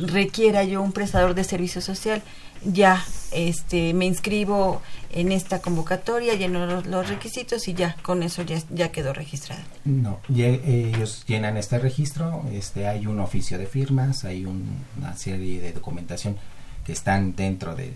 requiera 0.00 0.64
yo 0.64 0.82
un 0.82 0.92
prestador 0.92 1.34
de 1.34 1.44
servicio 1.44 1.80
social. 1.80 2.22
Ya 2.62 3.02
este, 3.32 3.94
me 3.94 4.04
inscribo 4.04 4.82
en 5.10 5.32
esta 5.32 5.62
convocatoria, 5.62 6.34
lleno 6.34 6.82
los, 6.82 7.08
requisitos 7.08 7.68
y 7.68 7.74
ya 7.74 7.96
con 8.02 8.22
eso 8.22 8.42
ya, 8.42 8.58
ya 8.68 8.92
quedó 8.92 9.14
registrado. 9.14 9.62
No, 9.86 10.20
ellos 10.28 11.24
llenan 11.26 11.56
este 11.56 11.78
registro, 11.78 12.44
este, 12.52 12.86
hay 12.86 13.06
un 13.06 13.18
oficio 13.18 13.56
de 13.56 13.66
firmas, 13.66 14.24
hay 14.24 14.44
una 14.44 15.16
serie 15.16 15.60
de 15.60 15.72
documentación 15.72 16.36
que 16.84 16.92
están 16.92 17.34
dentro 17.34 17.74
de, 17.74 17.94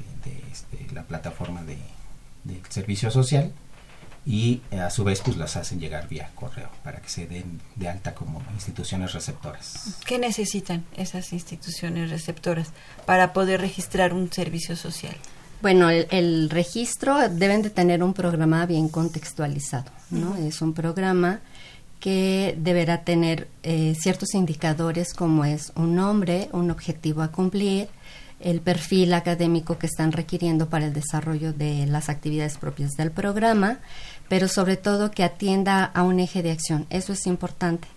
este, 0.50 0.86
la 0.94 1.02
plataforma 1.02 1.62
de, 1.62 1.76
del 2.44 2.62
servicio 2.70 3.10
social 3.10 3.52
y 4.26 4.62
eh, 4.70 4.80
a 4.80 4.90
su 4.90 5.04
vez 5.04 5.20
pues 5.20 5.36
las 5.36 5.56
hacen 5.56 5.78
llegar 5.78 6.08
vía 6.08 6.30
correo 6.34 6.70
para 6.82 7.00
que 7.00 7.08
se 7.08 7.26
den 7.26 7.60
de 7.76 7.88
alta 7.88 8.14
como 8.14 8.42
instituciones 8.54 9.12
receptoras. 9.12 9.98
¿Qué 10.06 10.18
necesitan 10.18 10.84
esas 10.96 11.32
instituciones 11.32 12.10
receptoras 12.10 12.68
para 13.06 13.32
poder 13.32 13.60
registrar 13.60 14.14
un 14.14 14.32
servicio 14.32 14.76
social? 14.76 15.16
Bueno, 15.60 15.88
el, 15.90 16.50
registro 16.50 17.28
deben 17.28 17.62
de 17.62 17.70
tener 17.70 18.02
un 18.02 18.12
programa 18.12 18.66
bien 18.66 18.88
contextualizado, 18.88 19.90
¿no? 20.10 20.36
Es 20.36 20.60
un 20.60 20.74
programa 20.74 21.40
que 22.00 22.54
deberá 22.58 23.02
tener 23.02 23.48
eh, 23.62 23.94
ciertos 23.98 24.34
indicadores 24.34 25.14
como 25.14 25.46
es 25.46 25.72
un 25.74 25.94
nombre, 25.94 26.50
un 26.52 26.70
objetivo 26.70 27.22
a 27.22 27.28
cumplir, 27.28 27.88
el 28.40 28.60
perfil 28.60 29.14
académico 29.14 29.78
que 29.78 29.86
están 29.86 30.12
requiriendo 30.12 30.68
para 30.68 30.84
el 30.84 30.92
desarrollo 30.92 31.54
de 31.54 31.86
las 31.86 32.10
actividades 32.10 32.58
propias 32.58 32.92
del 32.92 33.10
programa, 33.10 33.78
pero 34.28 34.48
sobre 34.48 34.76
todo 34.76 35.10
que 35.10 35.24
atienda 35.24 35.84
a 35.84 36.02
un 36.02 36.20
eje 36.20 36.42
de 36.42 36.50
acción. 36.50 36.86
Eso 36.90 37.12
es 37.12 37.26
importante. 37.26 37.88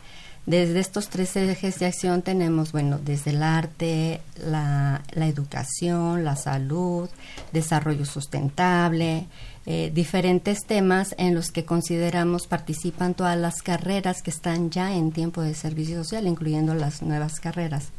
Desde 0.47 0.79
estos 0.79 1.09
tres 1.09 1.35
ejes 1.35 1.77
de 1.77 1.87
acción 1.87 2.21
tenemos, 2.21 2.71
bueno, 2.71 2.99
desde 3.03 3.31
el 3.31 3.43
arte, 3.43 4.21
la, 4.37 5.03
educación, 5.13 6.23
la 6.23 6.37
salud, 6.37 7.09
desarrollo 7.51 8.05
sustentable, 8.05 9.27
eh, 9.65 9.91
diferentes 9.93 10.65
temas 10.65 11.13
en 11.17 11.35
los 11.35 11.51
que 11.51 11.65
consideramos 11.65 12.47
participan 12.47 13.13
todas 13.13 13.37
las 13.37 13.61
carreras 13.61 14.21
que 14.21 14.29
están 14.29 14.69
ya 14.69 14.95
en 14.95 15.11
tiempo 15.11 15.41
de 15.41 15.53
servicio 15.53 16.01
social, 16.01 16.25
incluyendo 16.27 16.73
las 16.75 17.01
nuevas 17.01 17.41
carreras 17.41 17.89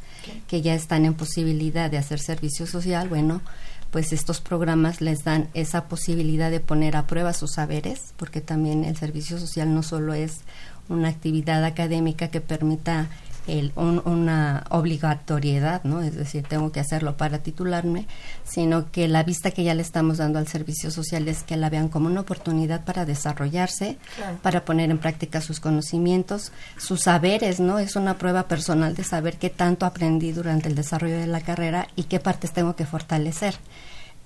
que 0.47 0.63
ya 0.63 0.75
están 0.75 1.05
en 1.05 1.13
posibilidad 1.13 1.91
de 1.91 1.99
hacer 1.99 2.19
servicio 2.19 2.67
social. 2.67 3.11
Bueno, 3.11 3.43
pues 3.91 4.13
estos 4.13 4.41
programas 4.41 5.01
les 5.01 5.25
dan 5.25 5.49
esa 5.55 5.89
posibilidad 5.89 6.51
de 6.51 6.61
poner 6.61 6.97
a 6.97 7.07
prueba 7.07 7.33
sus 7.33 7.53
saberes, 7.53 8.13
porque 8.17 8.41
también 8.41 8.85
el 8.85 8.97
servicio 8.97 9.39
social 9.39 9.75
no 9.75 9.83
solo 9.83 10.15
es 10.15 10.41
una 10.89 11.09
actividad 11.09 11.65
académica 11.65 12.29
que 12.29 12.41
permita 12.41 13.09
una 13.77 14.65
obligatoriedad, 14.71 15.83
¿no? 15.85 16.03
Es 16.03 16.15
decir, 16.15 16.45
tengo 16.49 16.73
que 16.73 16.81
hacerlo 16.81 17.17
para 17.17 17.39
titularme, 17.39 18.07
sino 18.45 18.91
que 18.91 19.09
la 19.09 19.23
vista 19.23 19.51
que 19.51 19.65
ya 19.65 19.75
le 19.75 19.83
estamos 19.83 20.19
dando 20.19 20.39
al 20.39 20.47
servicio 20.47 20.91
social 20.91 21.27
es 21.29 21.43
que 21.43 21.57
la 21.57 21.71
vean 21.71 21.89
como 21.89 22.07
una 22.07 22.21
oportunidad 22.21 22.85
para 22.85 23.05
desarrollarse, 23.05 23.99
para 24.43 24.65
poner 24.65 24.91
en 24.91 24.99
práctica 24.99 25.41
sus 25.41 25.61
conocimientos, 25.61 26.53
sus 26.77 27.03
saberes, 27.03 27.61
¿no? 27.61 27.79
Es 27.79 27.97
una 27.97 28.19
prueba 28.19 28.49
personal 28.49 28.95
de 28.95 29.05
saber 29.05 29.39
qué 29.39 29.51
tanto 29.51 29.87
aprendí 29.87 30.33
durante 30.33 30.69
el 30.69 30.75
desarrollo 30.75 31.19
de 31.19 31.27
la 31.27 31.41
carrera 31.41 31.89
y 31.97 32.05
qué 32.05 32.21
partes 32.21 32.53
tengo 32.53 32.77
que 32.77 32.87
fortalecer. 32.87 33.57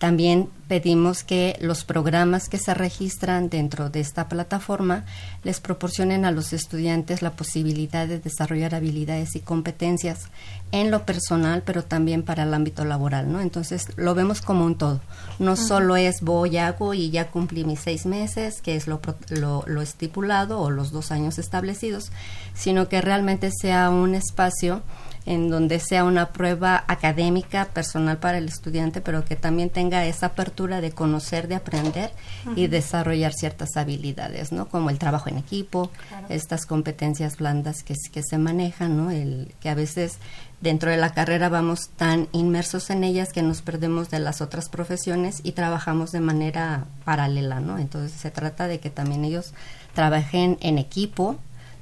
También 0.02 0.48
pedimos 0.66 1.22
que 1.22 1.56
los 1.60 1.84
programas 1.84 2.48
que 2.48 2.58
se 2.58 2.74
registran 2.74 3.48
dentro 3.48 3.88
de 3.88 4.00
esta 4.00 4.28
plataforma 4.28 5.04
les 5.44 5.60
proporcionen 5.60 6.24
a 6.24 6.32
los 6.32 6.52
estudiantes 6.52 7.22
la 7.22 7.36
posibilidad 7.36 8.08
de 8.08 8.18
desarrollar 8.18 8.74
habilidades 8.74 9.36
y 9.36 9.40
competencias 9.40 10.24
en 10.72 10.90
lo 10.90 11.06
personal, 11.06 11.62
pero 11.64 11.84
también 11.84 12.24
para 12.24 12.42
el 12.42 12.52
ámbito 12.52 12.84
laboral, 12.84 13.30
¿no? 13.30 13.40
Entonces 13.40 13.90
lo 13.94 14.16
vemos 14.16 14.40
como 14.42 14.66
un 14.66 14.74
todo. 14.74 15.00
No 15.38 15.54
solo 15.54 15.94
es 15.94 16.20
voy, 16.20 16.56
hago 16.56 16.94
y 16.94 17.10
ya 17.10 17.30
cumplí 17.30 17.62
mis 17.62 17.78
seis 17.78 18.04
meses, 18.04 18.60
que 18.60 18.74
es 18.74 18.88
lo, 18.88 19.00
lo, 19.28 19.62
lo 19.68 19.82
estipulado, 19.82 20.58
o 20.58 20.70
los 20.70 20.90
dos 20.90 21.12
años 21.12 21.38
establecidos, 21.38 22.10
sino 22.54 22.88
que 22.88 23.00
realmente 23.02 23.52
sea 23.52 23.88
un 23.90 24.16
espacio 24.16 24.82
en 25.24 25.48
donde 25.48 25.78
sea 25.78 26.04
una 26.04 26.32
prueba 26.32 26.84
académica, 26.88 27.66
personal 27.66 28.18
para 28.18 28.38
el 28.38 28.48
estudiante, 28.48 29.00
pero 29.00 29.24
que 29.24 29.36
también 29.36 29.70
tenga 29.70 30.04
esa 30.04 30.26
apertura 30.26 30.80
de 30.80 30.90
conocer, 30.90 31.48
de 31.48 31.54
aprender 31.54 32.10
y 32.56 32.66
desarrollar 32.66 33.32
ciertas 33.32 33.76
habilidades, 33.76 34.52
¿no? 34.52 34.68
Como 34.68 34.90
el 34.90 34.98
trabajo 34.98 35.28
en 35.28 35.38
equipo, 35.38 35.90
estas 36.28 36.66
competencias 36.66 37.36
blandas 37.36 37.82
que, 37.82 37.94
que 38.12 38.22
se 38.22 38.38
manejan, 38.38 38.96
¿no? 38.96 39.10
El, 39.10 39.54
que 39.60 39.68
a 39.68 39.74
veces 39.74 40.18
dentro 40.60 40.90
de 40.90 40.96
la 40.96 41.12
carrera 41.12 41.48
vamos 41.48 41.90
tan 41.96 42.28
inmersos 42.32 42.90
en 42.90 43.04
ellas 43.04 43.32
que 43.32 43.42
nos 43.42 43.62
perdemos 43.62 44.10
de 44.10 44.20
las 44.20 44.40
otras 44.40 44.68
profesiones 44.68 45.40
y 45.42 45.52
trabajamos 45.52 46.12
de 46.12 46.20
manera 46.20 46.86
paralela, 47.04 47.60
¿no? 47.60 47.78
Entonces 47.78 48.12
se 48.12 48.30
trata 48.30 48.66
de 48.68 48.80
que 48.80 48.90
también 48.90 49.24
ellos 49.24 49.54
trabajen 49.94 50.58
en 50.60 50.78
equipo, 50.78 51.36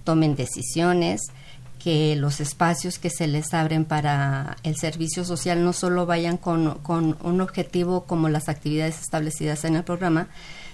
tomen 0.05 0.34
decisiones, 0.34 1.20
que 1.83 2.14
los 2.14 2.41
espacios 2.41 2.99
que 2.99 3.11
se 3.11 3.26
les 3.26 3.55
abren 3.55 3.85
para 3.85 4.59
el 4.62 4.76
servicio 4.76 5.24
social 5.24 5.64
no 5.64 5.72
solo 5.72 6.07
vayan 6.07 6.37
con, 6.37 6.78
con 6.81 7.16
un 7.22 7.41
objetivo 7.41 8.05
como 8.05 8.28
las 8.28 8.49
actividades 8.49 9.01
establecidas 9.01 9.64
en 9.64 9.76
el 9.76 9.83
programa, 9.83 10.28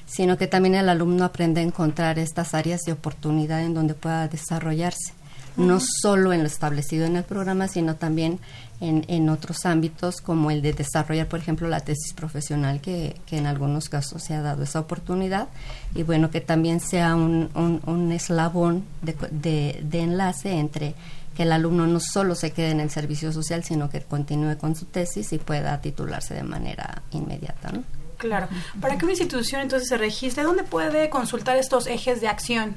sino 0.07 0.37
que 0.37 0.49
también 0.49 0.75
el 0.75 0.89
alumno 0.89 1.25
aprende 1.25 1.61
a 1.61 1.65
encontrar 1.65 2.19
estas 2.19 2.55
áreas 2.55 2.83
de 2.83 2.93
oportunidad 2.93 3.63
en 3.63 3.75
donde 3.75 3.95
pueda 3.95 4.29
desarrollarse, 4.29 5.13
no 5.57 5.81
solo 5.81 6.33
en 6.33 6.41
lo 6.41 6.47
establecido 6.47 7.07
en 7.07 7.17
el 7.17 7.25
programa, 7.25 7.69
sino 7.69 7.95
también 7.95 8.41
en, 8.81 9.05
en 9.09 9.29
otros 9.29 9.65
ámbitos 9.65 10.21
como 10.21 10.51
el 10.51 10.63
de 10.63 10.73
desarrollar, 10.73 11.29
por 11.29 11.41
ejemplo, 11.41 11.69
la 11.69 11.81
tesis 11.81 12.13
profesional, 12.13 12.81
que, 12.81 13.17
que 13.27 13.39
en 13.39 13.47
algunos 13.47 13.89
casos 13.89 14.23
se 14.23 14.35
ha 14.35 14.43
dado 14.43 14.63
esa 14.63 14.81
oportunidad, 14.81 15.49
y 15.95 16.03
bueno, 16.03 16.31
que 16.31 16.41
también 16.41 16.81
sea 16.81 17.15
un, 17.15 17.51
un, 17.55 18.13
eslabón 18.13 18.85
de, 19.03 19.81
de, 19.83 20.01
enlace 20.01 20.53
entre 20.53 20.95
que 21.37 21.43
el 21.43 21.53
alumno 21.53 21.87
no 21.87 22.01
solo 22.01 22.35
se 22.35 22.53
quede 22.53 22.71
en 22.71 22.81
el 22.81 22.91
servicio 22.91 23.33
social, 23.33 23.65
sino 23.65 23.91
que 23.91 24.01
continúe 24.01 24.57
con 24.59 24.75
su 24.75 24.87
tesis 24.87 25.33
y 25.33 25.39
pueda 25.39 25.81
titularse 25.81 26.35
de 26.35 26.43
manera 26.43 27.03
inmediata. 27.11 27.73
¿no? 27.73 27.83
Claro. 28.17 28.49
Para 28.81 28.97
que 28.97 29.05
una 29.05 29.13
institución 29.13 29.61
entonces 29.61 29.89
se 29.89 29.99
registre, 29.99 30.45
¿dónde 30.45 30.65
puede 30.65 31.11
consultar 31.11 31.57
estos 31.57 31.87
ejes 31.87 32.21
de 32.21 32.29
acción? 32.29 32.77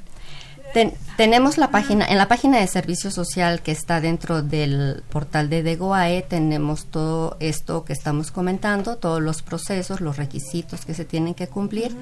Tenemos 1.18 1.58
la 1.58 1.72
página, 1.72 2.06
en 2.06 2.18
la 2.18 2.28
página 2.28 2.60
de 2.60 2.68
servicio 2.68 3.12
social 3.12 3.62
que 3.62 3.72
está 3.72 4.02
dentro 4.02 4.42
del 4.42 5.04
portal 5.10 5.50
de 5.50 5.64
DEGOAE, 5.64 6.22
tenemos 6.22 6.86
todo 6.86 7.38
esto 7.40 7.86
que 7.86 7.94
estamos 7.94 8.32
comentando, 8.32 8.98
todos 8.98 9.22
los 9.22 9.42
procesos, 9.42 10.02
los 10.02 10.18
requisitos 10.18 10.86
que 10.86 10.94
se 10.94 11.06
tienen 11.06 11.34
que 11.34 11.48
cumplir. 11.48 11.96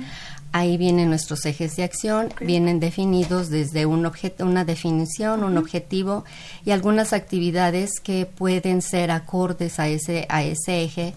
Ahí 0.51 0.78
vienen 0.78 1.09
nuestros 1.09 1.45
ejes 1.45 1.76
de 1.76 1.84
acción, 1.84 2.34
vienen 2.39 2.80
definidos 2.80 3.49
desde 3.49 3.86
un 3.86 4.05
objeto, 4.05 4.45
una 4.45 4.65
definición, 4.65 5.43
un 5.43 5.57
objetivo 5.57 6.24
y 6.65 6.72
algunas 6.72 7.13
actividades 7.13 7.99
que 7.99 8.26
pueden 8.26 8.82
ser 8.82 9.11
acordes 9.11 9.80
a 9.80 9.88
ese, 9.88 10.26
a 10.30 10.43
ese 10.43 10.84
eje 10.84 11.13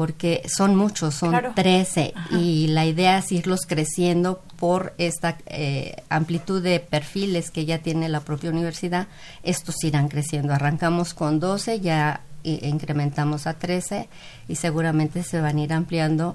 porque 0.00 0.42
son 0.48 0.76
muchos, 0.76 1.14
son 1.14 1.36
13 1.54 2.14
y 2.30 2.68
la 2.68 2.86
idea 2.86 3.18
es 3.18 3.30
irlos 3.32 3.66
creciendo 3.68 4.40
por 4.58 4.94
esta 4.96 5.36
eh, 5.44 5.94
amplitud 6.08 6.62
de 6.62 6.80
perfiles 6.80 7.50
que 7.50 7.66
ya 7.66 7.80
tiene 7.80 8.08
la 8.08 8.20
propia 8.20 8.48
universidad, 8.48 9.08
estos 9.42 9.84
irán 9.84 10.08
creciendo. 10.08 10.54
Arrancamos 10.54 11.12
con 11.12 11.38
12, 11.38 11.80
ya 11.80 12.22
eh, 12.44 12.60
incrementamos 12.62 13.46
a 13.46 13.58
13 13.58 14.08
y 14.48 14.54
seguramente 14.54 15.22
se 15.22 15.38
van 15.42 15.58
a 15.58 15.60
ir 15.60 15.72
ampliando 15.74 16.34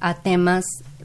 a 0.00 0.14
temas 0.14 0.64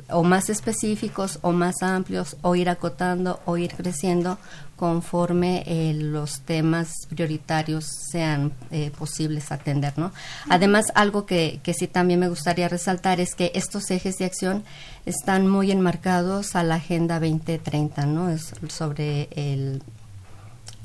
o 0.10 0.24
más 0.24 0.50
específicos 0.50 1.40
o 1.42 1.52
más 1.52 1.84
amplios 1.84 2.38
o 2.42 2.56
ir 2.56 2.70
acotando 2.70 3.40
o 3.46 3.58
ir 3.58 3.74
creciendo 3.76 4.38
conforme 4.76 5.64
eh, 5.68 5.94
los 5.94 6.42
temas 6.42 7.06
prioritarios 7.08 7.86
sean 8.12 8.52
eh, 8.72 8.92
posibles 8.98 9.52
atender, 9.52 9.94
¿no? 9.98 10.12
Además, 10.50 10.88
algo 10.96 11.28
que, 11.28 11.60
que 11.62 11.76
sí 11.76 11.88
también 11.88 12.20
me 12.20 12.30
gustaría 12.30 12.68
resaltar 12.68 13.20
es 13.20 13.36
que 13.36 13.52
estos 13.54 13.92
ejes 13.92 14.18
de 14.18 14.26
acción 14.26 14.64
están 15.06 15.48
muy 15.48 15.72
enmarcados 15.72 16.56
a 16.56 16.64
la 16.64 16.76
Agenda 16.76 17.20
2030, 17.20 18.08
¿no? 18.08 18.30
Es 18.32 18.54
sobre 18.70 19.30
el, 19.36 19.84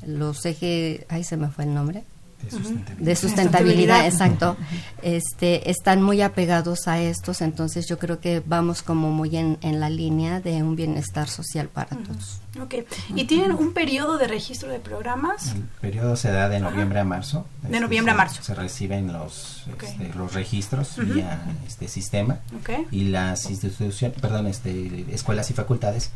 los 0.07 0.45
ejes, 0.45 1.07
ahí 1.09 1.25
se 1.25 1.39
me 1.39 1.49
fue 1.49 1.65
el 1.65 1.73
nombre, 1.73 2.05
de 2.99 3.17
sustentabilidad. 3.17 4.07
exacto. 4.07 4.57
Este, 5.03 5.71
están 5.71 6.03
muy 6.03 6.23
apegados 6.23 6.89
a 6.89 7.01
estos, 7.01 7.41
entonces 7.41 7.87
yo 7.89 7.99
creo 7.99 8.21
que 8.21 8.43
vamos 8.45 8.83
como 8.83 9.11
muy 9.11 9.37
en, 9.37 9.59
en 9.61 9.81
la 9.81 9.91
línea 9.91 10.41
de 10.41 10.63
un 10.63 10.77
bienestar 10.77 11.29
social 11.29 11.69
para 11.69 11.97
todos. 11.97 12.41
Ok, 12.61 12.75
¿y 13.15 13.25
tienen 13.25 13.53
un 13.53 13.73
periodo 13.73 14.19
de 14.19 14.29
registro 14.29 14.71
de 14.71 14.79
programas? 14.79 15.55
El 15.55 15.63
periodo 15.81 16.17
se 16.17 16.31
da 16.31 16.49
de 16.49 16.61
noviembre 16.61 17.01
a 17.01 17.05
marzo. 17.05 17.47
De 17.63 17.69
este, 17.69 17.81
noviembre 17.81 18.13
a 18.13 18.17
marzo. 18.17 18.43
Se 18.43 18.55
reciben 18.55 19.13
los, 19.13 19.67
este, 19.81 20.13
los 20.15 20.33
registros 20.33 20.97
vía 20.97 21.43
este 21.67 21.89
sistema 21.89 22.41
y 22.91 23.05
las 23.05 23.51
instituciones, 23.51 24.19
perdón, 24.21 24.47
este, 24.47 25.05
escuelas 25.13 25.51
y 25.51 25.55
facultades 25.55 26.11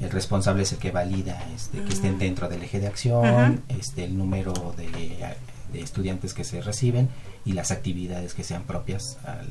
el 0.00 0.10
responsable 0.10 0.62
es 0.62 0.72
el 0.72 0.78
que 0.78 0.90
valida 0.90 1.42
este, 1.54 1.82
que 1.82 1.92
estén 1.92 2.18
dentro 2.18 2.48
del 2.48 2.62
eje 2.62 2.80
de 2.80 2.86
acción, 2.86 3.62
este, 3.68 4.04
el 4.04 4.16
número 4.16 4.74
de 4.76 5.36
de 5.76 5.82
estudiantes 5.82 6.34
que 6.34 6.44
se 6.44 6.60
reciben 6.62 7.08
y 7.44 7.52
las 7.52 7.70
actividades 7.70 8.34
que 8.34 8.44
sean 8.44 8.64
propias 8.64 9.18
al 9.24 9.48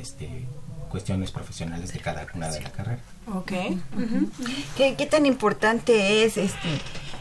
este 0.00 0.28
cuestiones 0.88 1.30
profesionales 1.30 1.92
de 1.92 1.98
cada 1.98 2.26
una 2.34 2.48
de 2.48 2.62
la 2.62 2.70
carrera. 2.70 3.00
Ok. 3.34 3.52
¿Qué, 4.76 4.94
¿Qué, 4.94 5.06
tan 5.06 5.26
importante 5.26 6.24
es 6.24 6.38
este 6.38 6.68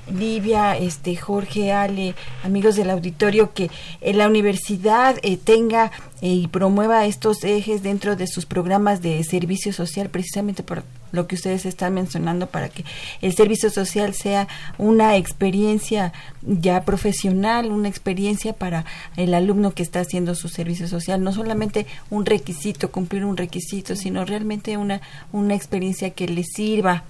Livia, 0.09 0.77
este 0.77 1.17
Jorge, 1.17 1.73
Ale, 1.73 2.15
amigos 2.43 2.77
del 2.77 2.89
auditorio, 2.89 3.53
que 3.53 3.69
la 4.01 4.27
universidad 4.27 5.17
eh, 5.21 5.35
tenga 5.37 5.91
eh, 6.21 6.29
y 6.29 6.47
promueva 6.47 7.05
estos 7.05 7.43
ejes 7.43 7.83
dentro 7.83 8.15
de 8.15 8.27
sus 8.27 8.45
programas 8.45 9.01
de 9.01 9.21
servicio 9.25 9.73
social, 9.73 10.09
precisamente 10.09 10.63
por 10.63 10.83
lo 11.11 11.27
que 11.27 11.35
ustedes 11.35 11.65
están 11.65 11.93
mencionando 11.93 12.47
para 12.47 12.69
que 12.69 12.85
el 13.21 13.33
servicio 13.35 13.69
social 13.69 14.13
sea 14.13 14.47
una 14.77 15.15
experiencia 15.15 16.13
ya 16.41 16.83
profesional, 16.83 17.71
una 17.71 17.89
experiencia 17.89 18.53
para 18.53 18.85
el 19.15 19.33
alumno 19.33 19.71
que 19.71 19.83
está 19.83 19.99
haciendo 19.99 20.35
su 20.35 20.49
servicio 20.49 20.87
social, 20.87 21.23
no 21.23 21.33
solamente 21.33 21.85
un 22.09 22.25
requisito, 22.25 22.91
cumplir 22.91 23.25
un 23.25 23.37
requisito, 23.37 23.95
sino 23.95 24.25
realmente 24.25 24.77
una, 24.77 25.01
una 25.31 25.55
experiencia 25.55 26.11
que 26.11 26.27
le 26.27 26.43
sirva 26.43 27.03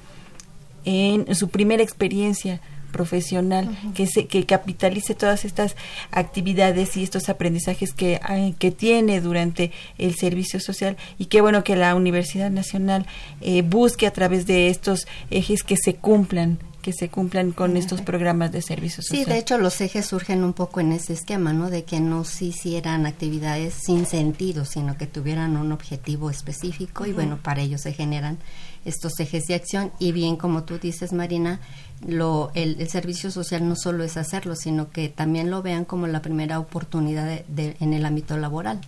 en 0.85 1.35
su 1.35 1.49
primera 1.49 1.83
experiencia 1.83 2.61
profesional 2.97 3.69
que 3.93 4.07
se 4.07 4.25
que 4.25 4.45
capitalice 4.45 5.15
todas 5.15 5.45
estas 5.45 5.75
actividades 6.11 6.97
y 6.97 7.03
estos 7.03 7.29
aprendizajes 7.29 7.93
que 7.93 8.19
que 8.59 8.71
tiene 8.71 9.21
durante 9.21 9.71
el 9.97 10.15
servicio 10.15 10.59
social. 10.59 10.97
Y 11.17 11.25
qué 11.25 11.41
bueno 11.41 11.63
que 11.63 11.75
la 11.75 11.95
Universidad 11.95 12.51
Nacional 12.51 13.05
eh, 13.41 13.61
busque 13.61 14.07
a 14.07 14.11
través 14.11 14.45
de 14.47 14.69
estos 14.69 15.07
ejes 15.29 15.63
que 15.63 15.77
se 15.77 15.95
cumplan 15.95 16.59
que 16.87 16.93
se 16.93 17.09
cumplan 17.09 17.51
con 17.51 17.75
estos 17.75 17.99
programas 17.99 18.53
de 18.53 18.61
servicio 18.61 19.03
social. 19.03 19.25
Sí, 19.25 19.29
de 19.29 19.37
hecho 19.37 19.57
los 19.57 19.81
ejes 19.81 20.05
surgen 20.05 20.45
un 20.45 20.53
poco 20.53 20.79
en 20.79 20.93
ese 20.93 21.11
esquema, 21.11 21.51
¿no? 21.51 21.69
De 21.69 21.83
que 21.83 21.99
no 21.99 22.23
se 22.23 22.45
hicieran 22.45 23.05
actividades 23.05 23.73
sin 23.73 24.05
sentido, 24.05 24.63
sino 24.63 24.95
que 24.95 25.05
tuvieran 25.05 25.57
un 25.57 25.73
objetivo 25.73 26.29
específico 26.29 27.05
y 27.05 27.11
bueno, 27.11 27.39
para 27.43 27.59
ello 27.59 27.77
se 27.77 27.91
generan 27.91 28.37
estos 28.85 29.19
ejes 29.19 29.47
de 29.47 29.55
acción. 29.55 29.91
Y 29.99 30.13
bien 30.13 30.37
como 30.37 30.63
tú 30.63 30.79
dices 30.79 31.11
Marina, 31.11 31.59
lo, 32.07 32.51
el, 32.53 32.87
servicio 32.87 33.31
social 33.31 33.67
no 33.67 33.75
solo 33.75 34.05
es 34.05 34.15
hacerlo, 34.15 34.55
sino 34.55 34.89
que 34.89 35.09
también 35.09 35.51
lo 35.51 35.61
vean 35.61 35.83
como 35.83 36.07
la 36.07 36.21
primera 36.21 36.57
oportunidad 36.57 37.41
de, 37.49 37.75
en 37.81 37.93
el 37.93 38.05
ámbito 38.05 38.37
laboral, 38.37 38.79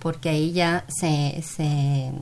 porque 0.00 0.28
ahí 0.28 0.52
ya 0.52 0.84
se, 0.88 1.42
se 1.42 2.12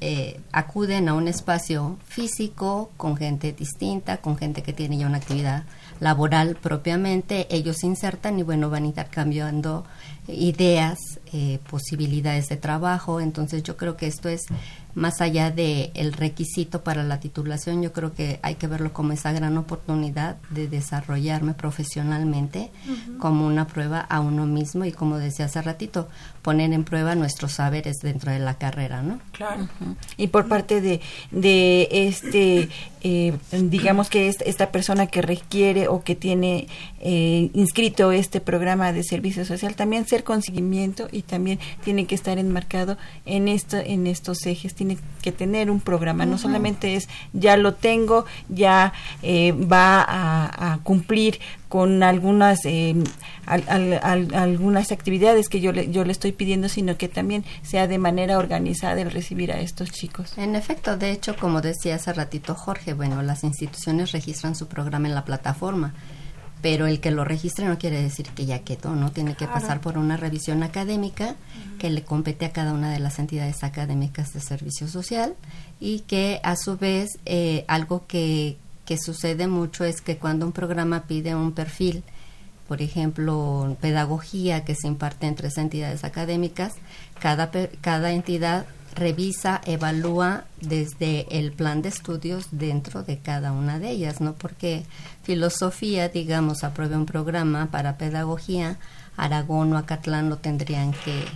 eh, 0.00 0.40
acuden 0.52 1.08
a 1.08 1.14
un 1.14 1.28
espacio 1.28 1.98
físico 2.06 2.90
con 2.96 3.16
gente 3.16 3.52
distinta, 3.52 4.18
con 4.18 4.38
gente 4.38 4.62
que 4.62 4.72
tiene 4.72 4.96
ya 4.96 5.06
una 5.06 5.18
actividad 5.18 5.64
laboral 6.00 6.56
propiamente, 6.56 7.46
ellos 7.54 7.76
se 7.78 7.86
insertan 7.86 8.38
y 8.38 8.42
bueno, 8.42 8.70
van 8.70 8.86
intercambiando 8.86 9.84
ideas, 10.26 10.98
eh, 11.32 11.58
posibilidades 11.68 12.48
de 12.48 12.56
trabajo, 12.56 13.20
entonces 13.20 13.62
yo 13.62 13.76
creo 13.76 13.96
que 13.96 14.06
esto 14.06 14.28
es 14.28 14.46
más 14.94 15.20
allá 15.20 15.50
de 15.50 15.92
el 15.94 16.12
requisito 16.12 16.82
para 16.82 17.04
la 17.04 17.20
titulación, 17.20 17.82
yo 17.82 17.92
creo 17.92 18.14
que 18.14 18.40
hay 18.42 18.56
que 18.56 18.66
verlo 18.66 18.92
como 18.92 19.12
esa 19.12 19.32
gran 19.32 19.56
oportunidad 19.56 20.36
de 20.50 20.68
desarrollarme 20.68 21.54
profesionalmente 21.54 22.70
como 23.18 23.46
una 23.46 23.66
prueba 23.66 24.00
a 24.00 24.20
uno 24.20 24.46
mismo 24.46 24.84
y 24.84 24.92
como 24.92 25.18
decía 25.18 25.46
hace 25.46 25.62
ratito, 25.62 26.08
poner 26.42 26.72
en 26.72 26.84
prueba 26.84 27.14
nuestros 27.14 27.52
saberes 27.52 27.98
dentro 27.98 28.32
de 28.32 28.38
la 28.38 28.54
carrera, 28.54 29.02
¿no? 29.02 29.20
Claro. 29.32 29.68
Y 30.16 30.28
por 30.28 30.48
parte 30.48 30.80
de, 30.80 31.00
de 31.30 31.88
este, 31.90 32.68
eh, 33.02 33.36
digamos 33.50 34.10
que 34.10 34.28
esta 34.28 34.70
persona 34.70 35.06
que 35.06 35.22
requiere 35.22 35.88
o 35.88 36.02
que 36.02 36.14
tiene 36.14 36.66
eh, 37.00 37.50
inscrito 37.54 38.12
este 38.12 38.40
programa 38.40 38.92
de 38.92 39.02
servicio 39.02 39.44
social, 39.44 39.74
también 39.74 40.06
ser 40.06 40.24
con 40.24 40.42
seguimiento 40.42 41.08
y 41.10 41.22
también 41.22 41.58
tiene 41.84 42.06
que 42.06 42.14
estar 42.14 42.38
enmarcado 42.38 42.98
en 43.26 43.48
esto, 43.48 43.76
en 43.78 44.06
estos 44.06 44.44
ejes 44.46 44.74
tiene 44.74 44.98
que 45.22 45.32
tener 45.32 45.70
un 45.70 45.80
programa, 45.80 46.26
no 46.26 46.38
solamente 46.38 46.96
es 46.96 47.08
ya 47.32 47.56
lo 47.56 47.74
tengo, 47.74 48.26
ya 48.48 48.92
eh, 49.22 49.52
va 49.52 50.04
a, 50.06 50.78
cumplir 50.82 51.40
con 51.70 52.02
algunas 52.02 52.64
eh, 52.64 52.96
algunas 53.46 54.90
actividades 54.90 55.48
que 55.48 55.60
yo 55.60 55.70
le, 55.70 55.88
yo 55.90 56.04
le 56.04 56.10
estoy 56.10 56.32
pidiendo, 56.32 56.68
sino 56.68 56.98
que 56.98 57.08
también 57.08 57.44
sea 57.62 57.86
de 57.86 57.96
manera 57.96 58.38
organizada 58.38 59.00
el 59.00 59.10
recibir 59.10 59.52
a 59.52 59.60
estos 59.60 59.92
chicos. 59.92 60.36
En 60.36 60.56
efecto, 60.56 60.96
de 60.96 61.12
hecho, 61.12 61.36
como 61.36 61.60
decía 61.60 61.94
hace 61.94 62.12
ratito 62.12 62.56
Jorge, 62.56 62.92
bueno, 62.92 63.22
las 63.22 63.44
instituciones 63.44 64.10
registran 64.10 64.56
su 64.56 64.66
programa 64.66 65.06
en 65.06 65.14
la 65.14 65.24
plataforma 65.24 65.94
pero 66.62 66.86
el 66.86 67.00
que 67.00 67.10
lo 67.10 67.24
registre 67.24 67.64
no 67.64 67.78
quiere 67.78 68.02
decir 68.02 68.28
que 68.28 68.44
ya 68.44 68.58
quedó, 68.58 68.94
¿no? 68.94 69.12
Tiene 69.12 69.34
que 69.34 69.46
pasar 69.46 69.80
por 69.80 69.96
una 69.96 70.16
revisión 70.16 70.62
académica 70.62 71.36
que 71.78 71.88
le 71.88 72.02
compete 72.02 72.44
a 72.44 72.52
cada 72.52 72.74
una 72.74 72.92
de 72.92 72.98
las 72.98 73.18
entidades 73.18 73.64
académicas 73.64 74.34
de 74.34 74.40
servicio 74.40 74.86
social 74.86 75.34
y 75.80 76.00
que 76.00 76.38
a 76.42 76.56
su 76.56 76.76
vez 76.76 77.18
eh, 77.24 77.64
algo 77.66 78.06
que, 78.06 78.58
que 78.90 78.98
sucede 78.98 79.46
mucho 79.46 79.84
es 79.84 80.00
que 80.00 80.16
cuando 80.16 80.44
un 80.44 80.50
programa 80.50 81.04
pide 81.04 81.36
un 81.36 81.52
perfil, 81.52 82.02
por 82.66 82.82
ejemplo, 82.82 83.76
pedagogía 83.80 84.64
que 84.64 84.74
se 84.74 84.88
imparte 84.88 85.28
en 85.28 85.36
tres 85.36 85.58
entidades 85.58 86.02
académicas, 86.02 86.72
cada, 87.20 87.52
cada 87.82 88.10
entidad 88.10 88.66
revisa, 88.96 89.60
evalúa 89.64 90.42
desde 90.60 91.38
el 91.38 91.52
plan 91.52 91.82
de 91.82 91.90
estudios 91.90 92.48
dentro 92.50 93.04
de 93.04 93.18
cada 93.18 93.52
una 93.52 93.78
de 93.78 93.90
ellas, 93.90 94.20
¿no? 94.20 94.32
Porque 94.32 94.82
filosofía, 95.22 96.08
digamos, 96.08 96.64
apruebe 96.64 96.96
un 96.96 97.06
programa 97.06 97.68
para 97.70 97.96
pedagogía, 97.96 98.76
Aragón 99.16 99.72
o 99.72 99.78
Acatlán 99.78 100.30
lo 100.30 100.38
tendrían 100.38 100.90
que 100.90 101.26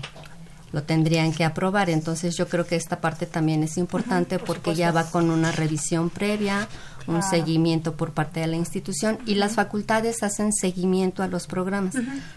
lo 0.74 0.82
tendrían 0.82 1.32
que 1.32 1.44
aprobar. 1.44 1.88
Entonces 1.88 2.36
yo 2.36 2.48
creo 2.48 2.66
que 2.66 2.74
esta 2.74 3.00
parte 3.00 3.26
también 3.26 3.62
es 3.62 3.78
importante 3.78 4.40
porque 4.40 4.74
ya 4.74 4.90
va 4.90 5.04
con 5.04 5.30
una 5.30 5.52
revisión 5.52 6.10
previa, 6.10 6.68
un 7.06 7.22
seguimiento 7.22 7.94
por 7.94 8.12
parte 8.12 8.40
de 8.40 8.46
la 8.46 8.56
institución 8.56 9.18
y 9.26 9.34
las 9.34 9.52
facultades 9.52 10.22
hacen 10.22 10.52
seguimiento 10.52 11.22
a 11.22 11.28
los 11.28 11.46
programas. 11.46 11.94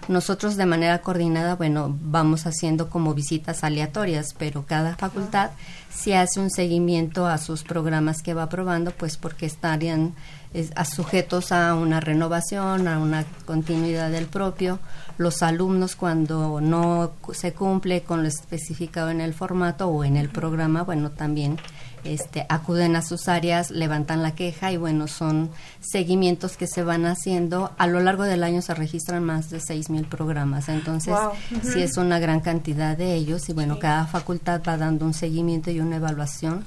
Nosotros 0.07 0.55
de 0.57 0.65
manera 0.65 1.01
coordinada, 1.01 1.55
bueno, 1.55 1.95
vamos 2.01 2.45
haciendo 2.45 2.89
como 2.89 3.13
visitas 3.13 3.63
aleatorias, 3.63 4.34
pero 4.38 4.65
cada 4.65 4.95
facultad 4.95 5.51
si 5.97 6.13
hace 6.13 6.39
un 6.39 6.51
seguimiento 6.51 7.26
a 7.26 7.39
sus 7.39 7.63
programas 7.63 8.22
que 8.22 8.36
va 8.36 8.43
aprobando, 8.43 8.91
pues 8.91 9.18
porque 9.18 9.47
estarían 9.47 10.13
sujetos 10.89 11.51
a 11.51 11.74
una 11.74 11.99
renovación, 11.99 12.88
a 12.88 12.99
una 12.99 13.26
continuidad 13.45 14.11
del 14.11 14.28
propio. 14.28 14.80
Los 15.18 15.41
alumnos 15.41 15.95
cuando 15.95 16.61
no 16.61 17.13
se 17.34 17.53
cumple 17.53 18.01
con 18.03 18.22
lo 18.22 18.28
especificado 18.28 19.09
en 19.09 19.22
el 19.22 19.34
formato 19.34 19.88
o 19.88 20.03
en 20.03 20.18
el 20.18 20.30
programa, 20.30 20.84
bueno, 20.84 21.09
también 21.09 21.57
este, 22.13 22.45
acuden 22.49 22.95
a 22.95 23.01
sus 23.01 23.27
áreas, 23.27 23.71
levantan 23.71 24.23
la 24.23 24.35
queja 24.35 24.71
y 24.71 24.77
bueno, 24.77 25.07
son 25.07 25.49
seguimientos 25.79 26.57
que 26.57 26.67
se 26.67 26.83
van 26.83 27.05
haciendo. 27.05 27.71
A 27.77 27.87
lo 27.87 27.99
largo 27.99 28.23
del 28.23 28.43
año 28.43 28.61
se 28.61 28.73
registran 28.73 29.23
más 29.23 29.49
de 29.49 29.59
seis 29.59 29.89
mil 29.89 30.05
programas, 30.05 30.69
entonces 30.69 31.15
sí 31.63 31.81
es 31.81 31.97
una 31.97 32.19
gran 32.19 32.39
cantidad 32.39 32.97
de 32.97 33.13
ellos 33.13 33.49
y 33.49 33.53
bueno, 33.53 33.79
cada 33.79 34.05
facultad 34.07 34.61
va 34.67 34.77
dando 34.77 35.05
un 35.05 35.13
seguimiento 35.13 35.71
y 35.71 35.79
una 35.79 35.97
evaluación 35.97 36.63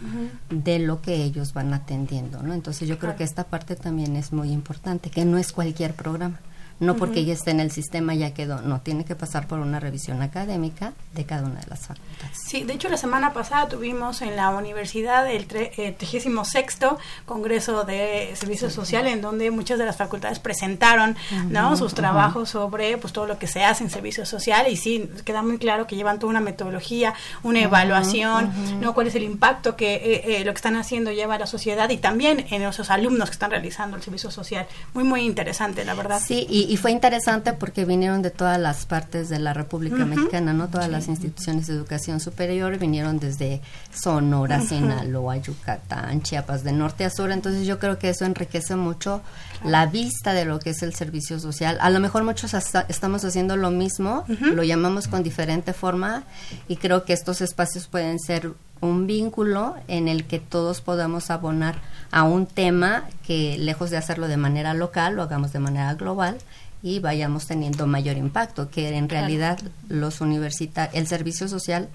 de 0.51 0.79
lo 0.79 1.01
que 1.01 1.17
ellos 1.17 1.53
van 1.53 1.73
atendiendo, 1.75 2.43
¿no? 2.43 2.55
Entonces 2.55 2.89
yo 2.89 2.99
creo 2.99 3.17
que 3.17 3.25
esta 3.25 3.45
parte 3.45 3.77
también 3.77 4.17
es 4.17 4.33
muy 4.33 4.51
importante, 4.53 5.11
que 5.11 5.25
no 5.25 5.39
es 5.39 5.53
cualquier 5.53 5.95
programa 5.95 6.39
no 6.81 6.97
porque 6.97 7.25
ya 7.25 7.35
esté 7.35 7.51
en 7.51 7.61
el 7.61 7.71
sistema 7.71 8.15
ya 8.15 8.33
quedó, 8.33 8.61
no, 8.63 8.81
tiene 8.81 9.05
que 9.05 9.15
pasar 9.15 9.47
por 9.47 9.59
una 9.59 9.79
revisión 9.81 10.23
académica 10.23 10.93
de 11.13 11.25
cada 11.25 11.47
una 11.47 11.61
de 11.61 11.67
las 11.69 11.87
facultades. 11.87 12.37
Sí, 12.49 12.65
de 12.65 12.73
hecho 12.73 12.89
la 12.89 12.97
semana 12.97 13.33
pasada 13.33 13.69
tuvimos 13.69 14.23
en 14.23 14.37
la 14.37 14.51
universidad 14.51 15.31
el 15.31 15.47
36 15.47 16.27
eh, 16.27 16.87
Congreso 17.27 17.85
de 17.85 18.33
Servicio 18.35 18.71
Social 18.71 19.07
en 19.07 19.21
donde 19.21 19.51
muchas 19.51 19.79
de 19.79 19.85
las 19.85 19.97
facultades 19.97 20.39
presentaron 20.39 21.17
¿no? 21.49 21.77
sus 21.77 21.95
trabajos 21.95 22.51
sobre 22.51 22.97
pues 22.99 23.13
todo 23.13 23.27
lo 23.27 23.39
que 23.39 23.47
se 23.47 23.63
hace 23.63 23.85
en 23.85 23.91
servicio 23.91 24.25
social 24.25 24.67
y 24.69 24.77
sí, 24.77 25.11
queda 25.25 25.43
muy 25.43 25.59
claro 25.59 25.87
que 25.87 25.97
llevan 25.97 26.19
toda 26.19 26.31
una 26.31 26.41
metodología, 26.41 27.15
una 27.43 27.61
evaluación, 27.61 28.53
¿no? 28.81 28.95
cuál 28.95 29.07
es 29.07 29.15
el 29.15 29.23
impacto 29.23 29.77
que 29.77 29.95
eh, 29.97 30.41
eh, 30.41 30.45
lo 30.45 30.53
que 30.53 30.57
están 30.57 30.77
haciendo 30.77 31.13
lleva 31.13 31.35
a 31.35 31.39
la 31.39 31.47
sociedad 31.47 31.91
y 31.91 31.99
también 31.99 32.47
en 32.51 32.63
esos 32.63 32.91
alumnos 32.91 33.29
que 33.29 33.35
están 33.35 33.51
realizando 33.51 33.97
el 33.97 34.03
servicio 34.03 34.31
social. 34.31 34.67
Muy, 34.95 35.05
muy 35.05 35.23
interesante, 35.23 35.85
la 35.85 35.95
verdad. 35.95 36.21
Sí, 36.25 36.47
y, 36.49 36.70
y 36.71 36.77
fue 36.77 36.93
interesante 36.93 37.53
porque 37.53 37.85
vinieron 37.85 38.23
de 38.23 38.31
todas 38.31 38.57
las 38.57 38.87
partes 38.87 39.29
de 39.29 39.41
la 39.41 39.53
República 39.53 40.07
Mexicana, 40.07 40.53
¿no? 40.53 40.69
Todas 40.69 40.89
las 40.89 41.09
instituciones 41.09 41.67
de 41.67 41.75
educación 41.75 42.21
superior 42.21 42.79
vinieron 42.79 43.19
desde 43.19 43.61
Sonora, 43.93 44.61
Sinaloa, 44.61 45.37
Yucatán, 45.39 46.23
Chiapas, 46.23 46.63
de 46.63 46.71
norte 46.71 47.05
a 47.05 47.11
sur. 47.11 47.33
Entonces 47.33 47.67
yo 47.67 47.81
creo 47.81 47.99
que 47.99 48.11
eso 48.11 48.25
enriquece 48.25 48.77
mucho 48.77 49.21
la 49.65 49.87
vista 49.87 50.33
de 50.33 50.45
lo 50.45 50.61
que 50.61 50.71
es 50.71 50.85
el 50.85 50.95
servicio 50.95 51.41
social. 51.41 51.77
A 51.81 51.91
lo 51.91 51.99
mejor 51.99 52.23
muchos 52.23 52.55
estamos 52.55 53.25
haciendo 53.25 53.57
lo 53.57 53.73
mismo, 53.73 54.25
lo 54.29 54.63
llamamos 54.63 55.09
con 55.09 55.25
diferente 55.25 55.73
forma 55.73 56.23
y 56.69 56.77
creo 56.77 57.05
que 57.05 57.15
estos 57.15 57.41
espacios 57.41 57.89
pueden 57.89 58.21
ser 58.21 58.53
un 58.81 59.07
vínculo 59.07 59.75
en 59.89 60.09
el 60.09 60.25
que 60.25 60.39
todos 60.39 60.81
podamos 60.81 61.31
abonar 61.31 61.77
a 62.11 62.23
un 62.23 62.47
tema 62.47 63.05
que 63.27 63.59
lejos 63.59 63.91
de 63.91 63.97
hacerlo 63.97 64.27
de 64.27 64.37
manera 64.37 64.73
local, 64.73 65.17
lo 65.17 65.23
hagamos 65.23 65.53
de 65.53 65.59
manera 65.59 65.95
global 65.95 66.39
y 66.83 66.99
vayamos 66.99 67.47
teniendo 67.47 67.87
mayor 67.87 68.17
impacto, 68.17 68.71
que 68.71 68.97
en 68.97 69.09
realidad 69.09 69.59
los 69.89 70.21
universitarios, 70.21 70.95
el 70.95 71.07
servicio 71.07 71.49
social 71.49 71.89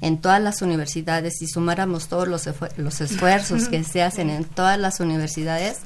en 0.00 0.18
todas 0.18 0.40
las 0.40 0.62
universidades, 0.62 1.38
si 1.38 1.46
sumáramos 1.46 2.08
todos 2.08 2.26
los, 2.26 2.48
los 2.76 3.00
esfuerzos 3.00 3.68
que 3.68 3.84
se 3.84 4.02
hacen 4.02 4.30
en 4.30 4.44
todas 4.44 4.78
las 4.78 5.00
universidades, 5.00 5.80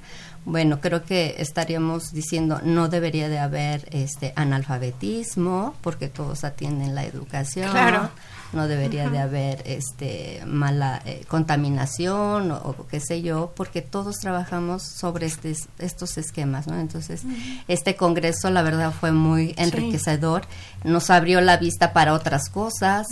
bueno, 0.44 0.80
creo 0.80 1.04
que 1.04 1.36
estaríamos 1.38 2.12
diciendo 2.12 2.60
no 2.62 2.88
debería 2.88 3.28
de 3.28 3.38
haber 3.38 3.88
este 3.90 4.32
analfabetismo 4.36 5.74
porque 5.80 6.08
todos 6.08 6.44
atienden 6.44 6.94
la 6.94 7.04
educación. 7.04 7.70
Claro 7.70 8.10
no 8.54 8.68
debería 8.68 9.08
de 9.10 9.18
haber 9.18 9.62
este 9.66 10.42
mala 10.46 11.02
eh, 11.04 11.24
contaminación 11.28 12.50
o, 12.50 12.86
qué 12.90 13.00
sé 13.00 13.22
yo, 13.22 13.52
porque 13.56 13.82
todos 13.82 14.16
trabajamos 14.16 14.82
sobre 14.82 15.26
este, 15.26 15.54
estos 15.78 16.16
esquemas, 16.18 16.66
¿no? 16.66 16.78
Entonces, 16.78 17.22
este 17.68 17.96
congreso 17.96 18.50
la 18.50 18.62
verdad 18.62 18.92
fue 18.92 19.12
muy 19.12 19.54
enriquecedor, 19.56 20.42
nos 20.84 21.10
abrió 21.10 21.40
la 21.40 21.56
vista 21.56 21.92
para 21.92 22.14
otras 22.14 22.48
cosas, 22.48 23.06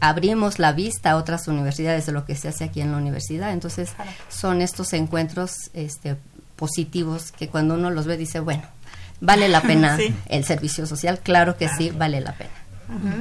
abrimos 0.00 0.58
la 0.58 0.72
vista 0.72 1.12
a 1.12 1.16
otras 1.16 1.48
universidades 1.48 2.06
de 2.06 2.12
lo 2.12 2.24
que 2.24 2.34
se 2.34 2.48
hace 2.48 2.64
aquí 2.64 2.80
en 2.80 2.92
la 2.92 2.98
universidad, 2.98 3.52
entonces 3.52 3.90
son 4.28 4.62
estos 4.62 4.92
encuentros 4.92 5.52
este 5.74 6.16
positivos 6.56 7.30
que 7.30 7.48
cuando 7.48 7.74
uno 7.74 7.90
los 7.90 8.06
ve 8.06 8.16
dice, 8.16 8.40
bueno, 8.40 8.64
vale 9.20 9.48
la 9.48 9.60
pena 9.60 9.96
el 10.28 10.44
servicio 10.44 10.86
social, 10.86 11.20
claro 11.20 11.56
que 11.56 11.68
sí, 11.68 11.90
vale 11.90 12.20
la 12.20 12.32
pena 12.32 12.57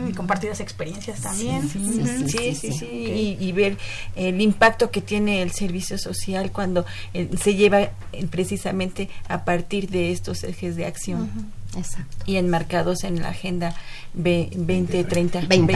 y 0.08 0.14
compartir 0.14 0.50
las 0.50 0.60
experiencias 0.60 1.22
también. 1.22 1.68
Sí, 1.70 2.56
sí, 2.56 2.72
sí, 2.72 3.38
Y, 3.40 3.52
ver 3.52 3.78
el 4.16 4.40
impacto 4.42 4.92
que 4.92 5.02
tiene 5.02 5.42
el 5.42 5.52
servicio 5.52 5.98
social 5.98 6.52
cuando 6.52 6.86
eh, 7.14 7.30
se 7.42 7.56
lleva 7.56 7.82
eh, 7.82 7.92
precisamente 8.30 9.10
a 9.28 9.44
partir 9.44 9.90
de 9.90 10.12
estos 10.12 10.44
ejes 10.44 10.76
de 10.76 10.86
acción. 10.86 11.30
Exacto. 11.76 12.16
Y 12.26 12.38
enmarcados 12.38 13.04
en 13.04 13.22
la 13.22 13.30
agenda 13.30 13.76
2030. 14.14 15.42
20, 15.48 15.76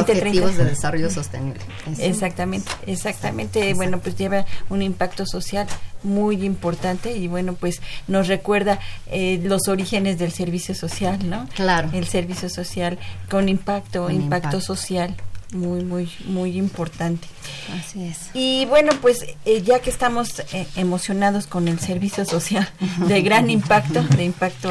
objetivos 0.00 0.56
de 0.56 0.64
desarrollo 0.64 1.10
sostenible. 1.10 1.60
Exactamente, 1.98 2.70
exactamente. 2.86 3.74
Bueno, 3.74 4.00
pues 4.00 4.16
lleva 4.16 4.46
un 4.70 4.82
impacto 4.82 5.26
social 5.26 5.66
muy 6.02 6.44
importante 6.44 7.16
y 7.16 7.28
bueno, 7.28 7.54
pues 7.54 7.80
nos 8.08 8.28
recuerda 8.28 8.78
eh, 9.06 9.40
los 9.42 9.68
orígenes 9.68 10.18
del 10.18 10.32
servicio 10.32 10.74
social, 10.74 11.28
¿no? 11.28 11.48
Claro. 11.54 11.90
El 11.92 12.06
servicio 12.06 12.48
social 12.48 12.98
con 13.28 13.48
impacto, 13.48 14.10
impacto 14.10 14.60
social 14.60 15.14
muy, 15.52 15.84
muy, 15.84 16.10
muy 16.26 16.56
importante. 16.56 17.28
Así 17.78 18.04
es. 18.04 18.30
Y 18.34 18.66
bueno, 18.66 18.92
pues 19.00 19.24
eh, 19.44 19.62
ya 19.62 19.80
que 19.80 19.90
estamos 19.90 20.40
eh, 20.52 20.66
emocionados 20.76 21.46
con 21.46 21.68
el 21.68 21.78
servicio 21.78 22.24
social 22.24 22.68
de 23.08 23.22
gran 23.22 23.50
impacto, 23.50 24.02
de 24.02 24.24
impacto, 24.24 24.70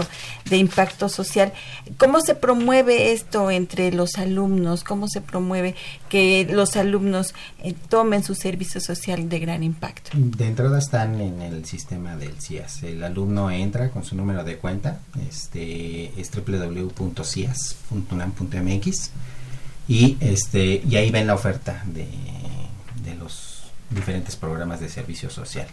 de 0.50 0.58
impacto 0.58 1.08
social, 1.10 1.54
¿cómo 1.98 2.22
se 2.22 2.36
promueve 2.36 3.12
esto 3.12 3.52
entre 3.52 3.92
los 3.92 4.18
alumnos? 4.18 4.84
¿Cómo 4.84 5.08
se 5.08 5.22
promueve 5.22 5.76
que 6.08 6.48
los 6.50 6.76
alumnos 6.76 7.36
eh, 7.64 7.76
tomen 7.90 8.24
su 8.24 8.36
servicio 8.36 8.82
social 8.82 9.30
de 9.30 9.40
gran 9.40 9.64
impacto? 9.64 10.12
De 10.14 10.48
entrada 10.48 10.80
están 10.80 11.22
en 11.22 11.42
el 11.42 11.66
sistema 11.66 12.16
del 12.16 12.42
CIAS. 12.42 12.84
El 12.84 13.04
alumno 13.04 13.52
entra 13.52 13.92
con 13.92 14.04
su 14.04 14.16
número 14.16 14.44
de 14.44 14.58
cuenta, 14.58 15.00
este 15.28 16.20
es 16.20 16.32
www.cias.unam.mx 16.32 19.12
y 19.90 20.18
este 20.22 20.84
y 20.88 20.96
ahí 20.96 21.10
ven 21.10 21.28
la 21.28 21.34
oferta 21.34 21.84
de, 21.88 22.08
de 23.04 23.16
los 23.16 23.64
diferentes 23.90 24.36
programas 24.36 24.80
de 24.80 24.88
servicio 24.88 25.30
social. 25.32 25.68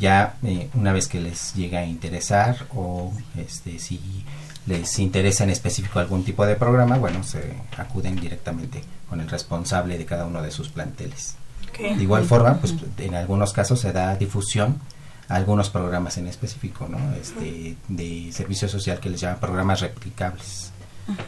Ya 0.00 0.36
eh, 0.42 0.70
una 0.74 0.92
vez 0.92 1.06
que 1.06 1.20
les 1.20 1.54
llega 1.54 1.80
a 1.80 1.84
interesar 1.84 2.66
o 2.74 3.12
este 3.36 3.78
si 3.78 4.24
les 4.66 4.98
interesa 4.98 5.44
en 5.44 5.50
específico 5.50 5.98
algún 5.98 6.24
tipo 6.24 6.46
de 6.46 6.56
programa 6.56 6.96
bueno 6.96 7.22
se 7.24 7.54
acuden 7.76 8.16
directamente 8.16 8.82
con 9.08 9.20
el 9.20 9.28
responsable 9.28 9.98
de 9.98 10.06
cada 10.06 10.24
uno 10.24 10.40
de 10.40 10.50
sus 10.50 10.70
planteles. 10.70 11.36
De 11.76 12.02
igual 12.02 12.24
forma 12.24 12.58
pues 12.58 12.74
en 12.98 13.14
algunos 13.14 13.52
casos 13.52 13.80
se 13.80 13.92
da 13.92 14.16
difusión 14.16 14.78
a 15.28 15.34
algunos 15.34 15.68
programas 15.68 16.16
en 16.16 16.26
específico 16.26 16.88
no 16.88 17.14
este 17.16 17.76
de 17.88 18.32
servicio 18.32 18.68
social 18.68 18.98
que 18.98 19.10
les 19.10 19.20
llaman 19.20 19.40
programas 19.40 19.80
replicables 19.80 20.71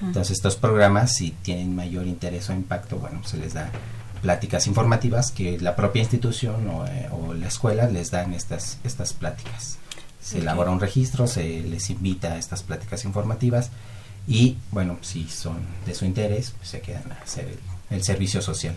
entonces 0.03 0.37
estos 0.37 0.57
programas, 0.57 1.15
si 1.15 1.31
tienen 1.31 1.75
mayor 1.75 2.07
interés 2.07 2.49
o 2.51 2.53
impacto, 2.53 2.97
bueno, 2.97 3.23
se 3.25 3.37
les 3.37 3.55
da 3.55 3.71
pláticas 4.23 4.67
informativas 4.67 5.31
que 5.31 5.61
la 5.61 5.77
propia 5.77 6.01
institución 6.01 6.67
o, 6.69 6.87
eh, 6.87 7.11
la 7.39 7.49
escuela 7.49 7.89
les 7.89 8.11
dan 8.11 8.33
estas, 8.33 8.79
estas 8.85 9.13
pláticas. 9.13 9.79
Se 10.21 10.39
elabora 10.39 10.71
un 10.71 10.81
registro, 10.81 11.27
se 11.27 11.61
les 11.61 11.91
invita 11.91 12.33
a 12.33 12.39
estas 12.39 12.63
pláticas 12.63 13.05
informativas 13.05 13.71
y 14.27 14.57
bueno, 14.71 14.97
si 15.03 15.29
son 15.29 15.59
de 15.85 15.95
su 15.95 16.07
interés, 16.07 16.55
pues 16.57 16.71
se 16.71 16.81
quedan 16.81 17.13
a 17.13 17.23
hacer 17.23 17.59
el 17.91 18.03
servicio 18.03 18.41
social. 18.41 18.75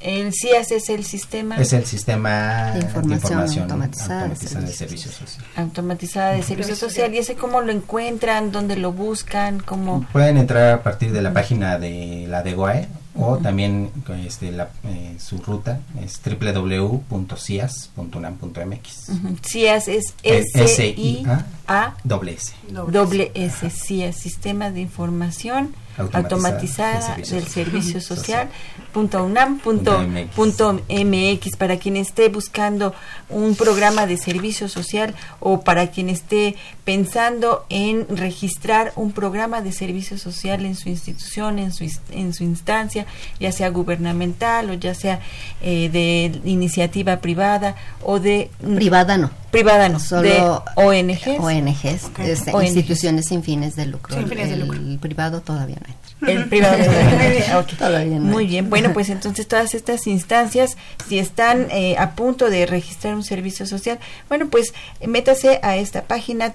El 0.00 0.32
CIAS 0.32 0.72
es 0.72 0.88
el 0.90 1.04
sistema. 1.04 1.56
Es 1.56 1.72
el 1.72 1.86
sistema 1.86 2.72
de 2.72 2.80
información, 2.80 3.62
automatizada, 3.62 4.28
de, 4.28 4.36
servicio 4.36 5.10
social. 5.10 5.46
Automatizada 5.56 6.32
de 6.32 6.42
servicio 6.42 6.76
social. 6.76 7.14
¿Y 7.14 7.18
ese 7.18 7.34
cómo 7.34 7.62
lo 7.62 7.72
encuentran? 7.72 8.52
¿Dónde 8.52 8.76
lo 8.76 8.92
buscan? 8.92 9.60
¿Cómo? 9.60 10.06
Pueden 10.12 10.36
entrar 10.36 10.74
a 10.74 10.82
partir 10.82 11.12
de 11.12 11.22
la 11.22 11.32
página 11.32 11.78
de 11.78 12.26
la 12.28 12.42
de 12.42 12.52
GOAE 12.54 12.88
o 13.14 13.38
también 13.38 13.90
este, 14.24 14.52
la, 14.52 14.70
eh, 14.84 15.16
su 15.18 15.38
ruta 15.38 15.80
es 16.02 16.20
www.cias.unam.mx. 16.24 19.10
CIAS 19.46 19.88
es 19.88 20.14
S-I-A 20.22 21.96
doble 22.04 22.32
S. 22.32 22.54
Doble 22.70 23.32
S, 23.34 23.68
CIAS, 23.70 24.16
Sistema 24.16 24.70
de 24.70 24.80
Información 24.80 25.74
automatizada, 25.96 27.16
del 27.16 27.46
servicio, 27.46 28.00
social, 28.00 28.48
Punto 28.92 29.24
UNAM, 29.24 29.58
punto, 29.58 30.02
MX 30.90 31.56
para 31.56 31.78
quien 31.78 31.96
esté 31.96 32.28
buscando 32.28 32.94
un 33.30 33.56
programa 33.56 34.06
de 34.06 34.18
servicio 34.18 34.68
social 34.68 35.14
o 35.40 35.62
para 35.62 35.90
quien 35.90 36.10
esté 36.10 36.56
pensando 36.84 37.64
en 37.70 38.06
registrar 38.14 38.92
un 38.94 39.12
programa 39.12 39.62
de 39.62 39.72
servicio 39.72 40.18
social 40.18 40.66
en 40.66 40.76
su 40.76 40.90
institución, 40.90 41.58
en 41.58 41.72
su, 41.72 41.90
en 42.10 42.34
su 42.34 42.44
instancia, 42.44 43.06
ya 43.40 43.50
sea 43.50 43.70
gubernamental 43.70 44.68
o 44.68 44.74
ya 44.74 44.94
sea 44.94 45.20
eh, 45.62 45.88
de 45.90 46.38
iniciativa 46.44 47.16
privada 47.20 47.76
o 48.02 48.20
de... 48.20 48.50
Privada 48.76 49.16
no. 49.16 49.41
Privada 49.52 49.88
no, 49.88 50.00
solo 50.00 50.22
de 50.22 50.40
ONGs. 50.74 51.38
ONGs, 51.38 52.10
este, 52.18 52.64
instituciones 52.64 53.26
sin 53.26 53.44
fines 53.44 53.76
de 53.76 53.86
lucro. 53.86 54.16
el, 54.16 54.98
privado 54.98 55.42
todavía 55.42 55.76
no 55.86 55.94
el 56.26 56.48
privado 56.48 56.76
todavía, 57.78 58.20
Muy 58.20 58.46
bien, 58.46 58.70
bueno, 58.70 58.92
pues 58.92 59.08
entonces 59.10 59.46
todas 59.46 59.74
estas 59.74 60.06
instancias, 60.06 60.76
si 61.08 61.18
están 61.18 61.68
eh, 61.70 61.96
a 61.98 62.12
punto 62.12 62.50
de 62.50 62.66
registrar 62.66 63.14
un 63.14 63.24
servicio 63.24 63.66
social, 63.66 63.98
bueno, 64.28 64.48
pues 64.48 64.72
métase 65.06 65.58
a 65.62 65.76
esta 65.76 66.02
página 66.02 66.52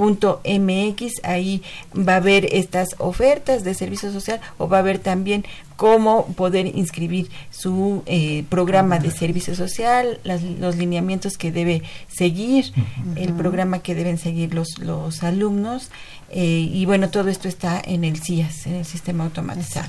www.siass.unam.mx, 0.00 1.12
ahí 1.22 1.62
va 1.96 2.14
a 2.14 2.16
haber 2.16 2.46
estas 2.54 2.88
ofertas 2.98 3.64
de 3.64 3.74
servicio 3.74 4.12
social 4.12 4.40
o 4.58 4.68
va 4.68 4.78
a 4.78 4.80
haber 4.80 4.98
también 4.98 5.44
cómo 5.76 6.26
poder 6.34 6.66
inscribir 6.66 7.30
su 7.50 8.02
eh, 8.06 8.44
programa 8.48 8.98
de 8.98 9.10
servicio 9.10 9.54
social, 9.54 10.20
los 10.24 10.76
lineamientos 10.76 11.38
que 11.38 11.52
debe 11.52 11.82
seguir, 12.08 12.72
el 13.16 13.32
programa 13.32 13.80
que 13.80 13.94
deben 13.94 14.18
seguir 14.18 14.54
los, 14.54 14.78
los 14.78 15.22
alumnos. 15.22 15.90
Eh, 16.30 16.68
y 16.70 16.84
bueno, 16.86 17.10
todo 17.10 17.28
esto 17.28 17.48
está 17.48 17.80
en 17.82 18.04
el 18.04 18.22
CIAS, 18.22 18.66
en 18.66 18.76
el 18.76 18.84
sistema 18.84 19.24
automatizado. 19.24 19.88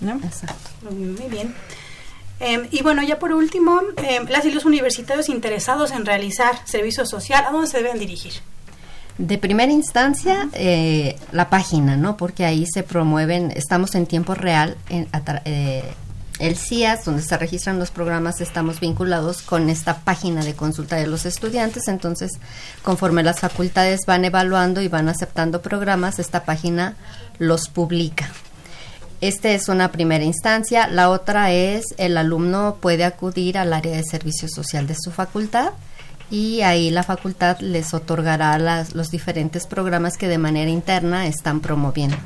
Exacto. 0.00 0.70
Muy 0.90 1.28
bien. 1.30 1.54
Em, 2.40 2.66
y 2.72 2.82
bueno, 2.82 3.02
ya 3.04 3.20
por 3.20 3.32
último, 3.32 3.80
em, 3.98 4.26
las 4.28 4.44
y 4.44 4.50
los 4.50 4.64
universitarios 4.64 5.28
interesados 5.28 5.92
en 5.92 6.04
realizar 6.04 6.66
servicio 6.66 7.06
social, 7.06 7.44
¿a 7.46 7.52
dónde 7.52 7.68
se 7.68 7.78
deben 7.78 8.00
dirigir? 8.00 8.32
De 9.18 9.36
primera 9.38 9.70
instancia, 9.70 10.48
eh, 10.54 11.16
la 11.32 11.50
página, 11.50 11.96
¿no? 11.96 12.16
Porque 12.16 12.44
ahí 12.44 12.64
se 12.66 12.82
promueven, 12.82 13.50
estamos 13.50 13.94
en 13.94 14.06
tiempo 14.06 14.34
real, 14.34 14.76
en, 14.88 15.06
eh, 15.44 15.84
el 16.38 16.56
CIAS, 16.56 17.04
donde 17.04 17.22
se 17.22 17.36
registran 17.36 17.78
los 17.78 17.90
programas, 17.90 18.40
estamos 18.40 18.80
vinculados 18.80 19.42
con 19.42 19.68
esta 19.68 19.98
página 20.00 20.42
de 20.42 20.54
consulta 20.54 20.96
de 20.96 21.06
los 21.06 21.26
estudiantes. 21.26 21.88
Entonces, 21.88 22.32
conforme 22.82 23.22
las 23.22 23.40
facultades 23.40 24.00
van 24.06 24.24
evaluando 24.24 24.80
y 24.80 24.88
van 24.88 25.08
aceptando 25.08 25.62
programas, 25.62 26.18
esta 26.18 26.44
página 26.44 26.96
los 27.38 27.68
publica. 27.68 28.30
Esta 29.20 29.50
es 29.50 29.68
una 29.68 29.92
primera 29.92 30.24
instancia. 30.24 30.88
La 30.88 31.10
otra 31.10 31.52
es 31.52 31.94
el 31.96 32.16
alumno 32.16 32.78
puede 32.80 33.04
acudir 33.04 33.56
al 33.56 33.72
área 33.72 33.96
de 33.96 34.02
servicio 34.02 34.48
social 34.48 34.88
de 34.88 34.96
su 34.98 35.12
facultad 35.12 35.70
y 36.32 36.62
ahí 36.62 36.90
la 36.90 37.02
facultad 37.02 37.60
les 37.60 37.92
otorgará 37.92 38.58
las, 38.58 38.94
los 38.94 39.10
diferentes 39.10 39.66
programas 39.66 40.16
que 40.16 40.28
de 40.28 40.38
manera 40.38 40.70
interna 40.70 41.26
están 41.26 41.60
promoviendo. 41.60 42.16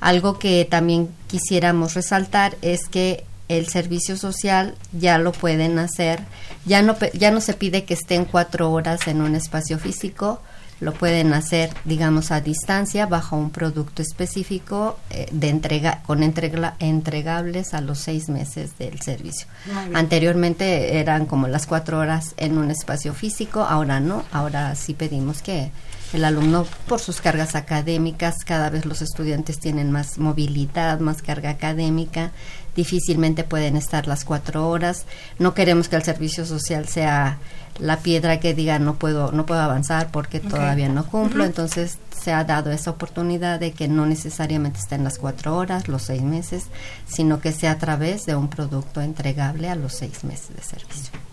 Algo 0.00 0.40
que 0.40 0.66
también 0.68 1.08
quisiéramos 1.28 1.94
resaltar 1.94 2.56
es 2.62 2.88
que 2.90 3.24
el 3.46 3.68
servicio 3.68 4.16
social 4.16 4.74
ya 4.92 5.18
lo 5.18 5.30
pueden 5.30 5.78
hacer, 5.78 6.20
ya 6.66 6.82
no, 6.82 6.96
ya 7.14 7.30
no 7.30 7.40
se 7.40 7.54
pide 7.54 7.84
que 7.84 7.94
estén 7.94 8.24
cuatro 8.24 8.72
horas 8.72 9.06
en 9.06 9.22
un 9.22 9.36
espacio 9.36 9.78
físico, 9.78 10.42
lo 10.80 10.92
pueden 10.92 11.34
hacer, 11.34 11.70
digamos, 11.84 12.30
a 12.30 12.40
distancia 12.40 13.06
bajo 13.06 13.36
un 13.36 13.50
producto 13.50 14.02
específico 14.02 14.98
eh, 15.10 15.28
de 15.32 15.48
entrega 15.48 16.02
con 16.06 16.22
entregables 16.22 17.74
a 17.74 17.80
los 17.80 17.98
seis 17.98 18.28
meses 18.28 18.78
del 18.78 19.00
servicio. 19.00 19.46
Anteriormente 19.94 20.98
eran 20.98 21.26
como 21.26 21.48
las 21.48 21.66
cuatro 21.66 21.98
horas 21.98 22.34
en 22.36 22.58
un 22.58 22.70
espacio 22.70 23.12
físico, 23.14 23.62
ahora 23.62 24.00
no, 24.00 24.24
ahora 24.32 24.74
sí 24.74 24.94
pedimos 24.94 25.42
que 25.42 25.70
el 26.12 26.24
alumno, 26.24 26.66
por 26.86 27.00
sus 27.00 27.20
cargas 27.20 27.54
académicas, 27.54 28.36
cada 28.44 28.70
vez 28.70 28.86
los 28.86 29.02
estudiantes 29.02 29.58
tienen 29.58 29.92
más 29.92 30.16
movilidad, 30.16 31.00
más 31.00 31.20
carga 31.20 31.50
académica, 31.50 32.32
difícilmente 32.78 33.42
pueden 33.42 33.76
estar 33.76 34.06
las 34.06 34.24
cuatro 34.24 34.68
horas. 34.68 35.04
No 35.40 35.52
queremos 35.52 35.88
que 35.88 35.96
el 35.96 36.04
servicio 36.04 36.46
social 36.46 36.86
sea 36.86 37.38
la 37.80 37.98
piedra 37.98 38.38
que 38.38 38.54
diga 38.54 38.78
no 38.78 38.94
puedo 38.94 39.32
no 39.32 39.46
puedo 39.46 39.60
avanzar 39.60 40.10
porque 40.12 40.40
todavía 40.40 40.88
no 40.88 41.06
cumplo 41.06 41.44
entonces 41.44 41.98
se 42.20 42.32
ha 42.32 42.42
dado 42.42 42.72
esa 42.72 42.90
oportunidad 42.90 43.60
de 43.60 43.70
que 43.70 43.86
no 43.86 44.04
necesariamente 44.04 44.80
estén 44.80 45.04
las 45.04 45.20
cuatro 45.20 45.56
horas 45.56 45.86
los 45.86 46.02
seis 46.02 46.22
meses 46.22 46.64
sino 47.06 47.40
que 47.40 47.52
sea 47.52 47.70
a 47.72 47.78
través 47.78 48.26
de 48.26 48.34
un 48.34 48.48
producto 48.48 49.00
entregable 49.00 49.68
a 49.68 49.76
los 49.76 49.92
seis 49.92 50.24
meses 50.24 50.56
de 50.56 50.62
servicio 50.62 51.27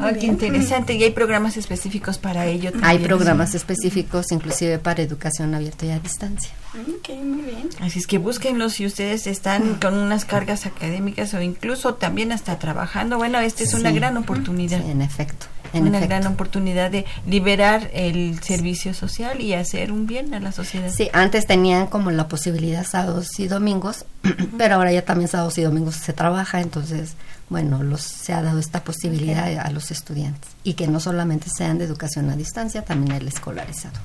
Ah, 0.00 0.12
qué 0.12 0.26
interesante. 0.26 0.94
Y 0.94 1.04
hay 1.04 1.10
programas 1.10 1.56
específicos 1.56 2.18
para 2.18 2.46
ello. 2.46 2.70
Hay 2.82 2.98
programas 2.98 3.54
específicos, 3.54 4.32
inclusive 4.32 4.78
para 4.78 5.02
educación 5.02 5.54
abierta 5.54 5.86
y 5.86 5.90
a 5.90 5.98
distancia. 5.98 6.50
Ok, 6.74 7.10
muy 7.22 7.42
bien. 7.42 7.68
Así 7.80 7.98
es 7.98 8.06
que 8.06 8.18
búsquenlos 8.18 8.74
si 8.74 8.86
ustedes 8.86 9.26
están 9.26 9.74
con 9.76 9.94
unas 9.94 10.24
cargas 10.24 10.66
académicas 10.66 11.32
o 11.34 11.40
incluso 11.40 11.94
también 11.94 12.32
hasta 12.32 12.58
trabajando. 12.58 13.16
Bueno, 13.16 13.38
esta 13.40 13.62
es 13.62 13.74
una 13.74 13.92
gran 13.92 14.16
oportunidad. 14.16 14.80
en 14.88 15.02
efecto. 15.02 15.46
Una 15.72 16.00
gran 16.00 16.26
oportunidad 16.26 16.90
de 16.90 17.04
liberar 17.26 17.90
el 17.92 18.40
servicio 18.42 18.94
social 18.94 19.40
y 19.40 19.54
hacer 19.54 19.92
un 19.92 20.06
bien 20.06 20.34
a 20.34 20.40
la 20.40 20.52
sociedad. 20.52 20.90
Sí, 20.90 21.08
antes 21.12 21.46
tenían 21.46 21.86
como 21.86 22.10
la 22.10 22.28
posibilidad 22.28 22.86
sábados 22.86 23.38
y 23.38 23.48
domingos, 23.48 24.04
pero 24.58 24.76
ahora 24.76 24.92
ya 24.92 25.04
también 25.04 25.28
sábados 25.28 25.58
y 25.58 25.62
domingos 25.62 25.96
se 25.96 26.12
trabaja, 26.12 26.60
entonces 26.60 27.14
bueno, 27.48 27.82
los, 27.82 28.02
se 28.02 28.32
ha 28.32 28.42
dado 28.42 28.58
esta 28.58 28.84
posibilidad 28.84 29.48
a 29.58 29.70
los 29.70 29.90
estudiantes 29.90 30.50
y 30.64 30.74
que 30.74 30.86
no 30.86 31.00
solamente 31.00 31.48
sean 31.48 31.78
de 31.78 31.84
educación 31.84 32.28
a 32.30 32.36
distancia, 32.36 32.82
también 32.82 33.16
el 33.16 33.28
escolarizado. 33.28 33.98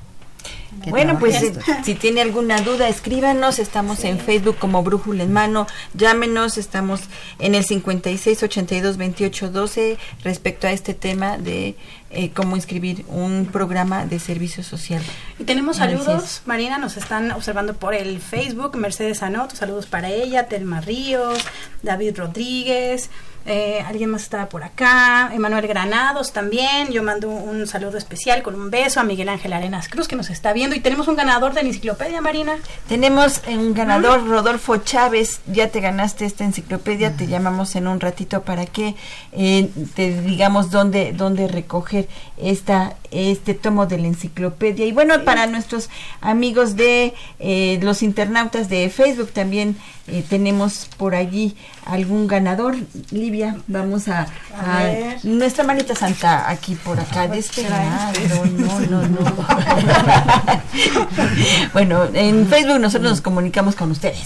Bueno, 0.88 1.18
pues 1.18 1.52
si 1.84 1.94
tiene 1.94 2.20
alguna 2.20 2.60
duda, 2.60 2.88
escríbanos. 2.88 3.58
Estamos 3.58 4.04
en 4.04 4.18
Facebook 4.18 4.56
como 4.58 4.82
Brújula 4.82 5.22
en 5.22 5.32
Mano. 5.32 5.66
Llámenos. 5.94 6.58
Estamos 6.58 7.02
en 7.38 7.54
el 7.54 7.64
56 7.64 8.42
82 8.42 8.96
28 8.96 9.50
12 9.50 9.98
respecto 10.22 10.66
a 10.66 10.72
este 10.72 10.94
tema 10.94 11.38
de 11.38 11.76
eh, 12.10 12.30
cómo 12.30 12.56
inscribir 12.56 13.04
un 13.08 13.48
programa 13.50 14.06
de 14.06 14.18
servicio 14.18 14.62
social. 14.62 15.02
Y 15.38 15.44
tenemos 15.44 15.78
saludos. 15.78 16.42
Marina, 16.46 16.78
nos 16.78 16.96
están 16.96 17.30
observando 17.32 17.74
por 17.74 17.94
el 17.94 18.20
Facebook. 18.20 18.76
Mercedes 18.76 19.22
Anoto, 19.22 19.56
saludos 19.56 19.86
para 19.86 20.10
ella. 20.10 20.48
Telma 20.48 20.80
Ríos, 20.80 21.38
David 21.82 22.18
Rodríguez. 22.18 23.10
Eh, 23.46 23.84
alguien 23.86 24.08
más 24.08 24.22
estaba 24.22 24.48
por 24.48 24.64
acá, 24.64 25.30
Emanuel 25.34 25.66
Granados 25.66 26.32
también, 26.32 26.90
yo 26.90 27.02
mando 27.02 27.28
un 27.28 27.66
saludo 27.66 27.98
especial 27.98 28.42
con 28.42 28.54
un 28.54 28.70
beso 28.70 29.00
a 29.00 29.04
Miguel 29.04 29.28
Ángel 29.28 29.52
Arenas 29.52 29.88
Cruz 29.88 30.08
que 30.08 30.16
nos 30.16 30.30
está 30.30 30.54
viendo 30.54 30.74
y 30.74 30.80
tenemos 30.80 31.08
un 31.08 31.16
ganador 31.16 31.52
de 31.52 31.62
la 31.62 31.68
enciclopedia 31.68 32.22
Marina. 32.22 32.56
Tenemos 32.88 33.42
un 33.46 33.74
ganador, 33.74 34.26
Rodolfo 34.26 34.78
Chávez, 34.78 35.40
ya 35.46 35.68
te 35.68 35.80
ganaste 35.80 36.24
esta 36.24 36.44
enciclopedia, 36.44 37.16
te 37.18 37.26
llamamos 37.26 37.76
en 37.76 37.86
un 37.86 38.00
ratito 38.00 38.42
para 38.42 38.64
que 38.64 38.94
eh, 39.32 39.68
te 39.94 40.22
digamos 40.22 40.70
dónde, 40.70 41.12
dónde 41.12 41.46
recoger 41.46 42.08
esta, 42.38 42.96
este 43.10 43.52
tomo 43.52 43.84
de 43.84 43.98
la 43.98 44.06
enciclopedia. 44.06 44.86
Y 44.86 44.92
bueno, 44.92 45.22
para 45.24 45.46
nuestros 45.46 45.90
amigos 46.22 46.76
de 46.76 47.12
eh, 47.40 47.78
los 47.82 48.02
internautas 48.02 48.70
de 48.70 48.88
Facebook 48.88 49.32
también 49.32 49.76
tenemos 50.28 50.88
por 50.98 51.14
allí 51.14 51.56
algún 51.86 52.26
ganador. 52.26 52.76
Livia, 53.10 53.56
vamos 53.66 54.08
a, 54.08 54.26
nuestra 55.22 55.64
manita 55.64 55.94
santa 55.94 56.50
aquí 56.50 56.74
por 56.74 57.00
acá 57.00 57.28
de 57.28 57.38
este 57.38 57.68
lado. 57.68 58.12
No, 58.58 58.80
no, 58.80 59.08
no. 59.08 59.20
bueno, 61.72 62.04
en 62.12 62.46
Facebook 62.46 62.80
nosotros 62.80 63.10
nos 63.10 63.20
comunicamos 63.20 63.74
con 63.74 63.90
ustedes. 63.90 64.20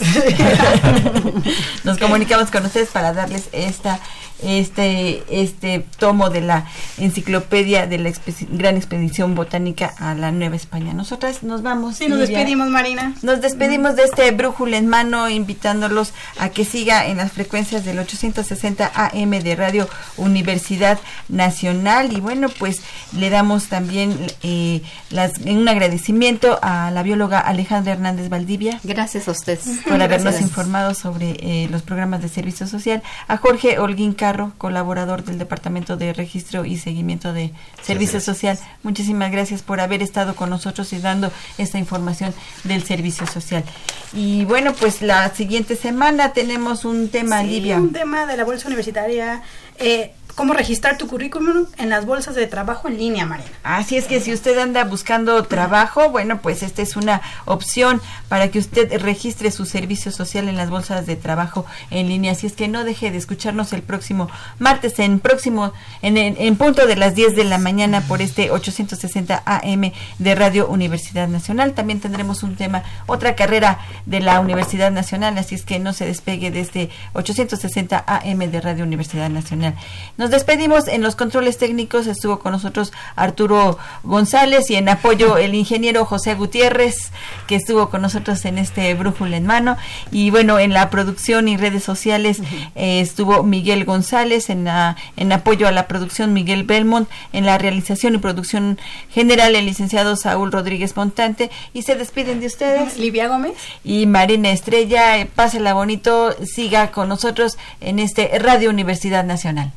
nos 1.84 1.98
comunicamos 1.98 2.50
con 2.50 2.64
ustedes 2.64 2.88
para 2.88 3.12
darles 3.12 3.48
esta 3.52 4.00
este, 4.42 5.22
este 5.30 5.84
tomo 5.98 6.30
de 6.30 6.40
la 6.40 6.66
enciclopedia 6.98 7.86
de 7.86 7.98
la 7.98 8.12
gran 8.50 8.76
expedición 8.76 9.34
botánica 9.34 9.92
a 9.98 10.14
la 10.14 10.32
Nueva 10.32 10.56
España. 10.56 10.92
Nosotras 10.92 11.42
nos 11.42 11.62
vamos. 11.62 11.96
Sí, 11.96 12.08
nos 12.08 12.20
despedimos, 12.20 12.68
Marina. 12.68 13.14
Nos 13.22 13.40
despedimos 13.40 13.96
de 13.96 14.04
este 14.04 14.30
brújula 14.30 14.76
en 14.76 14.86
mano, 14.86 15.28
invitándolos 15.68 16.12
a 16.38 16.48
que 16.48 16.64
siga 16.64 17.06
en 17.06 17.18
las 17.18 17.32
frecuencias 17.32 17.84
del 17.84 17.98
860 17.98 18.90
AM 18.94 19.30
de 19.30 19.54
Radio 19.54 19.88
Universidad 20.16 20.98
Nacional. 21.28 22.12
Y 22.12 22.20
bueno, 22.20 22.48
pues 22.48 22.80
le 23.12 23.28
damos 23.28 23.66
también 23.66 24.16
eh, 24.42 24.82
las, 25.10 25.38
un 25.38 25.68
agradecimiento 25.68 26.58
a 26.62 26.90
la 26.90 27.02
bióloga 27.02 27.40
Alejandra 27.40 27.92
Hernández 27.92 28.28
Valdivia. 28.28 28.80
Gracias 28.82 29.28
a 29.28 29.32
ustedes. 29.32 29.80
Por 29.86 30.00
habernos 30.00 30.40
informado 30.40 30.94
sobre 30.94 31.36
eh, 31.40 31.68
los 31.70 31.82
programas 31.82 32.22
de 32.22 32.28
servicio 32.28 32.66
social. 32.66 33.02
A 33.26 33.36
Jorge 33.36 33.78
Holguín 33.78 34.16
colaborador 34.58 35.22
del 35.24 35.38
Departamento 35.38 35.96
de 35.96 36.12
Registro 36.12 36.64
y 36.64 36.78
Seguimiento 36.78 37.32
de 37.32 37.52
Servicio 37.82 38.20
Social. 38.20 38.58
Muchísimas 38.82 39.30
gracias 39.30 39.62
por 39.62 39.80
haber 39.80 40.02
estado 40.02 40.34
con 40.34 40.50
nosotros 40.50 40.92
y 40.92 40.98
dando 40.98 41.30
esta 41.58 41.78
información 41.78 42.34
del 42.64 42.82
Servicio 42.84 43.26
Social. 43.26 43.64
Y 44.12 44.44
bueno, 44.46 44.72
pues 44.72 45.02
la 45.02 45.28
siguiente 45.34 45.57
semana 45.76 46.32
tenemos 46.32 46.84
un 46.84 47.08
tema, 47.08 47.42
sí, 47.42 47.72
Un 47.72 47.92
tema 47.92 48.26
de 48.26 48.36
la 48.36 48.44
Bolsa 48.44 48.66
Universitaria. 48.68 49.42
Eh, 49.78 50.12
cómo 50.34 50.54
registrar 50.54 50.98
tu 50.98 51.08
currículum 51.08 51.66
en 51.78 51.88
las 51.88 52.06
bolsas 52.06 52.34
de 52.34 52.46
trabajo 52.46 52.88
en 52.88 52.98
línea, 52.98 53.26
Marina. 53.26 53.48
Así 53.62 53.96
es 53.96 54.06
que 54.06 54.20
si 54.20 54.32
usted 54.32 54.58
anda 54.58 54.84
buscando 54.84 55.42
trabajo, 55.44 56.10
bueno, 56.10 56.40
pues 56.40 56.62
esta 56.62 56.82
es 56.82 56.96
una 56.96 57.20
opción 57.44 58.00
para 58.28 58.48
que 58.50 58.58
usted 58.58 59.00
registre 59.00 59.50
su 59.50 59.66
servicio 59.66 60.12
social 60.12 60.48
en 60.48 60.56
las 60.56 60.70
bolsas 60.70 61.06
de 61.06 61.16
trabajo 61.16 61.66
en 61.90 62.08
línea. 62.08 62.32
Así 62.32 62.46
es 62.46 62.52
que 62.52 62.68
no 62.68 62.84
deje 62.84 63.10
de 63.10 63.18
escucharnos 63.18 63.72
el 63.72 63.82
próximo 63.82 64.28
martes 64.58 64.98
en 64.98 65.20
próximo 65.20 65.72
en, 66.02 66.16
en, 66.16 66.56
punto 66.56 66.86
de 66.86 66.96
las 66.96 67.14
10 67.14 67.36
de 67.36 67.44
la 67.44 67.58
mañana 67.58 68.00
por 68.02 68.22
este 68.22 68.50
860 68.50 69.42
AM 69.44 69.92
de 70.18 70.34
Radio 70.34 70.68
Universidad 70.68 71.28
Nacional. 71.28 71.72
También 71.72 72.00
tendremos 72.00 72.42
un 72.42 72.56
tema, 72.56 72.82
otra 73.06 73.34
carrera 73.34 73.78
de 74.06 74.20
la 74.20 74.40
Universidad 74.40 74.90
Nacional, 74.90 75.38
así 75.38 75.54
es 75.54 75.64
que 75.64 75.78
no 75.78 75.92
se 75.92 76.06
despegue 76.06 76.50
de 76.50 76.60
este 76.60 76.90
860 77.14 78.04
AM 78.06 78.38
de 78.38 78.60
Radio 78.60 78.84
Universidad 78.84 79.30
Nacional. 79.30 79.74
Nos 80.18 80.30
despedimos 80.30 80.88
en 80.88 81.00
los 81.00 81.14
controles 81.14 81.58
técnicos. 81.58 82.08
Estuvo 82.08 82.40
con 82.40 82.50
nosotros 82.50 82.92
Arturo 83.14 83.78
González 84.02 84.68
y 84.68 84.74
en 84.74 84.88
apoyo 84.88 85.38
el 85.38 85.54
ingeniero 85.54 86.04
José 86.04 86.34
Gutiérrez, 86.34 87.12
que 87.46 87.54
estuvo 87.54 87.88
con 87.88 88.02
nosotros 88.02 88.44
en 88.44 88.58
este 88.58 88.92
brújula 88.94 89.36
en 89.36 89.46
mano. 89.46 89.76
Y 90.10 90.30
bueno, 90.30 90.58
en 90.58 90.72
la 90.72 90.90
producción 90.90 91.46
y 91.46 91.56
redes 91.56 91.84
sociales 91.84 92.40
eh, 92.74 93.00
estuvo 93.00 93.44
Miguel 93.44 93.84
González, 93.84 94.50
en, 94.50 94.64
la, 94.64 94.96
en 95.16 95.30
apoyo 95.30 95.68
a 95.68 95.72
la 95.72 95.86
producción 95.86 96.32
Miguel 96.32 96.64
Belmont, 96.64 97.08
en 97.32 97.46
la 97.46 97.56
realización 97.56 98.16
y 98.16 98.18
producción 98.18 98.76
general 99.10 99.54
el 99.54 99.66
licenciado 99.66 100.16
Saúl 100.16 100.50
Rodríguez 100.50 100.96
Montante. 100.96 101.48
Y 101.72 101.82
se 101.82 101.94
despiden 101.94 102.40
de 102.40 102.46
ustedes. 102.46 102.98
Livia 102.98 103.28
Gómez. 103.28 103.52
Y 103.84 104.06
Marina 104.06 104.50
Estrella. 104.50 105.28
Pásela 105.36 105.74
bonito, 105.74 106.34
siga 106.44 106.90
con 106.90 107.08
nosotros 107.08 107.56
en 107.80 108.00
este 108.00 108.36
Radio 108.40 108.70
Universidad 108.70 109.22
Nacional. 109.22 109.72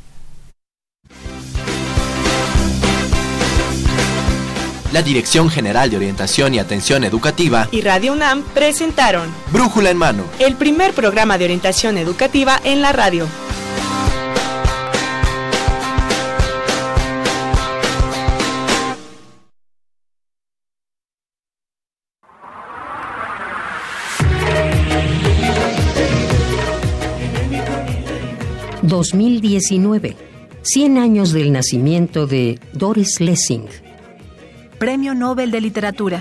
La 4.92 5.02
Dirección 5.02 5.50
General 5.50 5.90
de 5.90 5.98
Orientación 5.98 6.54
y 6.54 6.60
Atención 6.60 7.04
Educativa 7.04 7.68
y 7.72 7.82
Radio 7.82 8.14
UNAM 8.14 8.44
presentaron 8.54 9.30
Brújula 9.52 9.90
en 9.90 9.98
Mano, 9.98 10.24
el 10.40 10.56
primer 10.56 10.94
programa 10.94 11.38
de 11.38 11.46
orientación 11.46 11.98
educativa 11.98 12.60
en 12.64 12.82
la 12.82 12.92
radio. 12.92 13.28
...2019... 28.84 30.16
...100 30.64 31.00
años 31.00 31.32
del 31.32 31.52
nacimiento 31.52 32.28
de 32.28 32.60
Doris 32.74 33.20
Lessing 33.20 33.68
Premio 34.82 35.14
Nobel 35.14 35.52
de 35.52 35.62
Literatura. 35.62 36.20